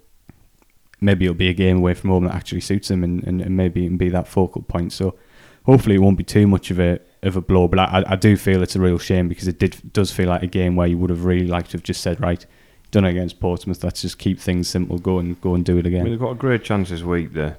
maybe 0.99 1.25
it'll 1.25 1.35
be 1.35 1.49
a 1.49 1.53
game 1.53 1.77
away 1.77 1.93
from 1.93 2.09
home 2.09 2.25
that 2.25 2.35
actually 2.35 2.61
suits 2.61 2.91
him, 2.91 3.03
and, 3.03 3.23
and, 3.25 3.41
and 3.41 3.55
maybe 3.55 3.85
it 3.85 3.87
can 3.87 3.97
be 3.97 4.09
that 4.09 4.27
focal 4.27 4.61
point. 4.61 4.91
So 4.91 5.15
hopefully, 5.63 5.95
it 5.95 5.99
won't 5.99 6.17
be 6.17 6.25
too 6.25 6.47
much 6.47 6.69
of 6.69 6.79
a 6.79 6.99
of 7.23 7.37
a 7.37 7.41
blow. 7.41 7.69
But 7.69 7.79
I, 7.79 8.03
I 8.07 8.15
do 8.17 8.35
feel 8.35 8.61
it's 8.61 8.75
a 8.75 8.81
real 8.81 8.97
shame 8.97 9.29
because 9.29 9.47
it 9.47 9.57
did 9.57 9.93
does 9.93 10.11
feel 10.11 10.27
like 10.27 10.43
a 10.43 10.47
game 10.47 10.75
where 10.75 10.87
you 10.87 10.97
would 10.97 11.09
have 11.09 11.23
really 11.23 11.47
liked 11.47 11.71
to 11.71 11.77
have 11.77 11.83
just 11.83 12.01
said, 12.01 12.19
right, 12.19 12.45
done 12.91 13.05
it 13.05 13.11
against 13.11 13.39
Portsmouth. 13.39 13.83
Let's 13.83 14.01
just 14.01 14.19
keep 14.19 14.39
things 14.39 14.67
simple. 14.67 14.97
Go 14.97 15.19
and 15.19 15.39
go 15.39 15.55
and 15.55 15.63
do 15.63 15.77
it 15.77 15.85
I 15.85 15.89
mean, 15.89 15.95
again. 15.95 16.09
they've 16.09 16.19
got 16.19 16.31
a 16.31 16.35
great 16.35 16.63
chance 16.65 16.89
this 16.89 17.03
week 17.03 17.33
to, 17.35 17.55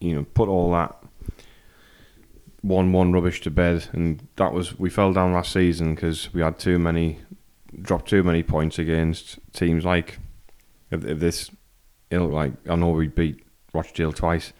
you 0.00 0.14
know, 0.14 0.26
put 0.34 0.48
all 0.50 0.70
that 0.72 0.96
one-one 2.64 3.12
rubbish 3.12 3.42
to 3.42 3.50
bed, 3.50 3.88
and 3.92 4.26
that 4.36 4.52
was 4.54 4.78
we 4.78 4.88
fell 4.88 5.12
down 5.12 5.32
last 5.34 5.52
season 5.52 5.94
because 5.94 6.32
we 6.32 6.40
had 6.40 6.58
too 6.58 6.78
many, 6.78 7.20
dropped 7.80 8.08
too 8.08 8.22
many 8.22 8.42
points 8.42 8.78
against 8.78 9.38
teams 9.52 9.84
like, 9.84 10.18
if, 10.90 11.04
if 11.04 11.18
this, 11.20 11.50
it'll 12.10 12.28
like 12.28 12.52
I 12.68 12.74
know 12.74 12.90
we 12.90 13.08
beat 13.08 13.44
Rochdale 13.74 14.12
twice, 14.12 14.52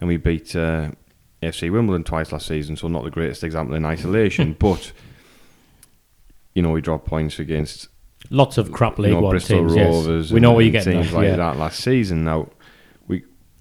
and 0.00 0.08
we 0.08 0.16
beat 0.16 0.54
uh, 0.54 0.92
FC 1.42 1.70
Wimbledon 1.72 2.04
twice 2.04 2.30
last 2.30 2.46
season, 2.46 2.76
so 2.76 2.86
not 2.86 3.02
the 3.02 3.10
greatest 3.10 3.42
example 3.42 3.74
in 3.74 3.84
isolation, 3.84 4.52
but. 4.58 4.92
You 6.54 6.62
know, 6.62 6.72
we 6.72 6.80
dropped 6.80 7.06
points 7.06 7.38
against 7.38 7.86
Lots 8.30 8.58
of 8.58 8.72
crap 8.72 8.98
you 8.98 9.04
League 9.04 9.12
know, 9.12 9.20
One 9.20 9.30
Bristol 9.30 9.58
teams. 9.58 9.76
Rovers. 9.76 10.26
yes. 10.26 10.32
we 10.32 10.40
know 10.40 10.52
what 10.52 10.64
you're 10.64 10.72
getting. 10.72 11.02
Teams 11.02 11.12
like 11.12 11.28
yeah. 11.28 11.36
that 11.36 11.56
last 11.56 11.80
season. 11.80 12.24
Now 12.24 12.48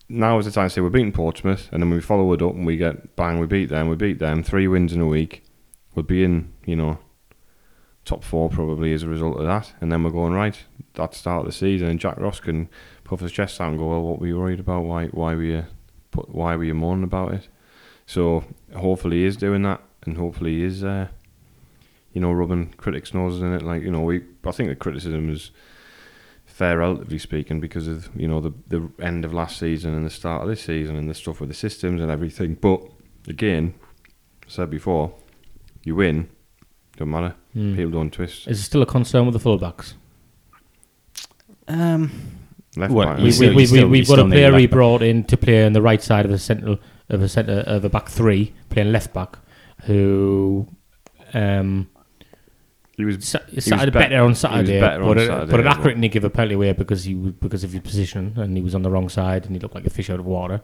now 0.10 0.38
is 0.38 0.46
the 0.46 0.52
time 0.52 0.68
to 0.68 0.70
say 0.74 0.82
we're 0.82 0.90
beating 0.90 1.12
Portsmouth, 1.12 1.70
and 1.72 1.82
then 1.82 1.90
we 1.90 2.02
follow 2.02 2.32
it 2.34 2.42
up 2.42 2.54
and 2.54 2.66
we 2.66 2.78
get 2.78 3.16
bang, 3.16 3.40
we 3.40 3.48
beat 3.48 3.70
them, 3.70 3.90
we 3.90 3.96
beat 3.96 4.20
them, 4.20 4.44
three 4.44 4.68
wins 4.68 4.94
in 4.94 5.02
a 5.02 5.08
week. 5.08 5.44
We'll 5.96 6.04
be 6.04 6.24
in, 6.24 6.54
you 6.66 6.76
know, 6.76 7.00
top 8.06 8.24
four 8.24 8.50
probably 8.50 8.94
as 8.94 9.04
a 9.04 9.08
result 9.08 9.38
of 9.38 9.46
that, 9.46 9.74
and 9.82 9.92
then 9.92 10.04
we're 10.04 10.12
going 10.12 10.34
right. 10.34 10.64
That 10.94 11.14
start 11.14 11.42
of 11.42 11.46
the 11.48 11.52
season, 11.52 11.88
and 11.88 12.00
Jack 12.00 12.18
Ross 12.18 12.40
can 12.40 12.70
puff 13.04 13.20
his 13.20 13.32
chest 13.32 13.60
out 13.62 13.70
and 13.70 13.78
go, 13.78 13.88
"Well, 13.88 14.02
what 14.02 14.20
were 14.20 14.28
you 14.28 14.40
worried 14.40 14.60
about? 14.60 14.84
Why, 14.84 15.08
why 15.08 15.36
were 15.36 15.44
you, 15.44 15.66
put, 16.12 16.30
why 16.30 16.56
were 16.56 16.64
you 16.64 16.74
moaning 16.74 17.04
about 17.04 17.34
it?" 17.34 17.48
So 18.06 18.44
hopefully 18.76 19.18
he 19.18 19.26
is 19.26 19.38
doing 19.38 19.64
that, 19.64 19.82
and 20.04 20.18
hopefully 20.18 20.56
he 20.56 20.64
is. 20.64 20.84
Uh, 20.84 21.08
you 22.18 22.22
know, 22.22 22.32
rubbing 22.32 22.74
critics' 22.78 23.14
noses 23.14 23.44
in 23.44 23.54
it. 23.54 23.62
Like, 23.62 23.84
you 23.84 23.92
know, 23.92 24.02
we 24.02 24.24
I 24.44 24.52
think 24.52 24.70
the 24.70 24.76
criticism 24.76 25.30
is 25.30 25.52
fair, 26.58 26.80
relatively 26.80 27.20
speaking, 27.20 27.60
because 27.60 27.88
of 27.88 28.10
you 28.16 28.28
know 28.28 28.42
the 28.42 28.54
the 28.68 28.90
end 29.00 29.24
of 29.26 29.34
last 29.34 29.60
season 29.60 29.94
and 29.94 30.06
the 30.06 30.10
start 30.10 30.42
of 30.42 30.50
this 30.50 30.64
season 30.64 30.96
and 30.96 31.10
the 31.10 31.14
stuff 31.14 31.40
with 31.40 31.50
the 31.50 31.56
systems 31.56 32.02
and 32.02 32.10
everything. 32.10 32.56
But 32.56 32.82
again, 33.28 33.76
I 34.44 34.50
said 34.50 34.72
before, 34.72 35.14
you 35.84 35.96
win, 35.96 36.30
don't 36.98 37.12
matter. 37.12 37.36
Mm. 37.56 37.76
People 37.76 37.92
don't 37.92 38.12
twist. 38.12 38.48
Is 38.48 38.58
there 38.58 38.64
still 38.64 38.82
a 38.82 38.88
concern 38.88 39.28
with 39.28 39.34
the 39.34 39.50
fullbacks? 39.50 39.94
Um, 41.68 42.12
Left 42.76 42.94
What, 42.94 43.06
back, 43.08 43.18
We, 43.18 43.24
we, 43.24 43.56
we, 43.56 43.66
still, 43.66 43.88
we, 43.88 44.00
have 44.00 44.08
got 44.08 44.20
a 44.20 44.26
player 44.26 44.52
left 44.52 44.62
he 44.62 44.68
brought 44.68 45.02
in 45.02 45.24
to 45.26 45.38
play 45.38 45.66
on 45.66 45.74
the 45.74 45.82
right 45.82 46.02
side 46.02 46.26
of 46.26 46.32
the 46.32 46.40
centre 46.40 46.78
of 47.10 47.22
a 47.22 47.30
centre 47.30 47.64
of 47.68 47.86
a 47.86 47.90
back 47.90 48.10
three, 48.10 48.54
playing 48.70 48.92
left 48.92 49.14
back, 49.14 49.38
who 49.84 50.68
um, 51.34 51.90
he 52.98 53.06
was 53.06 53.24
sa- 53.26 53.40
was 53.54 53.64
started 53.66 53.94
bet- 53.94 54.10
better 54.10 54.18
on 54.22 54.24
he 54.24 54.30
was 54.30 54.40
Saturday, 54.40 54.80
better 54.80 55.04
on 55.04 55.14
but, 55.16 55.26
Saturday, 55.26 55.52
but 55.52 55.60
an 55.60 55.66
but- 55.66 55.78
accurate 55.78 56.02
didn't 56.02 56.12
give 56.14 56.24
a 56.24 56.30
penalty 56.30 56.56
away 56.56 56.74
because 56.74 57.04
he 57.04 57.14
w- 57.14 57.32
because 57.34 57.64
of 57.64 57.72
his 57.72 57.82
position 57.82 58.34
and 58.38 58.58
he 58.58 58.64
was 58.64 58.74
on 58.76 58.82
the 58.82 58.90
wrong 58.92 59.08
side 59.08 59.46
and 59.46 59.56
he 59.56 59.60
looked 59.60 59.76
like 59.76 59.86
a 59.86 59.90
fish 59.90 60.10
out 60.10 60.20
of 60.20 60.26
water. 60.26 60.62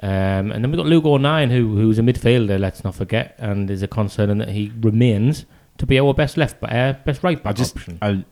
Um, 0.00 0.50
and 0.52 0.62
then 0.64 0.70
we've 0.70 0.76
got 0.78 0.86
Luke 0.86 1.04
O'Nien, 1.04 1.50
who 1.50 1.76
who's 1.76 1.98
a 1.98 2.02
midfielder, 2.02 2.58
let's 2.58 2.84
not 2.84 2.94
forget, 2.94 3.34
and 3.38 3.70
is 3.70 3.82
a 3.82 3.88
concern 3.88 4.28
in 4.30 4.38
that 4.38 4.48
he 4.50 4.72
remains 4.80 5.46
to 5.78 5.86
be 5.86 5.98
our 5.98 6.12
best 6.14 6.36
left 6.36 6.60
ba- 6.60 6.74
uh, 6.74 6.92
best 7.04 7.22
right 7.22 7.42
back 7.42 7.50
I 7.50 7.54
just, 7.54 7.76
option. 7.76 7.98
I, 8.02 8.24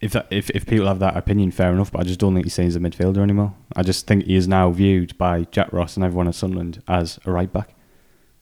if 0.00 0.12
that, 0.12 0.26
if 0.30 0.50
if 0.50 0.66
people 0.66 0.86
have 0.88 0.98
that 0.98 1.16
opinion, 1.16 1.50
fair 1.52 1.72
enough. 1.72 1.90
But 1.92 2.00
I 2.00 2.04
just 2.04 2.18
don't 2.20 2.34
think 2.34 2.46
he's 2.46 2.54
seen 2.54 2.66
as 2.66 2.76
a 2.76 2.80
midfielder 2.80 3.18
anymore. 3.18 3.54
I 3.76 3.82
just 3.82 4.06
think 4.06 4.24
he 4.24 4.34
is 4.34 4.46
now 4.48 4.70
viewed 4.70 5.16
by 5.18 5.44
Jack 5.50 5.72
Ross 5.72 5.96
and 5.96 6.04
everyone 6.04 6.28
at 6.28 6.34
Sunderland 6.34 6.82
as 6.88 7.18
a 7.24 7.30
right 7.30 7.52
back. 7.52 7.73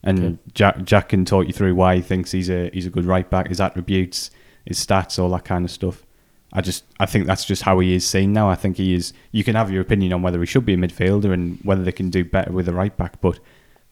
And 0.05 0.19
Okay. 0.19 0.38
Jack 0.55 0.85
Jack 0.85 1.09
can 1.11 1.25
talk 1.25 1.47
you 1.47 1.53
through 1.53 1.75
why 1.75 1.97
he 1.97 2.03
thinks 2.03 2.33
he's 2.33 2.51
a 2.51 2.71
he's 2.73 2.87
a 2.87 2.91
good 2.91 3.05
right 3.05 3.29
back, 3.29 3.49
his 3.49 3.61
attributes, 3.61 4.31
his 4.65 4.85
stats, 4.85 5.19
all 5.19 5.31
that 5.31 5.45
kind 5.45 5.65
of 5.65 5.71
stuff. 5.71 6.05
I 6.53 6.61
just 6.61 6.85
I 7.01 7.07
think 7.07 7.27
that's 7.27 7.45
just 7.45 7.62
how 7.62 7.79
he 7.79 7.95
is 7.95 8.07
seen 8.07 8.33
now. 8.33 8.51
I 8.51 8.57
think 8.57 8.77
he 8.77 8.95
is. 8.95 9.12
You 9.31 9.45
can 9.45 9.55
have 9.55 9.71
your 9.71 9.81
opinion 9.81 10.12
on 10.12 10.23
whether 10.23 10.41
he 10.41 10.47
should 10.47 10.67
be 10.67 10.75
a 10.75 10.77
midfielder 10.77 11.33
and 11.33 11.59
whether 11.62 11.83
they 11.83 11.93
can 11.93 12.11
do 12.11 12.25
better 12.25 12.53
with 12.53 12.69
a 12.69 12.75
right 12.75 12.95
back, 12.97 13.21
but 13.21 13.38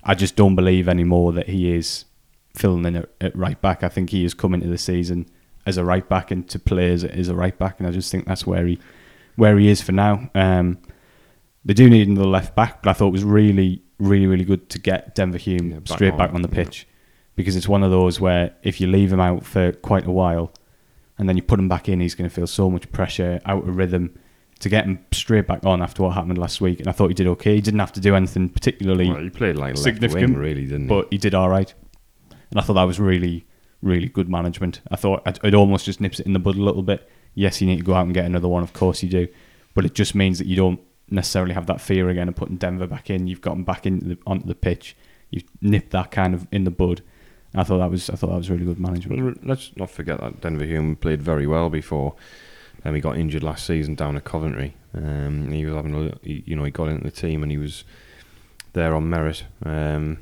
I 0.03 0.15
just 0.15 0.37
don't 0.37 0.57
believe 0.57 0.89
anymore 0.89 1.33
that 1.33 1.49
he 1.49 1.73
is 1.75 2.05
filling 2.55 2.85
in 2.85 2.97
at, 2.97 3.09
at 3.21 3.37
right 3.37 3.61
back. 3.61 3.83
I 3.85 3.89
think 3.89 4.11
he 4.11 4.25
is 4.25 4.35
coming 4.35 4.61
to 4.63 4.69
the 4.69 4.79
season 4.79 5.27
as 5.65 5.77
a 5.77 5.85
right 5.85 6.07
back 6.09 6.31
and 6.31 6.49
to 6.51 6.59
play 6.59 6.91
as, 6.93 7.05
as 7.05 7.29
a 7.29 7.35
right 7.35 7.57
back, 7.57 7.79
and 7.79 7.87
I 7.87 7.93
just 7.93 8.11
think 8.11 8.27
that's 8.27 8.47
where 8.47 8.67
he 8.67 8.79
where 9.37 9.57
he 9.59 9.69
is 9.69 9.81
for 9.81 9.93
now. 9.93 10.29
Um, 10.35 10.79
they 11.65 11.75
do 11.75 11.89
need 11.89 12.09
another 12.09 12.27
left 12.29 12.55
back, 12.57 12.83
but 12.83 12.91
I 12.91 12.93
thought 12.95 13.09
it 13.09 13.13
was 13.13 13.25
really, 13.25 13.83
really, 14.01 14.27
really 14.27 14.45
good 14.45 14.69
to 14.71 14.79
get 14.79 15.15
Denver 15.15 15.39
Hume 15.39 15.71
Yeah, 15.71 15.79
back 15.81 15.89
straight 15.97 16.13
on, 16.13 16.19
back 16.19 16.35
on 16.35 16.43
the 16.43 16.49
yeah. 16.49 16.55
pitch 16.65 16.87
because 17.37 17.57
it's 17.57 17.69
one 17.69 17.83
of 17.83 17.91
those 17.91 18.21
where 18.21 18.55
if 18.63 18.81
you 18.81 18.87
leave 18.87 19.13
him 19.13 19.21
out 19.21 19.45
for 19.45 19.73
quite 19.73 20.07
a 20.07 20.11
while 20.11 20.53
and 21.19 21.29
then 21.29 21.37
you 21.37 21.43
put 21.43 21.59
him 21.59 21.69
back 21.69 21.89
in, 21.89 22.01
he's 22.01 22.15
going 22.15 22.29
to 22.29 22.35
feel 22.35 22.47
so 22.47 22.71
much 22.71 22.91
pressure, 22.93 23.41
out 23.45 23.69
of 23.69 23.77
rhythm. 23.77 24.19
To 24.61 24.69
get 24.69 24.85
him 24.85 24.99
straight 25.11 25.47
back 25.47 25.65
on 25.65 25.81
after 25.81 26.03
what 26.03 26.11
happened 26.11 26.37
last 26.37 26.61
week, 26.61 26.81
and 26.81 26.89
I 26.89 26.93
thought 26.93 27.09
he 27.09 27.15
did 27.15 27.27
okay. 27.29 27.55
He 27.55 27.63
didn't 27.63 27.81
have 27.81 27.95
to 27.95 28.01
do 28.01 28.15
anything 28.15 28.51
particularly 28.51 29.09
well, 29.11 29.23
he 29.23 29.31
played 29.31 29.57
like 29.57 29.79
significant, 29.79 30.35
wing, 30.35 30.39
really, 30.39 30.67
didn't 30.67 30.83
he? 30.83 30.87
but 30.89 31.09
he 31.11 31.17
did 31.17 31.35
all 31.35 31.49
right. 31.49 31.73
And 32.51 32.61
I 32.61 32.63
thought 32.63 32.75
that 32.75 32.83
was 32.83 33.01
really, 33.01 33.47
really 33.81 34.09
good 34.09 34.29
management. 34.29 34.83
I 34.91 34.97
thought 34.97 35.23
it 35.43 35.55
almost 35.55 35.87
just 35.87 35.99
nips 36.03 36.21
it 36.21 36.27
in 36.27 36.35
the 36.35 36.39
bud 36.39 36.57
a 36.57 36.63
little 36.63 36.83
bit. 36.83 37.09
Yes, 37.35 37.63
you 37.63 37.67
need 37.67 37.79
to 37.79 37.83
go 37.83 37.95
out 37.95 38.05
and 38.05 38.13
get 38.13 38.27
another 38.27 38.49
one, 38.49 38.63
of 38.63 38.75
course 38.75 39.03
you 39.03 39.09
do, 39.09 39.29
but 39.73 39.87
it 39.87 39.95
just 39.95 40.15
means 40.15 40.37
that 40.41 40.47
you 40.47 40.57
don't 40.57 40.79
necessarily 41.11 41.55
have 41.55 41.67
that 41.67 41.81
fear 41.81 42.09
again 42.09 42.29
of 42.29 42.37
putting 42.37 42.57
Denver 42.57 42.87
back 42.87 43.11
in. 43.11 43.27
You've 43.27 43.41
gotten 43.41 43.65
back 43.65 43.87
into 43.87 44.07
the, 44.07 44.19
onto 44.27 44.47
the 44.47 44.55
pitch. 44.55 44.97
You've 45.31 45.45
nipped 45.61 45.91
that 45.91 46.11
kind 46.11 46.35
of 46.35 46.47
in 46.51 46.65
the 46.65 46.71
bud. 46.71 47.03
I 47.55 47.65
thought 47.65 47.79
that 47.79 47.91
was 47.91 48.09
I 48.09 48.15
thought 48.15 48.31
that 48.31 48.37
was 48.37 48.51
really 48.51 48.65
good 48.65 48.79
management. 48.79 49.45
Let's 49.47 49.77
not 49.77 49.91
forget 49.91 50.21
that 50.21 50.41
Denver 50.41 50.65
Hume 50.65 50.97
played 50.97 51.21
very 51.21 51.47
well 51.47 51.69
before. 51.69 52.15
Um, 52.85 52.95
he 52.95 53.01
got 53.01 53.19
injured 53.19 53.43
last 53.43 53.67
season 53.67 53.95
down 53.95 54.17
at 54.17 54.25
Coventry. 54.25 54.77
Um, 54.95 55.51
he 55.51 55.65
was 55.67 55.75
having 55.75 55.95
a, 55.95 56.19
you 56.23 56.57
know, 56.57 56.65
he 56.65 56.71
got 56.71 56.89
into 56.89 57.05
the 57.05 57.11
team 57.11 57.43
and 57.43 57.53
he 57.53 57.59
was 57.59 57.85
there 58.73 58.95
on 58.95 59.11
merit. 59.11 59.45
Um, 59.65 60.19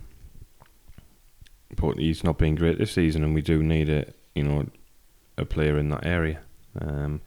but 1.76 1.98
he's 1.98 2.24
not 2.24 2.38
been 2.38 2.54
great 2.54 2.78
this 2.78 2.92
season, 2.92 3.22
and 3.22 3.34
we 3.34 3.42
do 3.42 3.62
need 3.62 3.88
a, 3.88 4.12
you 4.34 4.42
know, 4.42 4.66
a 5.36 5.44
player 5.44 5.78
in 5.78 5.90
that 5.90 6.04
area. 6.04 6.40
Um, 6.80 7.20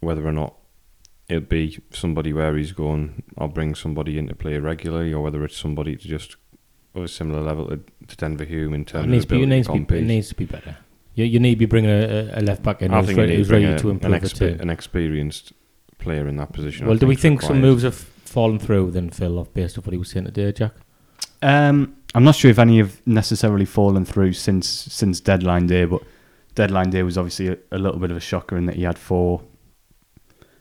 whether 0.00 0.26
or 0.26 0.32
not 0.32 0.54
it'll 1.32 1.48
be 1.48 1.78
somebody 1.90 2.32
where 2.32 2.56
he's 2.56 2.72
going, 2.72 3.22
I'll 3.38 3.48
bring 3.48 3.74
somebody 3.74 4.18
in 4.18 4.28
to 4.28 4.34
play 4.34 4.58
regularly, 4.58 5.12
or 5.12 5.22
whether 5.22 5.44
it's 5.44 5.56
somebody 5.56 5.96
to 5.96 6.08
just 6.08 6.36
of 6.94 7.04
a 7.04 7.08
similar 7.08 7.40
level 7.42 7.66
to, 7.68 7.80
to 8.06 8.16
Denver 8.16 8.44
Hume 8.44 8.74
in 8.74 8.82
It 8.82 8.88
terms 8.88 9.08
needs, 9.08 9.24
of 9.24 9.28
to 9.30 9.34
be, 9.36 9.42
it, 9.42 9.46
needs 9.46 9.66
to 9.66 9.72
to 9.72 9.80
be, 9.80 9.98
it 9.98 10.02
needs 10.04 10.28
to 10.28 10.34
be 10.34 10.44
better. 10.44 10.76
You, 11.14 11.24
you 11.24 11.40
need 11.40 11.54
to 11.54 11.58
be 11.58 11.66
bringing 11.66 11.90
a, 11.90 12.30
a 12.34 12.40
left 12.42 12.62
back 12.62 12.82
in 12.82 12.92
I 12.92 12.98
who's 12.98 13.06
think 13.06 13.16
you 13.16 13.22
ready, 13.22 13.32
need 13.32 13.38
who's 13.38 13.48
to 13.48 13.52
bring 13.52 13.62
ready 13.64 13.74
a- 13.74 13.78
to 13.78 13.88
an, 13.90 13.94
improve 13.96 14.20
the 14.20 14.28
expe- 14.28 14.38
team. 14.38 14.60
an 14.60 14.70
experienced 14.70 15.52
player 15.98 16.28
in 16.28 16.36
that 16.36 16.52
position. 16.52 16.84
I 16.84 16.88
Well, 16.90 16.98
do 16.98 17.06
we 17.06 17.14
is 17.14 17.20
think 17.22 17.42
some 17.42 17.60
moves 17.60 17.82
have 17.82 17.94
fallen 17.94 18.58
through 18.58 18.90
then, 18.92 19.10
Phil, 19.10 19.38
off 19.38 19.52
based 19.54 19.78
off 19.78 19.86
what 19.86 19.92
he 19.92 19.98
was 19.98 20.10
saying 20.10 20.26
today, 20.26 20.52
Jack? 20.52 20.72
Um, 21.42 21.96
I'm 22.14 22.24
not 22.24 22.34
sure 22.34 22.50
if 22.50 22.58
any 22.58 22.78
have 22.78 23.00
necessarily 23.06 23.64
fallen 23.64 24.04
through 24.04 24.34
since 24.34 24.68
since 24.68 25.18
deadline 25.20 25.66
day, 25.66 25.84
but 25.86 26.02
deadline 26.54 26.90
day 26.90 27.02
was 27.02 27.16
obviously 27.16 27.48
a, 27.48 27.56
a 27.72 27.78
little 27.78 27.98
bit 27.98 28.10
of 28.10 28.16
a 28.16 28.20
shocker 28.20 28.56
in 28.56 28.66
that 28.66 28.76
he 28.76 28.82
had 28.82 28.98
four 28.98 29.42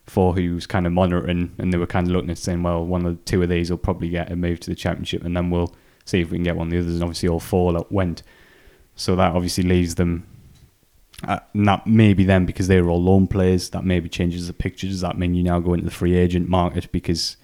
four 0.07 0.33
who 0.33 0.41
he 0.41 0.49
was 0.49 0.67
kind 0.67 0.85
of 0.85 0.93
monitoring, 0.93 1.53
and 1.57 1.73
they 1.73 1.77
were 1.77 1.87
kind 1.87 2.07
of 2.07 2.13
looking 2.13 2.29
at 2.29 2.37
saying, 2.37 2.63
well, 2.63 2.85
one 2.85 3.05
of 3.05 3.17
the 3.17 3.23
two 3.23 3.41
of 3.41 3.49
these 3.49 3.69
will 3.69 3.77
probably 3.77 4.09
get 4.09 4.31
a 4.31 4.35
move 4.35 4.59
to 4.61 4.69
the 4.69 4.75
championship, 4.75 5.23
and 5.23 5.35
then 5.35 5.49
we'll 5.49 5.73
see 6.05 6.21
if 6.21 6.31
we 6.31 6.37
can 6.37 6.43
get 6.43 6.55
one 6.55 6.67
of 6.67 6.71
the 6.71 6.79
others. 6.79 6.95
And 6.95 7.03
obviously, 7.03 7.29
all 7.29 7.39
four 7.39 7.85
went, 7.89 8.23
so 8.95 9.15
that 9.15 9.33
obviously 9.33 9.63
leaves 9.63 9.95
them. 9.95 10.27
Uh, 11.27 11.39
that 11.53 11.85
maybe 11.85 12.23
then 12.23 12.47
because 12.47 12.67
they 12.67 12.81
were 12.81 12.89
all 12.89 13.01
loan 13.01 13.27
players, 13.27 13.69
that 13.69 13.85
maybe 13.85 14.09
changes 14.09 14.47
the 14.47 14.53
picture. 14.53 14.87
Does 14.87 15.01
that 15.01 15.19
mean 15.19 15.35
you 15.35 15.43
now 15.43 15.59
go 15.59 15.73
into 15.73 15.85
the 15.85 15.91
free 15.91 16.15
agent 16.15 16.49
market 16.49 16.91
because 16.91 17.37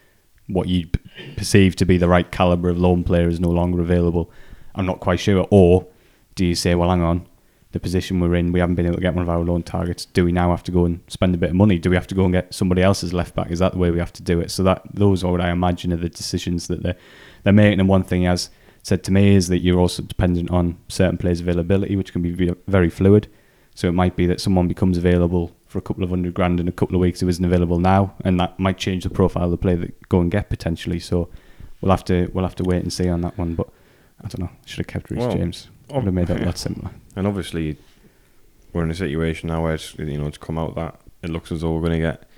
what 0.47 0.67
you 0.67 0.87
perceive 1.35 1.75
to 1.75 1.85
be 1.85 1.97
the 1.97 2.07
right 2.07 2.31
caliber 2.31 2.69
of 2.69 2.79
loan 2.79 3.03
player 3.03 3.27
is 3.27 3.39
no 3.39 3.49
longer 3.49 3.79
available? 3.79 4.31
I'm 4.73 4.87
not 4.87 4.99
quite 4.99 5.19
sure. 5.19 5.47
Or 5.51 5.85
do 6.33 6.43
you 6.43 6.55
say, 6.55 6.73
well, 6.73 6.89
hang 6.89 7.03
on, 7.03 7.27
the 7.77 7.81
position 7.81 8.19
we're 8.19 8.33
in, 8.33 8.51
we 8.51 8.59
haven't 8.59 8.73
been 8.75 8.87
able 8.87 8.95
to 8.95 9.01
get 9.01 9.13
one 9.13 9.21
of 9.21 9.29
our 9.29 9.39
loan 9.39 9.61
targets. 9.61 10.05
Do 10.05 10.25
we 10.25 10.31
now 10.31 10.49
have 10.49 10.63
to 10.63 10.71
go 10.71 10.85
and 10.85 10.99
spend 11.07 11.35
a 11.35 11.37
bit 11.37 11.51
of 11.51 11.55
money? 11.55 11.77
Do 11.77 11.91
we 11.91 11.95
have 11.95 12.07
to 12.07 12.15
go 12.15 12.23
and 12.23 12.33
get 12.33 12.51
somebody 12.53 12.81
else's 12.81 13.13
left 13.13 13.35
back? 13.35 13.51
Is 13.51 13.59
that 13.59 13.73
the 13.73 13.77
way 13.77 13.91
we 13.91 13.99
have 13.99 14.13
to 14.13 14.23
do 14.23 14.39
it? 14.39 14.49
So 14.49 14.63
that 14.63 14.81
those 14.91 15.23
are 15.23 15.31
what 15.31 15.41
I 15.41 15.51
imagine 15.51 15.93
are 15.93 15.97
the 15.97 16.09
decisions 16.09 16.67
that 16.67 16.81
they're 16.81 16.95
they're 17.43 17.53
making. 17.53 17.79
And 17.79 17.87
one 17.87 18.03
thing 18.03 18.21
he 18.21 18.27
has 18.27 18.49
said 18.81 19.03
to 19.03 19.11
me 19.11 19.35
is 19.35 19.47
that 19.49 19.59
you're 19.59 19.79
also 19.79 20.01
dependent 20.01 20.49
on 20.49 20.77
certain 20.87 21.17
players' 21.17 21.39
availability, 21.39 21.95
which 21.95 22.11
can 22.11 22.23
be 22.23 22.53
very 22.67 22.89
fluid. 22.89 23.27
So 23.75 23.87
it 23.87 23.91
might 23.91 24.15
be 24.15 24.25
that 24.25 24.41
someone 24.41 24.67
becomes 24.67 24.97
available 24.97 25.55
for 25.67 25.77
a 25.77 25.81
couple 25.81 26.03
of 26.03 26.09
hundred 26.09 26.33
grand 26.33 26.59
in 26.59 26.67
a 26.67 26.71
couple 26.71 26.95
of 26.95 27.01
weeks 27.01 27.19
who 27.19 27.27
isn't 27.27 27.45
available 27.45 27.77
now, 27.77 28.15
and 28.25 28.39
that 28.39 28.59
might 28.59 28.79
change 28.79 29.03
the 29.03 29.11
profile 29.11 29.45
of 29.45 29.51
the 29.51 29.57
player 29.57 29.77
that 29.77 30.09
go 30.09 30.19
and 30.19 30.31
get 30.31 30.49
potentially. 30.49 30.99
So 30.99 31.29
we'll 31.81 31.91
have 31.91 32.05
to 32.05 32.31
we'll 32.33 32.45
have 32.45 32.55
to 32.55 32.63
wait 32.63 32.81
and 32.81 32.91
see 32.91 33.07
on 33.07 33.21
that 33.21 33.37
one. 33.37 33.53
But 33.53 33.67
I 34.23 34.29
don't 34.29 34.39
know. 34.39 34.49
Should 34.65 34.79
have 34.79 34.87
kept 34.87 35.11
Reece 35.11 35.19
Well, 35.19 35.31
James. 35.31 35.69
Would 35.89 36.05
have 36.05 36.13
made 36.13 36.27
that 36.27 36.41
a 36.41 36.45
lot 36.47 36.57
simpler. 36.57 36.91
And 37.17 37.25
obviously, 37.25 37.77
we're 38.73 38.83
in 38.83 38.91
a 38.91 38.95
situation 38.95 39.49
now 39.49 39.63
where 39.63 39.73
it's, 39.73 39.95
you 39.97 40.17
know 40.19 40.27
it's 40.27 40.37
come 40.37 40.57
out 40.59 40.75
that 40.75 40.99
it 41.23 41.29
looks 41.31 41.51
as 41.51 41.61
though 41.61 41.73
we're 41.73 41.81
going 41.81 41.93
to 41.93 41.99
get 41.99 42.29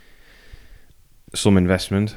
some 1.36 1.58
investment, 1.58 2.15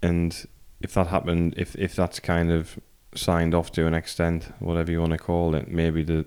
and 0.00 0.46
if 0.80 0.94
that 0.94 1.08
happened, 1.08 1.54
if 1.56 1.74
if 1.76 1.96
that's 1.96 2.20
kind 2.20 2.52
of 2.52 2.78
signed 3.16 3.54
off 3.54 3.72
to 3.72 3.86
an 3.86 3.94
extent, 3.94 4.52
whatever 4.60 4.92
you 4.92 5.00
want 5.00 5.12
to 5.12 5.18
call 5.18 5.54
it, 5.54 5.68
maybe 5.68 6.04
the 6.04 6.24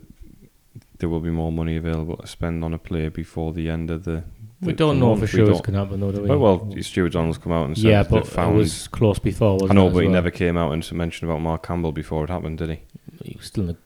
there 0.99 1.07
will 1.10 1.19
be 1.21 1.29
more 1.29 1.51
money 1.51 1.77
available 1.77 2.17
to 2.17 2.27
spend 2.27 2.63
on 2.63 2.73
a 2.73 2.79
player 2.79 3.10
before 3.10 3.53
the 3.53 3.69
end 3.69 3.89
of 3.89 4.03
the. 4.03 4.23
We 4.62 4.73
the- 4.73 4.73
don't 4.73 4.95
the 4.95 4.99
know 5.01 5.10
month. 5.10 5.21
for 5.21 5.27
sure 5.27 5.49
it's 5.51 5.62
going 5.62 5.73
to 5.75 5.79
happen, 5.79 5.99
though, 5.99 6.12
do 6.12 6.21
we? 6.23 6.27
Well, 6.29 6.39
well, 6.39 6.81
Stuart 6.83 7.13
Donald's 7.13 7.38
come 7.38 7.51
out 7.53 7.67
and 7.67 7.77
said 7.77 7.86
yeah, 7.86 8.03
but 8.03 8.10
they 8.10 8.17
it 8.17 8.27
found. 8.27 8.57
was 8.57 8.88
close 8.89 9.19
before, 9.19 9.53
wasn't 9.53 9.71
I 9.71 9.73
know, 9.75 9.89
but 9.89 9.99
he 9.99 10.07
well? 10.07 10.13
never 10.13 10.31
came 10.31 10.57
out 10.57 10.71
and 10.73 10.91
mentioned 10.91 11.29
about 11.29 11.41
Mark 11.41 11.65
Campbell 11.65 11.91
before 11.91 12.23
it 12.23 12.29
happened, 12.31 12.57
did 12.57 12.69
he? 12.71 12.79
He 13.23 13.38
was 13.38 13.45
still 13.45 13.62
in 13.63 13.67
the, 13.67 13.77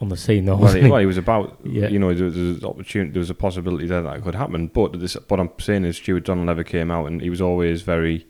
on 0.00 0.08
the 0.08 0.16
scene, 0.16 0.46
though. 0.46 0.56
well, 0.56 0.72
he, 0.74 0.88
well, 0.88 1.00
he 1.00 1.06
was 1.06 1.18
about, 1.18 1.58
Yeah. 1.64 1.88
you 1.88 1.98
know, 1.98 2.12
there 2.14 2.24
was 2.26 2.36
an 2.36 2.64
opportunity, 2.64 3.12
there 3.12 3.20
was 3.20 3.30
a 3.30 3.34
possibility 3.34 3.86
there 3.86 4.02
that 4.02 4.22
could 4.22 4.34
happen. 4.34 4.68
But 4.68 4.98
this, 5.00 5.14
what 5.28 5.38
I'm 5.40 5.50
saying 5.58 5.84
is, 5.84 5.96
Stuart 5.96 6.24
Donald 6.24 6.46
never 6.46 6.64
came 6.64 6.90
out, 6.90 7.06
and 7.06 7.20
he 7.20 7.28
was 7.30 7.40
always 7.40 7.82
very 7.82 8.26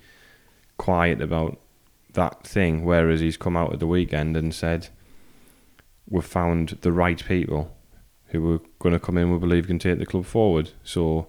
quiet 0.79 1.21
about 1.21 1.59
that 2.15 2.45
thing. 2.45 2.85
Whereas 2.85 3.21
he's 3.21 3.37
come 3.37 3.57
out 3.57 3.73
at 3.73 3.79
the 3.81 3.87
weekend 3.87 4.37
and 4.37 4.53
said, 4.55 4.89
"We've 6.09 6.25
found 6.25 6.79
the 6.81 6.93
right 6.93 7.25
people 7.25 7.77
who 8.27 8.55
are 8.55 8.61
going 8.81 8.93
to 8.93 9.01
come 9.01 9.17
in. 9.17 9.31
We 9.33 9.39
believe 9.39 9.67
can 9.67 9.79
take 9.79 9.99
the 9.99 10.07
club 10.07 10.25
forward." 10.25 10.71
So 10.83 11.29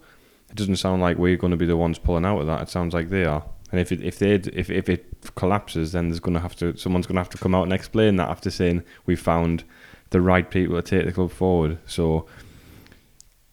it 0.50 0.56
doesn't 0.56 0.78
sound 0.78 1.02
like 1.02 1.18
we're 1.18 1.38
going 1.38 1.52
to 1.52 1.58
be 1.58 1.66
the 1.68 1.78
ones 1.78 2.00
pulling 2.00 2.26
out 2.26 2.40
of 2.40 2.48
that. 2.48 2.62
It 2.64 2.70
sounds 2.70 2.94
like 2.94 3.10
they 3.10 3.26
are. 3.26 3.44
And 3.72 3.80
if 3.80 3.92
it 3.92 4.02
if 4.02 4.18
they 4.20 4.34
if 4.34 4.70
if 4.70 4.90
it 4.90 5.06
collapses, 5.36 5.92
then 5.92 6.10
there's 6.10 6.20
going 6.20 6.34
to 6.34 6.40
have 6.42 6.56
to 6.58 6.76
someone's 6.78 7.06
going 7.06 7.16
to 7.16 7.22
have 7.22 7.30
to 7.30 7.38
come 7.38 7.54
out 7.56 7.64
and 7.64 7.74
explain 7.74 8.16
that 8.18 8.30
after 8.30 8.50
saying 8.50 8.84
we 9.06 9.16
found 9.16 9.64
the 10.12 10.22
right 10.22 10.50
people 10.50 10.76
to 10.76 10.82
take 10.82 11.06
the 11.06 11.12
club 11.12 11.32
forward. 11.32 11.80
So 11.86 12.28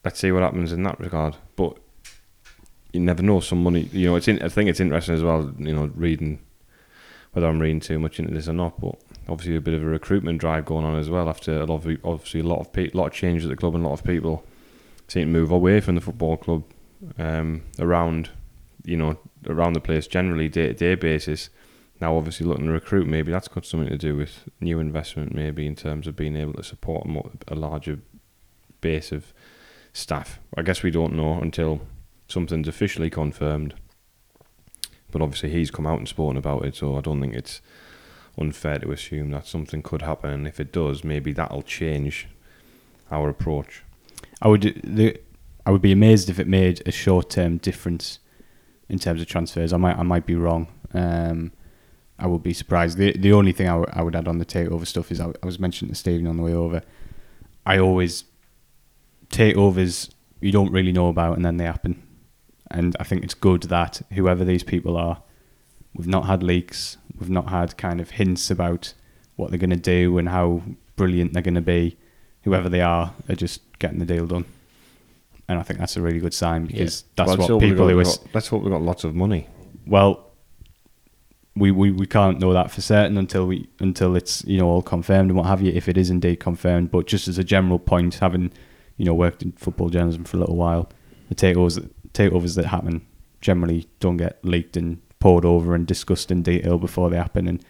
let's 0.05 0.21
see 0.21 0.31
what 0.31 0.42
happens 0.42 0.73
in 0.73 0.83
that 0.83 1.01
regard. 1.01 1.37
But 1.57 1.79
you 2.92 3.01
never 3.01 3.23
know. 3.23 3.40
Some 3.40 3.62
money, 3.62 3.88
you 3.92 4.09
know. 4.09 4.16
It's 4.16 4.29
in, 4.29 4.42
I 4.42 4.49
think 4.49 4.68
it's 4.68 4.81
interesting 4.81 5.14
as 5.14 5.23
well. 5.23 5.53
You 5.59 5.75
know, 5.75 5.90
reading 5.94 6.40
whether 7.33 7.47
I'm 7.47 7.61
reading 7.61 7.81
too 7.81 7.99
much 7.99 8.18
into 8.18 8.35
this 8.35 8.49
or 8.49 8.53
not. 8.53 8.81
But 8.81 8.97
obviously, 9.29 9.57
a 9.57 9.61
bit 9.61 9.75
of 9.75 9.83
a 9.83 9.87
recruitment 9.87 10.40
drive 10.40 10.64
going 10.64 10.85
on 10.85 10.99
as 10.99 11.09
well. 11.09 11.29
After 11.29 11.61
a 11.61 11.66
lot 11.66 11.87
of 11.87 11.99
obviously 12.05 12.40
a 12.40 12.44
lot 12.44 12.61
of 12.61 12.73
pe- 12.73 12.90
lot 12.92 13.07
of 13.07 13.12
changes 13.12 13.44
at 13.47 13.51
the 13.51 13.57
club 13.57 13.75
and 13.75 13.85
a 13.85 13.88
lot 13.88 13.99
of 13.99 14.05
people 14.05 14.44
seem 15.07 15.33
to 15.33 15.33
move 15.33 15.51
away 15.51 15.81
from 15.81 15.94
the 15.94 16.01
football 16.01 16.37
club 16.37 16.64
um, 17.18 17.62
around, 17.79 18.31
you 18.85 18.97
know, 18.97 19.18
around 19.47 19.75
the 19.75 19.81
place 19.81 20.07
generally 20.07 20.49
day 20.49 20.68
to 20.68 20.75
day 20.75 20.94
basis. 20.94 21.51
Now, 22.00 22.16
obviously, 22.16 22.46
looking 22.46 22.66
to 22.66 22.72
recruit, 22.72 23.06
maybe 23.06 23.32
that's 23.32 23.48
got 23.48 23.66
something 23.66 23.88
to 23.88 23.98
do 23.98 24.16
with 24.16 24.48
new 24.61 24.78
investment, 24.78 25.34
maybe 25.34 25.66
in 25.66 25.74
terms 25.74 26.06
of 26.06 26.14
being 26.14 26.37
able 26.37 26.52
to 26.54 26.62
support 26.62 27.06
a, 27.06 27.08
more, 27.08 27.30
a 27.48 27.54
larger 27.54 27.98
base 28.80 29.11
of 29.11 29.32
staff. 29.92 30.38
I 30.56 30.62
guess 30.62 30.82
we 30.82 30.92
don't 30.92 31.14
know 31.14 31.40
until 31.40 31.80
something's 32.28 32.68
officially 32.68 33.11
confirmed. 33.11 33.74
But 35.11 35.22
obviously, 35.22 35.50
he's 35.50 35.70
come 35.70 35.87
out 35.87 35.98
and 35.98 36.08
spoken 36.08 36.37
about 36.37 36.64
it, 36.64 36.76
so 36.76 36.96
I 36.96 37.00
don't 37.00 37.20
think 37.20 37.34
it's 37.34 37.61
unfair 38.38 38.78
to 38.78 38.92
assume 38.92 39.30
that 39.30 39.46
something 39.46 39.82
could 39.82 40.02
happen. 40.02 40.30
And 40.30 40.46
if 40.46 40.61
it 40.61 40.72
does, 40.72 41.02
maybe 41.02 41.32
that'll 41.32 41.62
change 41.62 42.28
our 43.11 43.28
approach. 43.28 43.82
I 44.40 44.48
would 44.48 44.80
the, 44.84 45.18
I 45.66 45.70
would 45.70 45.82
be 45.82 45.92
amazed 45.92 46.30
if 46.30 46.38
it 46.38 46.46
made 46.46 46.82
a 46.87 46.92
short 46.92 47.30
term 47.30 47.56
difference 47.56 48.20
in 48.88 48.98
terms 48.98 49.20
of 49.20 49.26
transfers. 49.26 49.72
I 49.72 49.76
might 49.78 49.98
I 49.98 50.02
might 50.02 50.26
be 50.26 50.34
wrong. 50.34 50.68
Um, 50.94 51.52
I 52.18 52.26
would 52.26 52.42
be 52.42 52.52
surprised. 52.52 52.98
The 52.98 53.12
the 53.16 53.33
only 53.33 53.52
thing 53.52 53.66
I, 53.68 53.72
w- 53.72 53.90
I 53.92 54.02
would 54.02 54.16
add 54.16 54.26
on 54.28 54.38
the 54.38 54.44
takeover 54.46 54.87
stuff 54.87 55.11
is 55.12 55.20
I, 55.20 55.28
I 55.42 55.46
was 55.46 55.59
mentioning 55.59 55.92
to 55.92 55.98
Stephen 55.98 56.26
on 56.26 56.37
the 56.37 56.42
way 56.42 56.52
over. 56.54 56.83
I 57.64 57.78
always 57.78 58.24
takeovers 59.31 60.11
you 60.40 60.52
don't 60.52 60.72
really 60.72 60.92
know 60.92 61.09
about 61.09 61.37
and 61.37 61.44
then 61.44 61.57
they 61.57 61.64
happen, 61.64 62.00
and 62.70 62.96
I 63.00 63.04
think 63.04 63.24
it's 63.24 63.35
good 63.35 63.64
that 63.64 64.02
whoever 64.12 64.44
these 64.44 64.62
people 64.62 64.96
are, 64.96 65.22
we've 65.94 66.07
not 66.07 66.26
had 66.26 66.42
leaks, 66.42 66.96
we've 67.18 67.31
not 67.31 67.48
had 67.48 67.76
kind 67.76 68.00
of 68.00 68.11
hints 68.11 68.50
about 68.50 68.94
what 69.37 69.50
they're 69.50 69.59
going 69.59 69.70
to 69.70 69.76
do 69.76 70.16
and 70.18 70.28
how 70.28 70.62
brilliant 70.96 71.33
they're 71.33 71.42
going 71.42 71.54
to 71.54 71.61
be. 71.61 71.96
Whoever 72.42 72.68
they 72.68 72.81
are, 72.81 73.14
are 73.28 73.35
just 73.35 73.61
getting 73.81 73.98
the 73.98 74.07
deal 74.07 74.26
done, 74.26 74.44
and 75.48 75.59
I 75.59 75.62
think 75.62 75.81
that's 75.81 75.96
a 75.96 76.00
really 76.02 76.20
good 76.20 76.33
sign 76.35 76.66
because 76.66 77.04
that's 77.16 77.37
Well, 77.37 77.48
what 77.48 77.61
people 77.61 77.88
who 77.88 77.98
are 78.00 78.04
let's 78.33 78.48
hope 78.48 78.62
we 78.62 78.70
got 78.70 78.81
lots 78.83 79.04
of 79.04 79.14
money. 79.14 79.48
well, 79.87 80.27
we, 81.59 81.71
we, 81.71 81.90
we 81.90 82.07
can't 82.07 82.38
know 82.40 82.53
that 82.53 82.71
for 82.71 82.81
certain 82.81 83.16
until 83.18 83.47
we 83.47 83.68
until 83.81 84.16
it's 84.16 84.44
you 84.44 84.59
know 84.59 84.68
all 84.68 84.83
confirmed 84.83 85.31
and 85.31 85.37
what 85.37 85.47
have 85.47 85.61
you. 85.62 85.73
If 85.73 85.88
it 85.88 85.97
is 85.99 86.11
indeed 86.11 86.37
confirmed, 86.37 86.90
but 86.90 87.07
just 87.07 87.29
as 87.29 87.38
a 87.38 87.44
general 87.44 87.79
point, 87.79 88.14
having 88.16 88.53
you 88.97 89.05
know 89.05 89.14
worked 89.14 89.42
in 89.42 89.53
football 89.53 89.88
journalism 89.88 90.25
for 90.25 90.37
a 90.37 90.40
little 90.40 90.57
while, 90.57 90.88
the 91.29 91.35
takeovers 91.35 91.75
that, 91.77 92.12
takeovers 92.12 92.55
that 92.57 92.66
happen 92.66 93.05
generally 93.40 93.87
don't 94.01 94.16
get 94.16 94.38
leaked 94.44 94.77
and 94.77 95.01
poured 95.21 95.44
over 95.44 95.75
and 95.75 95.87
discussed 95.87 96.31
in 96.31 96.42
detail 96.42 96.79
before 96.79 97.11
they 97.11 97.16
happen. 97.16 97.47
And 97.49 97.64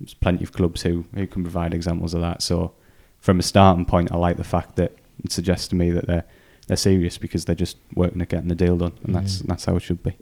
there's 0.00 0.14
plenty 0.14 0.42
of 0.44 0.52
clubs 0.52 0.82
who 0.82 1.04
who 1.14 1.26
can 1.26 1.42
provide 1.42 1.74
examples 1.74 2.14
of 2.14 2.20
that. 2.22 2.42
So 2.42 2.72
from 3.20 3.38
a 3.38 3.42
starting 3.42 3.84
point, 3.86 4.12
I 4.12 4.16
like 4.16 4.36
the 4.36 4.44
fact 4.44 4.76
that 4.76 4.92
it 5.24 5.32
suggests 5.32 5.68
to 5.68 5.76
me 5.76 5.90
that 5.90 6.06
they're 6.06 6.24
they're 6.66 6.76
serious 6.78 7.18
because 7.18 7.44
they're 7.44 7.54
just 7.54 7.76
working 7.94 8.22
at 8.22 8.28
getting 8.28 8.48
the 8.48 8.54
deal 8.54 8.76
done, 8.78 8.92
and 9.04 9.14
that's 9.14 9.42
Mhm. 9.42 9.46
that's 9.48 9.64
how 9.66 9.76
it 9.76 9.80
should 9.82 10.02
be. 10.02 10.16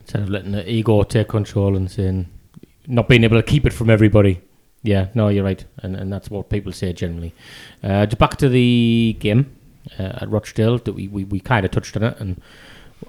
Instead 0.00 0.22
of 0.22 0.28
letting 0.28 0.52
the 0.52 0.70
ego 0.70 1.02
take 1.04 1.28
control 1.28 1.76
and 1.76 1.90
saying, 1.90 2.26
not 2.86 3.08
being 3.08 3.24
able 3.24 3.36
to 3.36 3.42
keep 3.42 3.66
it 3.66 3.72
from 3.72 3.90
everybody. 3.90 4.40
Yeah, 4.82 5.08
no, 5.14 5.28
you're 5.28 5.44
right. 5.44 5.64
And 5.78 5.96
and 5.96 6.12
that's 6.12 6.30
what 6.30 6.50
people 6.50 6.72
say 6.72 6.92
generally. 6.92 7.32
Uh, 7.82 8.06
back 8.06 8.36
to 8.36 8.48
the 8.48 9.16
game 9.18 9.56
uh, 9.98 10.18
at 10.20 10.28
Rochdale, 10.30 10.78
that 10.78 10.92
we, 10.92 11.08
we, 11.08 11.24
we 11.24 11.40
kind 11.40 11.64
of 11.64 11.70
touched 11.70 11.96
on 11.96 12.02
it, 12.02 12.18
and 12.20 12.40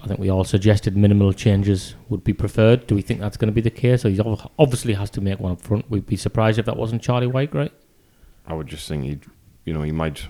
I 0.01 0.07
think 0.07 0.19
we 0.19 0.29
all 0.29 0.43
suggested 0.43 0.95
minimal 0.95 1.33
changes 1.33 1.95
would 2.09 2.23
be 2.23 2.33
preferred. 2.33 2.88
Do 2.88 2.95
we 2.95 3.01
think 3.01 3.19
that's 3.19 3.38
going 3.38 3.47
to 3.47 3.53
be 3.53 3.61
the 3.61 3.69
case? 3.69 4.01
So 4.01 4.09
he 4.09 4.19
obviously 4.57 4.93
has 4.93 5.09
to 5.11 5.21
make 5.21 5.39
one 5.39 5.53
up 5.53 5.61
front. 5.61 5.89
We'd 5.89 6.05
be 6.05 6.15
surprised 6.15 6.59
if 6.59 6.65
that 6.65 6.77
wasn't 6.77 7.01
Charlie 7.01 7.27
Wyke, 7.27 7.53
right? 7.53 7.73
I 8.47 8.53
would 8.53 8.67
just 8.67 8.88
think 8.88 9.03
he'd, 9.03 9.25
you 9.65 9.73
know, 9.73 9.81
he 9.81 9.91
might. 9.91 10.27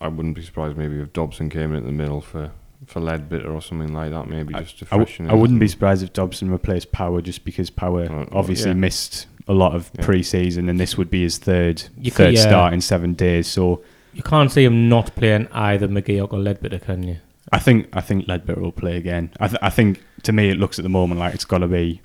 I 0.00 0.08
wouldn't 0.08 0.34
be 0.34 0.42
surprised 0.42 0.76
maybe 0.76 1.00
if 1.00 1.12
Dobson 1.12 1.48
came 1.48 1.70
in 1.72 1.76
at 1.76 1.84
the 1.84 1.92
middle 1.92 2.20
for 2.20 2.52
for 2.92 3.00
Leadbitter 3.00 3.52
or 3.52 3.60
something 3.60 3.92
like 3.92 4.10
that. 4.10 4.28
Maybe 4.28 4.54
just 4.54 4.78
to 4.80 4.86
I, 4.86 4.88
w- 4.90 5.06
freshen. 5.06 5.30
I 5.30 5.34
wouldn't 5.34 5.58
be 5.60 5.68
surprised 5.68 6.02
if 6.02 6.12
Dobson 6.12 6.50
replaced 6.50 6.92
Power 6.92 7.20
just 7.20 7.44
because 7.44 7.70
Power 7.70 8.04
Uh, 8.04 8.26
obviously 8.32 8.70
yeah. 8.70 8.74
missed 8.74 9.26
a 9.48 9.52
lot 9.52 9.74
of 9.74 9.90
Yeah. 9.98 10.04
pre-season 10.04 10.68
and 10.68 10.78
this 10.78 10.96
would 10.96 11.10
be 11.10 11.22
his 11.22 11.38
third 11.38 11.82
You 11.98 12.10
third 12.10 12.26
could- 12.28 12.34
yeah. 12.34 12.40
start 12.42 12.72
in 12.74 12.80
seven 12.80 13.14
days. 13.14 13.46
So 13.48 13.82
You 14.14 14.22
can't 14.22 14.52
see 14.52 14.62
him 14.64 14.88
not 14.88 15.14
playing 15.16 15.48
either 15.52 15.88
McGeouch 15.88 16.32
or 16.32 16.38
Leadbitter, 16.38 16.80
can 16.82 17.02
you? 17.02 17.16
I 17.50 17.58
think 17.58 17.88
I 17.92 18.00
think 18.00 18.26
Leadbitter 18.26 18.58
will 18.60 18.72
play 18.72 18.96
again. 18.96 19.30
I, 19.40 19.48
th- 19.48 19.58
I 19.62 19.70
think 19.70 20.00
to 20.22 20.32
me 20.32 20.50
it 20.50 20.58
looks 20.58 20.78
at 20.78 20.82
the 20.84 20.88
moment 20.88 21.18
like 21.20 21.34
it's 21.34 21.44
got 21.44 21.58
to 21.58 21.66
be 21.68 22.00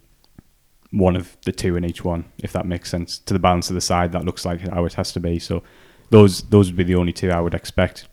one 0.91 1.15
of 1.17 1.35
the 1.45 1.51
two 1.51 1.75
in 1.75 1.83
each 1.85 2.03
one, 2.05 2.25
if 2.39 2.53
that 2.53 2.65
makes 2.65 2.89
sense. 2.89 3.19
To 3.19 3.33
the 3.33 3.39
balance 3.39 3.69
of 3.69 3.75
the 3.75 3.81
side, 3.81 4.13
that 4.13 4.23
looks 4.25 4.45
like 4.45 4.61
how 4.69 4.85
it 4.85 4.93
has 4.93 5.11
to 5.13 5.19
be. 5.19 5.37
So 5.39 5.63
those 6.09 6.41
those 6.43 6.67
would 6.69 6.77
be 6.77 6.83
the 6.83 6.95
only 6.95 7.13
two 7.13 7.29
I 7.29 7.41
would 7.41 7.53
expect. 7.53 8.07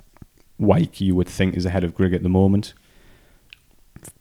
Wyke, 0.58 1.00
you 1.00 1.14
would 1.14 1.28
think, 1.28 1.56
is 1.56 1.66
ahead 1.66 1.84
of 1.84 1.94
Grigg 1.94 2.14
at 2.14 2.22
the 2.22 2.28
moment, 2.28 2.74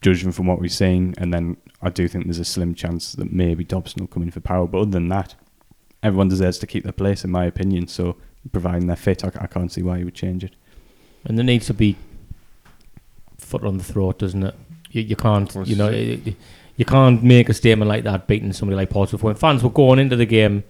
judging 0.00 0.32
from 0.32 0.46
what 0.46 0.60
we're 0.60 0.68
seeing. 0.68 1.14
And 1.18 1.32
then 1.32 1.56
I 1.82 1.90
do 1.90 2.08
think 2.08 2.24
there's 2.24 2.38
a 2.38 2.44
slim 2.44 2.74
chance 2.74 3.12
that 3.12 3.32
maybe 3.32 3.64
Dobson 3.64 4.00
will 4.02 4.08
come 4.08 4.22
in 4.22 4.30
for 4.30 4.40
Power. 4.40 4.66
But 4.66 4.78
other 4.82 4.90
than 4.90 5.08
that, 5.08 5.34
everyone 6.02 6.28
deserves 6.28 6.58
to 6.58 6.66
keep 6.66 6.82
their 6.84 6.92
place, 6.92 7.24
in 7.24 7.30
my 7.30 7.44
opinion. 7.44 7.86
So 7.88 8.16
providing 8.52 8.86
they're 8.88 8.96
fit, 8.96 9.24
I, 9.24 9.30
I 9.40 9.46
can't 9.46 9.70
see 9.72 9.82
why 9.82 9.98
you 9.98 10.04
would 10.06 10.14
change 10.14 10.44
it. 10.44 10.54
And 11.24 11.38
there 11.38 11.44
needs 11.44 11.66
to 11.66 11.74
be 11.74 11.96
foot 13.38 13.64
on 13.64 13.78
the 13.78 13.84
throat, 13.84 14.18
doesn't 14.18 14.42
it? 14.42 14.54
You, 14.90 15.02
you 15.02 15.16
can't, 15.16 15.54
you 15.66 15.76
know, 15.76 15.88
it's- 15.90 16.18
y- 16.18 16.22
y- 16.32 16.36
you 16.76 16.84
can't 16.84 17.22
make 17.22 17.48
a 17.48 17.54
statement 17.54 17.88
like 17.88 18.02
that 18.02 18.26
beating 18.26 18.52
somebody 18.52 18.74
like 18.76 18.90
Portsmouth 18.90 19.22
when 19.22 19.36
fans 19.36 19.62
were 19.62 19.70
going 19.70 20.00
into 20.00 20.16
the 20.16 20.26
game 20.26 20.64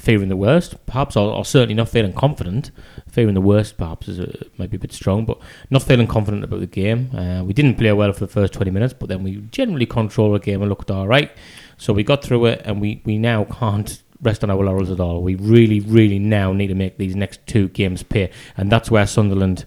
fearing 0.00 0.30
the 0.30 0.36
worst, 0.36 0.74
perhaps, 0.86 1.14
or, 1.14 1.30
or 1.30 1.44
certainly 1.44 1.74
not 1.74 1.86
feeling 1.86 2.14
confident. 2.14 2.70
Fearing 3.06 3.34
the 3.34 3.40
worst, 3.40 3.76
perhaps, 3.76 4.08
is 4.08 4.18
a, 4.18 4.32
might 4.56 4.70
be 4.70 4.78
a 4.78 4.80
bit 4.80 4.94
strong, 4.94 5.26
but 5.26 5.38
not 5.68 5.82
feeling 5.82 6.06
confident 6.06 6.42
about 6.42 6.60
the 6.60 6.66
game. 6.66 7.14
Uh, 7.14 7.44
we 7.44 7.52
didn't 7.52 7.74
play 7.74 7.92
well 7.92 8.10
for 8.14 8.20
the 8.20 8.32
first 8.32 8.54
20 8.54 8.70
minutes, 8.70 8.94
but 8.94 9.10
then 9.10 9.22
we 9.22 9.36
generally 9.50 9.84
controlled 9.84 10.34
the 10.34 10.38
game 10.38 10.62
and 10.62 10.70
looked 10.70 10.90
all 10.90 11.06
right. 11.06 11.30
So 11.76 11.92
we 11.92 12.02
got 12.02 12.24
through 12.24 12.46
it, 12.46 12.62
and 12.64 12.80
we, 12.80 13.02
we 13.04 13.18
now 13.18 13.44
can't 13.44 14.02
rest 14.22 14.42
on 14.42 14.50
our 14.50 14.64
laurels 14.64 14.90
at 14.90 15.00
all. 15.00 15.22
We 15.22 15.34
really, 15.34 15.80
really 15.80 16.18
now 16.18 16.54
need 16.54 16.68
to 16.68 16.74
make 16.74 16.96
these 16.96 17.14
next 17.14 17.46
two 17.46 17.68
games 17.68 18.02
pay, 18.02 18.30
and 18.56 18.72
that's 18.72 18.90
where 18.90 19.06
Sunderland 19.06 19.66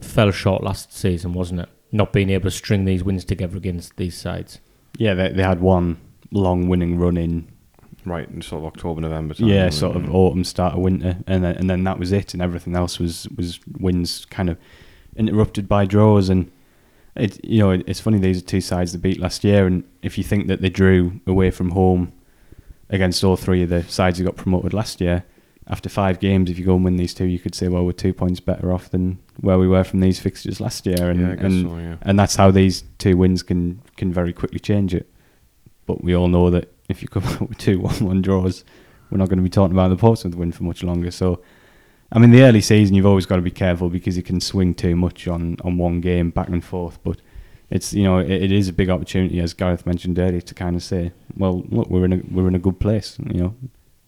fell 0.00 0.30
short 0.30 0.64
last 0.64 0.94
season, 0.94 1.34
wasn't 1.34 1.60
it? 1.60 1.68
Not 1.92 2.14
being 2.14 2.30
able 2.30 2.44
to 2.44 2.50
string 2.50 2.86
these 2.86 3.04
wins 3.04 3.26
together 3.26 3.58
against 3.58 3.96
these 3.96 4.16
sides. 4.16 4.60
Yeah, 4.96 5.12
they, 5.12 5.30
they 5.30 5.42
had 5.42 5.60
one 5.60 6.00
long 6.30 6.68
winning 6.68 6.98
run 6.98 7.18
in 7.18 7.48
right 8.04 8.28
in 8.28 8.42
sort 8.42 8.60
of 8.60 8.66
October, 8.66 9.00
November. 9.00 9.34
Time, 9.34 9.48
yeah, 9.48 9.70
sort 9.70 9.96
of 9.96 10.14
autumn, 10.14 10.44
start 10.44 10.74
of 10.74 10.80
winter, 10.80 11.18
and 11.26 11.44
then 11.44 11.56
and 11.56 11.70
then 11.70 11.84
that 11.84 11.98
was 11.98 12.12
it, 12.12 12.34
and 12.34 12.42
everything 12.42 12.76
else 12.76 12.98
was 12.98 13.28
was 13.36 13.60
wins 13.78 14.24
kind 14.26 14.48
of 14.48 14.58
interrupted 15.16 15.68
by 15.68 15.84
draws, 15.84 16.28
and 16.28 16.50
it 17.16 17.42
you 17.44 17.60
know 17.60 17.70
it's 17.70 18.00
funny 18.00 18.18
these 18.18 18.38
are 18.38 18.46
two 18.46 18.60
sides 18.60 18.92
they 18.92 18.98
beat 18.98 19.20
last 19.20 19.44
year, 19.44 19.66
and 19.66 19.84
if 20.02 20.18
you 20.18 20.24
think 20.24 20.48
that 20.48 20.60
they 20.60 20.70
drew 20.70 21.20
away 21.26 21.50
from 21.50 21.70
home 21.70 22.12
against 22.90 23.24
all 23.24 23.36
three 23.36 23.62
of 23.62 23.70
the 23.70 23.82
sides 23.84 24.18
who 24.18 24.24
got 24.24 24.36
promoted 24.36 24.74
last 24.74 25.00
year. 25.00 25.24
After 25.66 25.88
five 25.88 26.20
games, 26.20 26.50
if 26.50 26.58
you 26.58 26.64
go 26.66 26.74
and 26.74 26.84
win 26.84 26.96
these 26.96 27.14
two, 27.14 27.24
you 27.24 27.38
could 27.38 27.54
say, 27.54 27.68
well, 27.68 27.86
we're 27.86 27.92
two 27.92 28.12
points 28.12 28.38
better 28.38 28.70
off 28.70 28.90
than 28.90 29.18
where 29.40 29.58
we 29.58 29.66
were 29.66 29.82
from 29.82 30.00
these 30.00 30.20
fixtures 30.20 30.60
last 30.60 30.84
year, 30.84 31.08
and 31.08 31.20
yeah, 31.20 31.46
and, 31.46 31.66
so, 31.66 31.76
yeah. 31.78 31.96
and 32.02 32.18
that's 32.18 32.36
how 32.36 32.50
these 32.50 32.84
two 32.98 33.16
wins 33.16 33.42
can 33.42 33.80
can 33.96 34.12
very 34.12 34.34
quickly 34.34 34.58
change 34.58 34.94
it. 34.94 35.08
But 35.86 36.04
we 36.04 36.14
all 36.14 36.28
know 36.28 36.50
that 36.50 36.73
if 36.88 37.02
you 37.02 37.08
come 37.08 37.24
out 37.26 37.48
with 37.48 37.58
two 37.58 37.80
one-one 37.80 38.22
draws, 38.22 38.64
we're 39.10 39.18
not 39.18 39.28
going 39.28 39.38
to 39.38 39.42
be 39.42 39.50
talking 39.50 39.74
about 39.74 39.88
the 39.88 39.96
Portsmouth 39.96 40.34
win 40.34 40.52
for 40.52 40.64
much 40.64 40.82
longer. 40.82 41.10
So, 41.10 41.40
I 42.12 42.18
mean, 42.18 42.30
the 42.30 42.42
early 42.42 42.60
season 42.60 42.94
you've 42.94 43.06
always 43.06 43.26
got 43.26 43.36
to 43.36 43.42
be 43.42 43.50
careful 43.50 43.88
because 43.88 44.16
it 44.16 44.24
can 44.24 44.40
swing 44.40 44.74
too 44.74 44.96
much 44.96 45.28
on 45.28 45.56
on 45.64 45.78
one 45.78 46.00
game 46.00 46.30
back 46.30 46.48
and 46.48 46.64
forth. 46.64 46.98
But 47.02 47.20
it's 47.70 47.92
you 47.92 48.04
know 48.04 48.18
it, 48.18 48.30
it 48.30 48.52
is 48.52 48.68
a 48.68 48.72
big 48.72 48.90
opportunity, 48.90 49.40
as 49.40 49.54
Gareth 49.54 49.86
mentioned 49.86 50.18
earlier, 50.18 50.40
to 50.40 50.54
kind 50.54 50.76
of 50.76 50.82
say, 50.82 51.12
well, 51.36 51.64
look, 51.68 51.88
we're 51.90 52.04
in 52.04 52.12
a 52.12 52.20
we're 52.30 52.48
in 52.48 52.54
a 52.54 52.60
good 52.60 52.80
place. 52.80 53.18
You 53.18 53.40
know, 53.40 53.54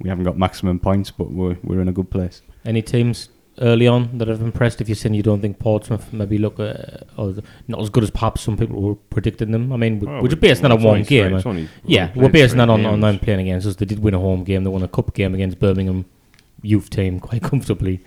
we 0.00 0.08
haven't 0.08 0.24
got 0.24 0.38
maximum 0.38 0.78
points, 0.78 1.10
but 1.10 1.30
we're 1.30 1.58
we're 1.62 1.80
in 1.80 1.88
a 1.88 1.92
good 1.92 2.10
place. 2.10 2.42
Any 2.64 2.82
teams 2.82 3.28
early 3.60 3.86
on 3.86 4.18
that 4.18 4.28
have 4.28 4.40
impressed? 4.42 4.80
If 4.80 4.88
you're 4.88 4.96
saying 4.96 5.14
you 5.14 5.22
don't 5.22 5.40
think 5.40 5.58
Portsmouth 5.58 6.12
maybe 6.12 6.38
look 6.38 6.58
uh, 6.60 6.74
or 7.16 7.34
not 7.68 7.80
as 7.80 7.90
good 7.90 8.02
as 8.04 8.10
perhaps 8.10 8.40
some 8.42 8.56
people 8.56 8.80
were 8.80 8.94
predicting 8.94 9.50
them. 9.50 9.72
I 9.72 9.76
mean, 9.76 10.00
Well, 10.00 10.22
we're 10.22 10.28
just 10.28 10.40
we- 10.42 10.48
basing 10.48 10.62
that 10.62 10.72
on 10.72 10.78
it's 10.78 10.84
one 10.84 11.02
game. 11.02 11.34
it's 11.34 11.46
uh, 11.46 11.48
only- 11.50 11.68
yeah, 11.84 12.10
we 12.14 12.22
we're 12.22 12.28
played 12.30 12.32
basing 12.32 12.58
that 12.58 12.66
three 12.66 12.74
on, 12.74 12.86
on 12.86 13.00
them 13.00 13.18
playing 13.18 13.40
against 13.40 13.66
us. 13.66 13.76
They 13.76 13.86
did 13.86 13.98
win 14.00 14.14
a 14.14 14.18
home 14.18 14.44
game. 14.44 14.64
They 14.64 14.70
won 14.70 14.82
a 14.82 14.88
cup 14.88 15.14
game 15.14 15.34
against 15.34 15.58
Birmingham 15.58 16.04
youth 16.62 16.90
team 16.90 17.20
quite 17.28 17.42
comfortably. 17.42 18.02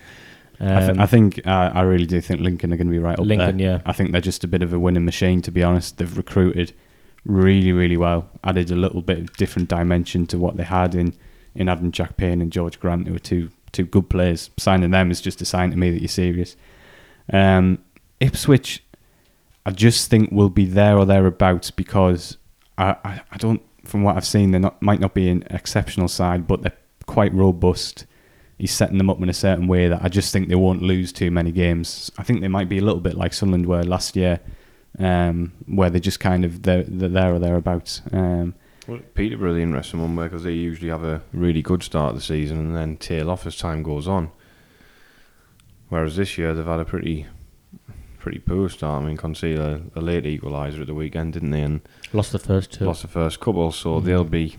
I, 0.62 0.80
th- 0.80 0.90
Um, 0.92 1.00
I 1.00 1.06
think 1.06 1.46
uh, 1.48 1.72
I 1.74 1.82
really 1.82 2.06
do 2.06 2.20
think 2.20 2.42
Lincoln 2.42 2.74
are 2.74 2.78
going 2.78 2.88
to 2.88 2.92
be 2.92 3.00
right 3.00 3.18
up 3.18 3.26
Lincoln, 3.26 3.58
there. 3.58 3.76
yeah. 3.78 3.82
I 3.86 3.94
think 3.94 4.12
they're 4.12 4.20
just 4.20 4.44
a 4.44 4.48
bit 4.48 4.62
of 4.62 4.74
a 4.74 4.80
winning 4.80 5.06
machine, 5.06 5.42
to 5.44 5.52
be 5.52 5.64
honest. 5.64 5.98
They've 5.98 6.18
recruited 6.18 6.74
really, 7.26 7.72
really 7.72 7.96
well. 7.98 8.30
Added 8.44 8.70
a 8.72 8.76
little 8.76 9.02
bit 9.02 9.20
of 9.20 9.34
different 9.38 9.70
dimension 9.70 10.26
to 10.28 10.38
what 10.38 10.58
they 10.58 10.64
had 10.64 10.96
in 10.96 11.14
in 11.56 11.68
Adam 11.68 11.92
Jack 11.92 12.16
Payne 12.18 12.42
and 12.42 12.52
George 12.52 12.80
Grant, 12.80 13.08
who 13.08 13.14
were 13.14 13.20
two 13.20 13.50
two 13.72 13.86
good 13.86 14.10
players. 14.10 14.50
Signing 14.58 14.92
them 14.92 15.12
is 15.12 15.22
just 15.22 15.42
a 15.42 15.46
sign 15.46 15.72
to 15.72 15.78
me 15.78 15.92
that 15.92 16.02
you're 16.02 16.08
serious. 16.08 16.56
Um, 17.32 17.80
Ipswich, 18.20 18.84
I 19.66 19.72
just 19.72 20.10
think 20.10 20.32
will 20.32 20.50
be 20.50 20.66
there 20.66 20.98
or 20.98 21.06
thereabouts 21.06 21.72
because 21.72 22.38
I, 22.78 22.96
I, 23.04 23.22
I 23.32 23.38
don't, 23.38 23.62
from 23.86 24.04
what 24.04 24.16
I've 24.16 24.26
seen, 24.26 24.52
they 24.52 24.60
not 24.60 24.82
might 24.82 25.00
not 25.00 25.14
be 25.14 25.30
an 25.30 25.44
exceptional 25.50 26.08
side, 26.08 26.48
but 26.48 26.62
they're 26.62 26.78
quite 27.06 27.34
robust. 27.34 28.06
He's 28.58 28.74
setting 28.74 28.98
them 28.98 29.10
up 29.10 29.22
in 29.22 29.30
a 29.30 29.34
certain 29.34 29.68
way 29.68 29.88
that 29.88 30.04
I 30.04 30.10
just 30.10 30.34
think 30.34 30.50
they 30.50 30.56
won't 30.56 30.82
lose 30.82 31.14
too 31.14 31.32
many 31.32 31.52
games. 31.52 32.12
I 32.18 32.24
think 32.24 32.42
they 32.42 32.48
might 32.50 32.68
be 32.68 32.78
a 32.78 32.84
little 32.84 33.00
bit 33.00 33.16
like 33.16 33.34
Sunderland 33.34 33.66
were 33.68 33.84
last 33.84 34.16
year, 34.16 34.42
um, 34.98 35.54
where 35.66 35.90
they 35.90 36.00
just 36.00 36.20
kind 36.20 36.44
of 36.44 36.64
they're, 36.64 36.84
they're 36.84 37.10
there 37.10 37.34
or 37.34 37.40
thereabouts. 37.40 38.02
Um, 38.12 38.56
Well, 38.90 39.00
Peterborough, 39.14 39.54
the 39.54 39.62
interesting 39.62 40.02
one, 40.02 40.16
because 40.16 40.44
they 40.44 40.54
usually 40.54 40.90
have 40.90 41.04
a 41.04 41.22
really 41.34 41.62
good 41.62 41.84
start 41.84 42.10
of 42.12 42.16
the 42.16 42.22
season 42.22 42.58
and 42.58 42.76
then 42.76 42.98
tail 42.98 43.30
off 43.30 43.46
as 43.46 43.56
time 43.58 43.84
goes 43.84 44.08
on. 44.08 44.32
Whereas 45.90 46.16
this 46.16 46.38
year 46.38 46.54
they've 46.54 46.66
had 46.66 46.80
a 46.80 46.86
pretty, 46.86 47.26
pretty 48.20 48.40
poor 48.40 48.70
start. 48.70 49.02
I 49.04 49.06
mean, 49.06 49.18
conceded 49.18 49.60
a, 49.60 49.82
a 49.96 50.02
late 50.02 50.24
equaliser 50.26 50.82
at 50.82 50.88
the 50.88 50.94
weekend, 50.94 51.34
didn't 51.34 51.52
they? 51.52 51.62
And 51.62 51.82
lost 52.14 52.32
the 52.32 52.40
first 52.40 52.72
two. 52.74 52.86
lost 52.86 53.02
the 53.02 53.08
first 53.08 53.40
couple, 53.40 53.72
so 53.72 54.00
Mhm. 54.00 54.04
they'll 54.04 54.24
be 54.24 54.58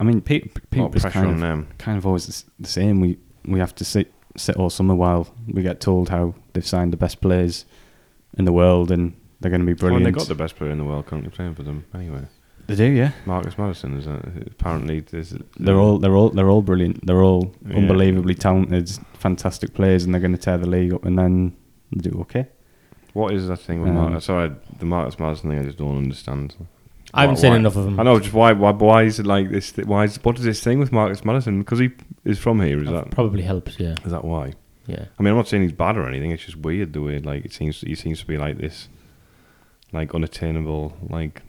I 0.00 0.04
mean, 0.04 0.20
Pe- 0.20 0.40
a 0.40 0.44
lot 0.44 0.70
Peterborough's 0.70 1.02
pressure 1.02 1.12
kind 1.14 1.26
on 1.26 1.34
of 1.34 1.40
them. 1.40 1.68
kind 1.78 1.98
of 1.98 2.06
always 2.06 2.44
the 2.60 2.68
same. 2.68 3.00
We 3.00 3.18
we 3.44 3.58
have 3.58 3.74
to 3.76 3.84
sit 3.84 4.12
sit 4.36 4.56
all 4.56 4.70
summer 4.70 4.94
while 4.94 5.26
we 5.48 5.62
get 5.62 5.80
told 5.80 6.10
how 6.10 6.34
they've 6.52 6.64
signed 6.66 6.92
the 6.92 6.96
best 6.96 7.20
players 7.20 7.64
in 8.36 8.44
the 8.44 8.52
world 8.52 8.92
and 8.92 9.14
they're 9.40 9.50
going 9.50 9.60
to 9.62 9.66
be 9.66 9.72
Well, 9.72 9.90
brilliant. 9.90 10.04
they 10.04 10.10
got 10.12 10.28
the 10.28 10.36
best 10.36 10.54
player 10.54 10.70
in 10.70 10.78
the 10.78 10.84
world 10.84 11.06
currently 11.06 11.30
playing 11.30 11.54
for 11.56 11.64
them 11.64 11.84
anyway. 11.92 12.26
They 12.68 12.76
do, 12.76 12.84
yeah. 12.84 13.12
Marcus 13.26 13.56
Maddison 13.58 13.96
is 13.98 14.06
uh, 14.06 14.20
apparently 14.46 15.00
there's 15.00 15.34
They're 15.58 15.76
all 15.78 15.98
they're 15.98 16.14
all 16.14 16.28
they're 16.28 16.48
all 16.50 16.62
brilliant. 16.62 17.04
They're 17.06 17.22
all 17.22 17.52
Yeah. 17.66 17.76
unbelievably 17.78 18.34
talented, 18.36 18.90
fantastic 19.14 19.72
players, 19.74 20.04
and 20.04 20.12
they're 20.14 20.20
going 20.20 20.36
to 20.36 20.38
tear 20.38 20.58
the 20.58 20.68
league 20.68 20.92
up 20.92 21.04
and 21.04 21.18
then 21.18 21.56
do 21.96 22.10
okay. 22.20 22.46
What 23.14 23.32
is 23.32 23.48
that 23.48 23.56
thing 23.60 23.80
with 23.80 23.88
Um, 23.90 23.96
Marcus? 23.96 24.26
Sorry, 24.26 24.50
the 24.78 24.84
Marcus 24.84 25.18
Maddison 25.18 25.48
thing 25.50 25.58
I 25.58 25.62
just 25.64 25.78
don't 25.78 25.96
understand. 25.96 26.54
I 27.14 27.22
haven't 27.22 27.36
Why- 27.36 27.40
seen 27.40 27.50
why- 27.52 27.56
enough 27.56 27.76
of 27.76 27.84
them. 27.86 27.98
I 27.98 28.02
know, 28.02 28.20
just 28.20 28.34
why, 28.34 28.52
why, 28.52 28.70
why 28.72 29.02
is 29.04 29.18
it 29.18 29.24
like 29.26 29.48
this? 29.50 29.70
thi- 29.70 29.84
Why 29.84 30.04
is 30.04 30.22
what 30.22 30.38
is 30.38 30.44
this 30.44 30.62
thing 30.62 30.78
with 30.78 30.92
Marcus 30.92 31.24
Maddison? 31.24 31.60
Because 31.60 31.78
he 31.78 31.88
is 32.26 32.38
from 32.38 32.60
here. 32.60 32.82
Is 32.82 32.90
that 32.90 33.10
Probably 33.10 33.42
helps, 33.42 33.80
yeah. 33.80 33.94
is 34.04 34.12
that 34.12 34.24
why? 34.26 34.52
Yeah. 34.86 35.06
I 35.18 35.22
mean, 35.22 35.30
I'm 35.30 35.36
not 35.38 35.48
saying 35.48 35.62
he's 35.62 35.72
bad 35.72 35.96
or 35.96 36.06
anything. 36.06 36.32
It's 36.32 36.44
just 36.44 36.58
weird 36.58 36.92
the 36.92 37.00
way 37.00 37.18
like 37.18 37.46
it 37.46 37.52
seems 37.54 37.80
he 37.80 37.94
seems 37.94 38.20
to 38.20 38.26
be 38.26 38.36
like 38.36 38.58
this, 38.58 38.88
like 39.90 40.14
unattainable, 40.14 40.98
like 41.08 41.40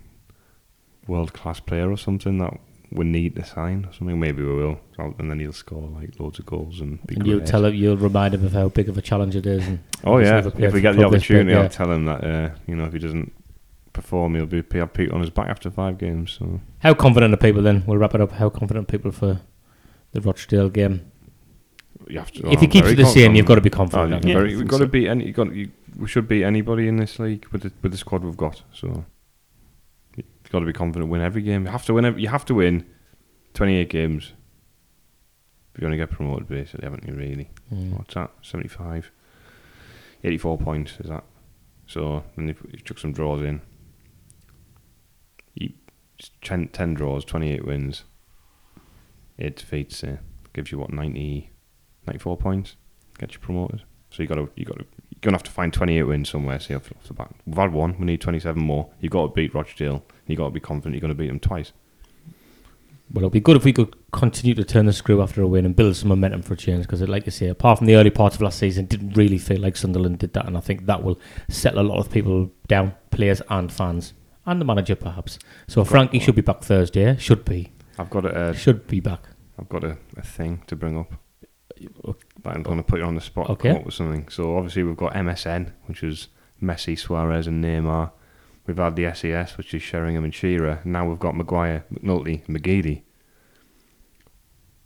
world 1.09 1.33
class 1.33 1.59
player 1.59 1.89
or 1.91 1.97
something 1.97 2.37
that 2.37 2.57
we 2.91 3.05
need 3.05 3.35
to 3.35 3.45
sign 3.45 3.85
or 3.85 3.93
something. 3.93 4.19
Maybe 4.19 4.43
we 4.43 4.53
will, 4.53 4.79
and 4.97 5.29
then 5.29 5.39
he'll 5.39 5.53
score 5.53 5.87
like 5.89 6.19
loads 6.19 6.39
of 6.39 6.45
goals 6.45 6.79
and 6.79 7.05
be 7.07 7.15
And 7.15 7.27
you'll 7.27 7.41
tell 7.45 7.65
him, 7.65 7.73
you'll 7.75 7.97
remind 7.97 8.33
him 8.33 8.45
of 8.45 8.53
how 8.53 8.69
big 8.69 8.89
of 8.89 8.97
a 8.97 9.01
challenge 9.01 9.35
it 9.35 9.45
is. 9.45 9.67
And 9.67 9.79
Oh 10.03 10.17
yeah, 10.19 10.39
if 10.39 10.73
we 10.73 10.81
get 10.81 10.93
the 10.93 11.01
club 11.01 11.11
this 11.11 11.27
big, 11.27 11.37
opportunity, 11.37 11.51
yeah. 11.51 11.61
I'll 11.63 11.69
tell 11.69 11.91
him 11.91 12.05
that 12.05 12.23
uh, 12.23 12.49
you 12.67 12.75
know 12.75 12.85
if 12.85 12.93
he 12.93 12.99
doesn't 12.99 13.31
perform, 13.93 14.35
he'll 14.35 14.45
be 14.45 14.63
have 14.73 14.93
Pete 14.93 15.11
on 15.11 15.21
his 15.21 15.29
back 15.29 15.49
after 15.49 15.69
five 15.69 15.97
games. 15.97 16.37
So 16.39 16.61
How 16.79 16.93
confident 16.93 17.33
are 17.33 17.37
people 17.37 17.61
then? 17.61 17.83
We'll 17.85 17.97
wrap 17.97 18.15
it 18.15 18.21
up. 18.21 18.33
How 18.33 18.49
confident 18.49 18.87
are 18.87 18.91
people 18.91 19.11
for 19.11 19.41
the 20.11 20.21
Rochdale 20.21 20.69
game? 20.69 21.11
you 22.07 22.19
have 22.19 22.31
to. 22.31 22.39
if 22.49 22.57
oh, 22.57 22.61
he 22.61 22.67
keeps 22.67 22.87
very 22.87 22.93
it 22.93 22.97
the 22.97 23.05
same, 23.05 23.35
you've 23.35 23.45
got 23.45 23.55
to 23.55 23.61
be 23.61 23.69
Oh, 23.71 23.75
confident. 23.75 24.09
you 24.09 24.13
haven't 24.15 24.29
you? 24.29 24.35
very, 24.35 24.55
we've 24.55 24.67
got 24.67 24.79
to 24.79 24.85
so. 24.85 24.89
beat 24.89 25.07
any. 25.07 25.27
You 25.27 25.33
got, 25.33 25.53
you, 25.53 25.69
we 25.97 26.07
should 26.07 26.27
beat 26.27 26.43
anybody 26.43 26.87
in 26.87 26.97
this 26.97 27.19
league 27.19 27.45
with 27.51 27.63
the 27.63 27.71
with 27.81 27.91
the 27.91 27.97
squad 27.97 28.23
we've 28.23 28.37
got. 28.37 28.63
So 28.73 29.05
you've 30.49 30.53
got 30.53 30.61
to 30.61 30.65
be 30.65 30.73
confident. 30.73 31.11
Win 31.11 31.21
every 31.21 31.43
game. 31.43 31.65
You 31.65 31.71
have 31.71 31.85
to 31.85 31.93
win. 31.93 32.05
Every, 32.05 32.23
you 32.23 32.27
have 32.27 32.43
to 32.45 32.55
win 32.55 32.83
twenty 33.53 33.75
eight 33.75 33.89
games. 33.89 34.33
If 35.75 35.79
you're 35.79 35.87
going 35.87 35.99
to 35.99 36.03
get 36.03 36.09
promoted, 36.09 36.47
basically, 36.47 36.83
haven't 36.83 37.07
you? 37.07 37.13
Really? 37.13 37.51
Mm. 37.71 37.95
What's 37.95 38.15
that? 38.15 38.31
75. 38.41 39.11
84 40.23 40.57
points 40.57 40.93
is 40.99 41.09
that? 41.09 41.23
So 41.85 42.23
and 42.35 42.49
if 42.49 42.57
you 42.71 42.79
chuck 42.79 42.97
some 42.97 43.13
draws 43.13 43.41
in, 43.43 43.61
you, 45.53 45.73
10, 46.41 46.69
10 46.69 46.93
draws, 46.95 47.23
twenty 47.23 47.51
eight 47.51 47.65
wins, 47.65 48.05
eight 49.37 49.55
defeats. 49.55 50.03
Uh, 50.03 50.17
gives 50.53 50.71
you 50.71 50.79
what 50.79 50.91
90, 50.91 51.51
94 52.07 52.37
points. 52.37 52.75
Get 53.19 53.33
you 53.33 53.39
promoted. 53.39 53.83
So 54.09 54.23
you 54.23 54.27
got 54.27 54.35
to 54.35 54.49
you 54.55 54.65
got 54.65 54.79
to 54.79 54.85
you're 55.21 55.31
gonna 55.31 55.37
have 55.37 55.43
to 55.43 55.51
find 55.51 55.73
twenty 55.73 55.97
eight 55.97 56.03
wins 56.03 56.29
somewhere. 56.29 56.59
See 56.59 56.73
off, 56.73 56.91
off 56.91 57.07
the 57.07 57.13
bat. 57.13 57.31
We've 57.45 57.57
had 57.57 57.73
one. 57.73 57.97
We 57.99 58.05
need 58.05 58.21
twenty 58.21 58.39
seven 58.39 58.63
more. 58.63 58.89
You've 59.01 59.11
got 59.11 59.27
to 59.27 59.33
beat 59.33 59.53
Rochdale. 59.53 60.03
You've 60.27 60.37
got 60.37 60.45
to 60.45 60.51
be 60.51 60.59
confident. 60.59 60.95
You're 60.95 61.01
going 61.01 61.09
to 61.09 61.15
beat 61.15 61.27
them 61.27 61.39
twice. 61.39 61.73
Well, 63.11 63.23
it'd 63.23 63.33
be 63.33 63.39
good 63.39 63.57
if 63.57 63.65
we 63.65 63.73
could 63.73 63.95
continue 64.11 64.53
to 64.53 64.63
turn 64.63 64.85
the 64.85 64.93
screw 64.93 65.21
after 65.21 65.41
a 65.41 65.47
win 65.47 65.65
and 65.65 65.75
build 65.75 65.95
some 65.95 66.09
momentum 66.09 66.43
for 66.43 66.53
a 66.53 66.57
change. 66.57 66.83
Because, 66.83 67.01
like 67.01 67.25
you 67.25 67.31
say, 67.31 67.47
apart 67.47 67.79
from 67.79 67.87
the 67.87 67.95
early 67.95 68.11
part 68.11 68.35
of 68.35 68.41
last 68.41 68.59
season, 68.59 68.85
didn't 68.85 69.17
really 69.17 69.39
feel 69.39 69.59
like 69.59 69.75
Sunderland 69.75 70.19
did 70.19 70.33
that, 70.33 70.45
and 70.45 70.55
I 70.55 70.59
think 70.59 70.85
that 70.85 71.03
will 71.03 71.19
settle 71.49 71.81
a 71.81 71.87
lot 71.87 71.97
of 71.97 72.11
people 72.11 72.51
down, 72.67 72.93
players 73.09 73.41
and 73.49 73.73
fans, 73.73 74.13
and 74.45 74.61
the 74.61 74.65
manager 74.65 74.95
perhaps. 74.95 75.39
So 75.67 75.83
Frankie 75.83 76.19
should 76.19 76.35
be 76.35 76.41
back 76.43 76.61
Thursday. 76.61 77.17
Should 77.17 77.45
be, 77.45 77.71
I've 77.97 78.11
got 78.11 78.25
a 78.25 78.29
uh, 78.29 78.53
should 78.53 78.85
be 78.85 78.99
back. 78.99 79.23
I've 79.57 79.69
got 79.69 79.83
a, 79.83 79.97
a 80.15 80.21
thing 80.21 80.61
to 80.67 80.75
bring 80.75 80.95
up. 80.95 81.11
O- 82.05 82.15
But 82.41 82.55
I'm 82.55 82.63
going 82.63 82.77
to 82.77 82.83
put 82.83 82.99
you 82.99 83.05
on 83.05 83.15
the 83.15 83.21
spot. 83.21 83.49
Okay. 83.49 83.69
Come 83.69 83.77
up 83.79 83.85
with 83.85 83.93
something. 83.95 84.27
So 84.29 84.55
obviously 84.57 84.83
we've 84.83 84.97
got 84.97 85.13
MSN, 85.13 85.71
which 85.85 86.03
is 86.03 86.27
Messi, 86.61 86.97
Suarez, 86.97 87.47
and 87.47 87.63
Neymar. 87.63 88.11
We've 88.67 88.77
had 88.77 88.95
the 88.95 89.11
SES, 89.13 89.57
which 89.57 89.73
is 89.73 89.81
Sheringham 89.81 90.23
and 90.23 90.33
Shearer. 90.33 90.79
Now 90.85 91.07
we've 91.07 91.19
got 91.19 91.35
Maguire, 91.35 91.85
McNulty, 91.93 92.47
and 92.47 92.57
McGeady. 92.61 93.01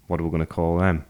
What 0.08 0.20
are 0.20 0.24
we 0.24 0.30
going 0.30 0.40
to 0.42 0.46
call 0.46 0.78
them? 0.80 1.06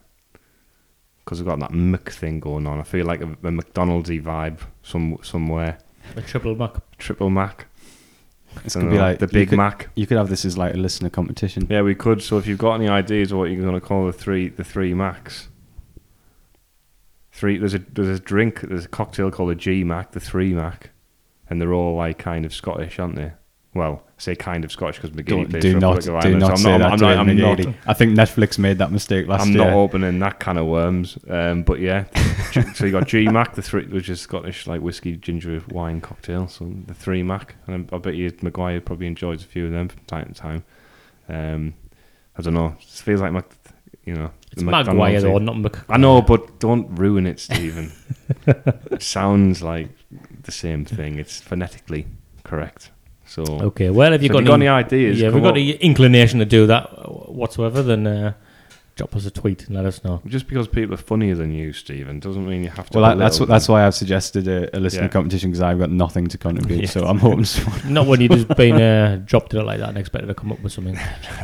Because 1.24 1.40
we've 1.40 1.46
got 1.48 1.58
that 1.60 1.72
Mc 1.72 2.10
thing 2.10 2.40
going 2.40 2.66
on. 2.66 2.80
I 2.80 2.82
feel 2.82 3.06
like 3.06 3.20
a, 3.20 3.28
a 3.42 3.50
McDonald'sy 3.50 4.20
vibe 4.22 4.58
some 4.82 5.18
somewhere. 5.22 5.78
A 6.16 6.20
triple 6.22 6.54
muck. 6.54 6.82
Triple 6.98 7.30
Mac. 7.30 7.66
It's 8.64 8.76
I 8.76 8.80
gonna 8.80 8.90
don't 8.90 8.98
be 8.98 9.02
like 9.02 9.18
the 9.20 9.26
you 9.26 9.32
Big 9.32 9.48
could- 9.48 9.56
Mac. 9.56 9.88
You 9.94 10.06
could 10.06 10.18
have 10.18 10.28
this 10.28 10.44
as 10.44 10.58
like 10.58 10.74
a 10.74 10.76
listener 10.76 11.08
competition. 11.10 11.66
Yeah, 11.70 11.80
we 11.82 11.94
could. 11.94 12.22
So 12.22 12.36
if 12.38 12.46
you've 12.46 12.58
got 12.58 12.74
any 12.74 12.88
ideas 12.88 13.32
of 13.32 13.38
what 13.38 13.50
you're 13.50 13.62
going 13.62 13.74
to 13.74 13.80
call 13.80 14.06
the 14.06 14.12
three 14.12 14.48
the 14.50 14.64
three 14.64 14.92
Macs, 14.94 15.48
three 17.44 17.58
there's 17.58 17.74
a 17.74 17.78
there's 17.78 18.08
a 18.08 18.22
drink 18.22 18.62
there's 18.62 18.86
a 18.86 18.88
cocktail 18.88 19.30
called 19.30 19.50
a 19.50 19.54
G 19.54 19.84
Mac, 19.84 20.12
the 20.12 20.20
three 20.20 20.54
Mac, 20.54 20.90
and 21.50 21.60
they're 21.60 21.74
all 21.74 21.94
like 21.96 22.16
kind 22.16 22.46
of 22.46 22.54
Scottish, 22.54 22.98
aren't 22.98 23.16
they? 23.16 23.32
Well, 23.74 24.02
I 24.06 24.12
say 24.16 24.34
kind 24.34 24.64
of 24.64 24.72
Scottish 24.72 24.96
because 24.96 25.10
McGee 25.10 25.26
Don't, 25.26 25.50
plays 25.50 25.62
do 25.62 25.78
not, 25.78 26.00
do 26.00 26.38
not 26.38 26.56
so 26.56 26.62
say 26.62 26.72
I'm 26.72 26.78
that 26.78 27.00
not, 27.00 27.02
I'm 27.02 27.28
I'm 27.28 27.36
not, 27.36 27.60
I 27.86 27.92
think 27.92 28.16
Netflix 28.16 28.58
made 28.58 28.78
that 28.78 28.92
mistake 28.92 29.26
last 29.26 29.40
time. 29.40 29.48
I'm 29.48 29.56
year. 29.56 29.64
not 29.66 29.76
opening 29.76 30.20
that 30.20 30.38
kind 30.40 30.58
of 30.58 30.66
worms. 30.66 31.18
Um, 31.28 31.64
but 31.64 31.80
yeah, 31.80 32.04
so 32.74 32.86
you 32.86 32.92
got 32.92 33.08
G 33.08 33.28
Mac, 33.28 33.54
the 33.54 33.62
three, 33.62 33.84
which 33.88 34.08
is 34.08 34.22
Scottish 34.22 34.66
like 34.66 34.80
whiskey 34.80 35.16
ginger 35.16 35.62
wine 35.68 36.00
cocktail. 36.00 36.48
So 36.48 36.72
the 36.86 36.94
three 36.94 37.22
Mac, 37.22 37.56
and 37.66 37.90
I 37.92 37.98
bet 37.98 38.14
you 38.14 38.32
Maguire 38.40 38.80
probably 38.80 39.06
enjoys 39.06 39.42
a 39.42 39.46
few 39.46 39.66
of 39.66 39.72
them 39.72 39.88
from 39.88 40.00
time 40.06 40.28
to 40.28 40.34
time. 40.34 40.64
Um, 41.28 41.74
I 42.38 42.42
don't 42.42 42.54
know. 42.54 42.74
It 42.80 42.84
feels 42.84 43.20
like 43.20 43.32
Mac, 43.32 43.50
you 44.04 44.14
know. 44.14 44.30
It's 44.52 44.62
the 44.62 44.70
Maguire 44.70 44.94
McDonald's 44.94 45.22
though, 45.24 45.36
thing. 45.38 45.44
not 45.44 45.56
Mc. 45.72 45.90
I 45.90 45.96
know, 45.96 46.22
but 46.22 46.58
don't 46.60 46.94
ruin 46.96 47.26
it, 47.26 47.40
Stephen. 47.40 47.90
it 48.46 49.02
sounds 49.02 49.62
like 49.62 49.88
the 50.42 50.52
same 50.52 50.84
thing. 50.84 51.18
It's 51.18 51.40
phonetically 51.40 52.06
correct. 52.44 52.90
So, 53.26 53.42
Okay, 53.42 53.90
well, 53.90 54.12
if 54.12 54.22
you've 54.22 54.30
if 54.30 54.34
got, 54.34 54.40
you 54.42 54.46
got 54.46 54.54
any, 54.54 54.66
any 54.68 54.74
ideas, 54.84 55.18
yeah, 55.20 55.26
if 55.28 55.32
come 55.32 55.38
you've 55.38 55.44
got 55.44 55.50
up. 55.50 55.56
any 55.56 55.70
inclination 55.72 56.38
to 56.38 56.44
do 56.44 56.66
that 56.68 56.84
whatsoever, 57.32 57.82
then 57.82 58.06
uh, 58.06 58.32
drop 58.96 59.16
us 59.16 59.26
a 59.26 59.30
tweet 59.30 59.66
and 59.66 59.74
let 59.74 59.86
us 59.86 60.04
know. 60.04 60.20
just 60.26 60.46
because 60.46 60.68
people 60.68 60.94
are 60.94 60.98
funnier 60.98 61.34
than 61.34 61.50
you, 61.50 61.72
Stephen, 61.72 62.20
doesn't 62.20 62.46
mean 62.46 62.62
you 62.62 62.68
have 62.70 62.88
to. 62.90 62.98
Well, 63.00 63.08
that, 63.10 63.18
that's 63.18 63.40
what, 63.40 63.48
that's 63.48 63.68
why 63.68 63.84
I've 63.86 63.94
suggested 63.94 64.46
a, 64.46 64.76
a 64.76 64.78
listening 64.78 65.04
Yeah. 65.04 65.08
competition 65.08 65.50
because 65.50 65.62
I've 65.62 65.78
got 65.80 65.90
nothing 65.90 66.28
to 66.28 66.38
contribute. 66.38 66.80
Yeah. 66.82 66.86
So 66.86 67.06
I'm 67.06 67.18
hoping. 67.18 67.46
Not 67.92 68.06
when 68.06 68.20
you've 68.20 68.30
just 68.30 68.48
been 68.56 68.80
uh, 68.80 69.20
dropped 69.24 69.52
it 69.54 69.62
like 69.64 69.80
that 69.80 69.88
and 69.88 69.98
expected 69.98 70.28
to 70.28 70.34
come 70.34 70.52
up 70.52 70.60
with 70.60 70.72
something 70.72 70.96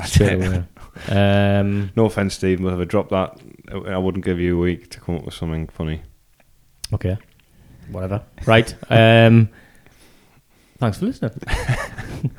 straight 0.04 0.34
away. 0.34 0.62
Um, 1.08 1.90
No 1.96 2.06
offense, 2.06 2.34
Stephen, 2.34 2.64
but 2.64 2.74
if 2.74 2.80
I 2.80 2.84
dropped 2.84 3.10
that, 3.10 3.38
I 3.72 3.92
I 3.94 3.98
wouldn't 3.98 4.24
give 4.24 4.38
you 4.40 4.56
a 4.56 4.60
week 4.60 4.90
to 4.90 5.00
come 5.00 5.16
up 5.16 5.24
with 5.24 5.34
something 5.34 5.66
funny. 5.68 6.02
okay, 6.92 7.16
whatever. 7.90 8.22
Right. 8.46 8.74
Um, 8.90 9.48
thanks 10.78 10.98
for 10.98 11.06
listening. 11.06 11.32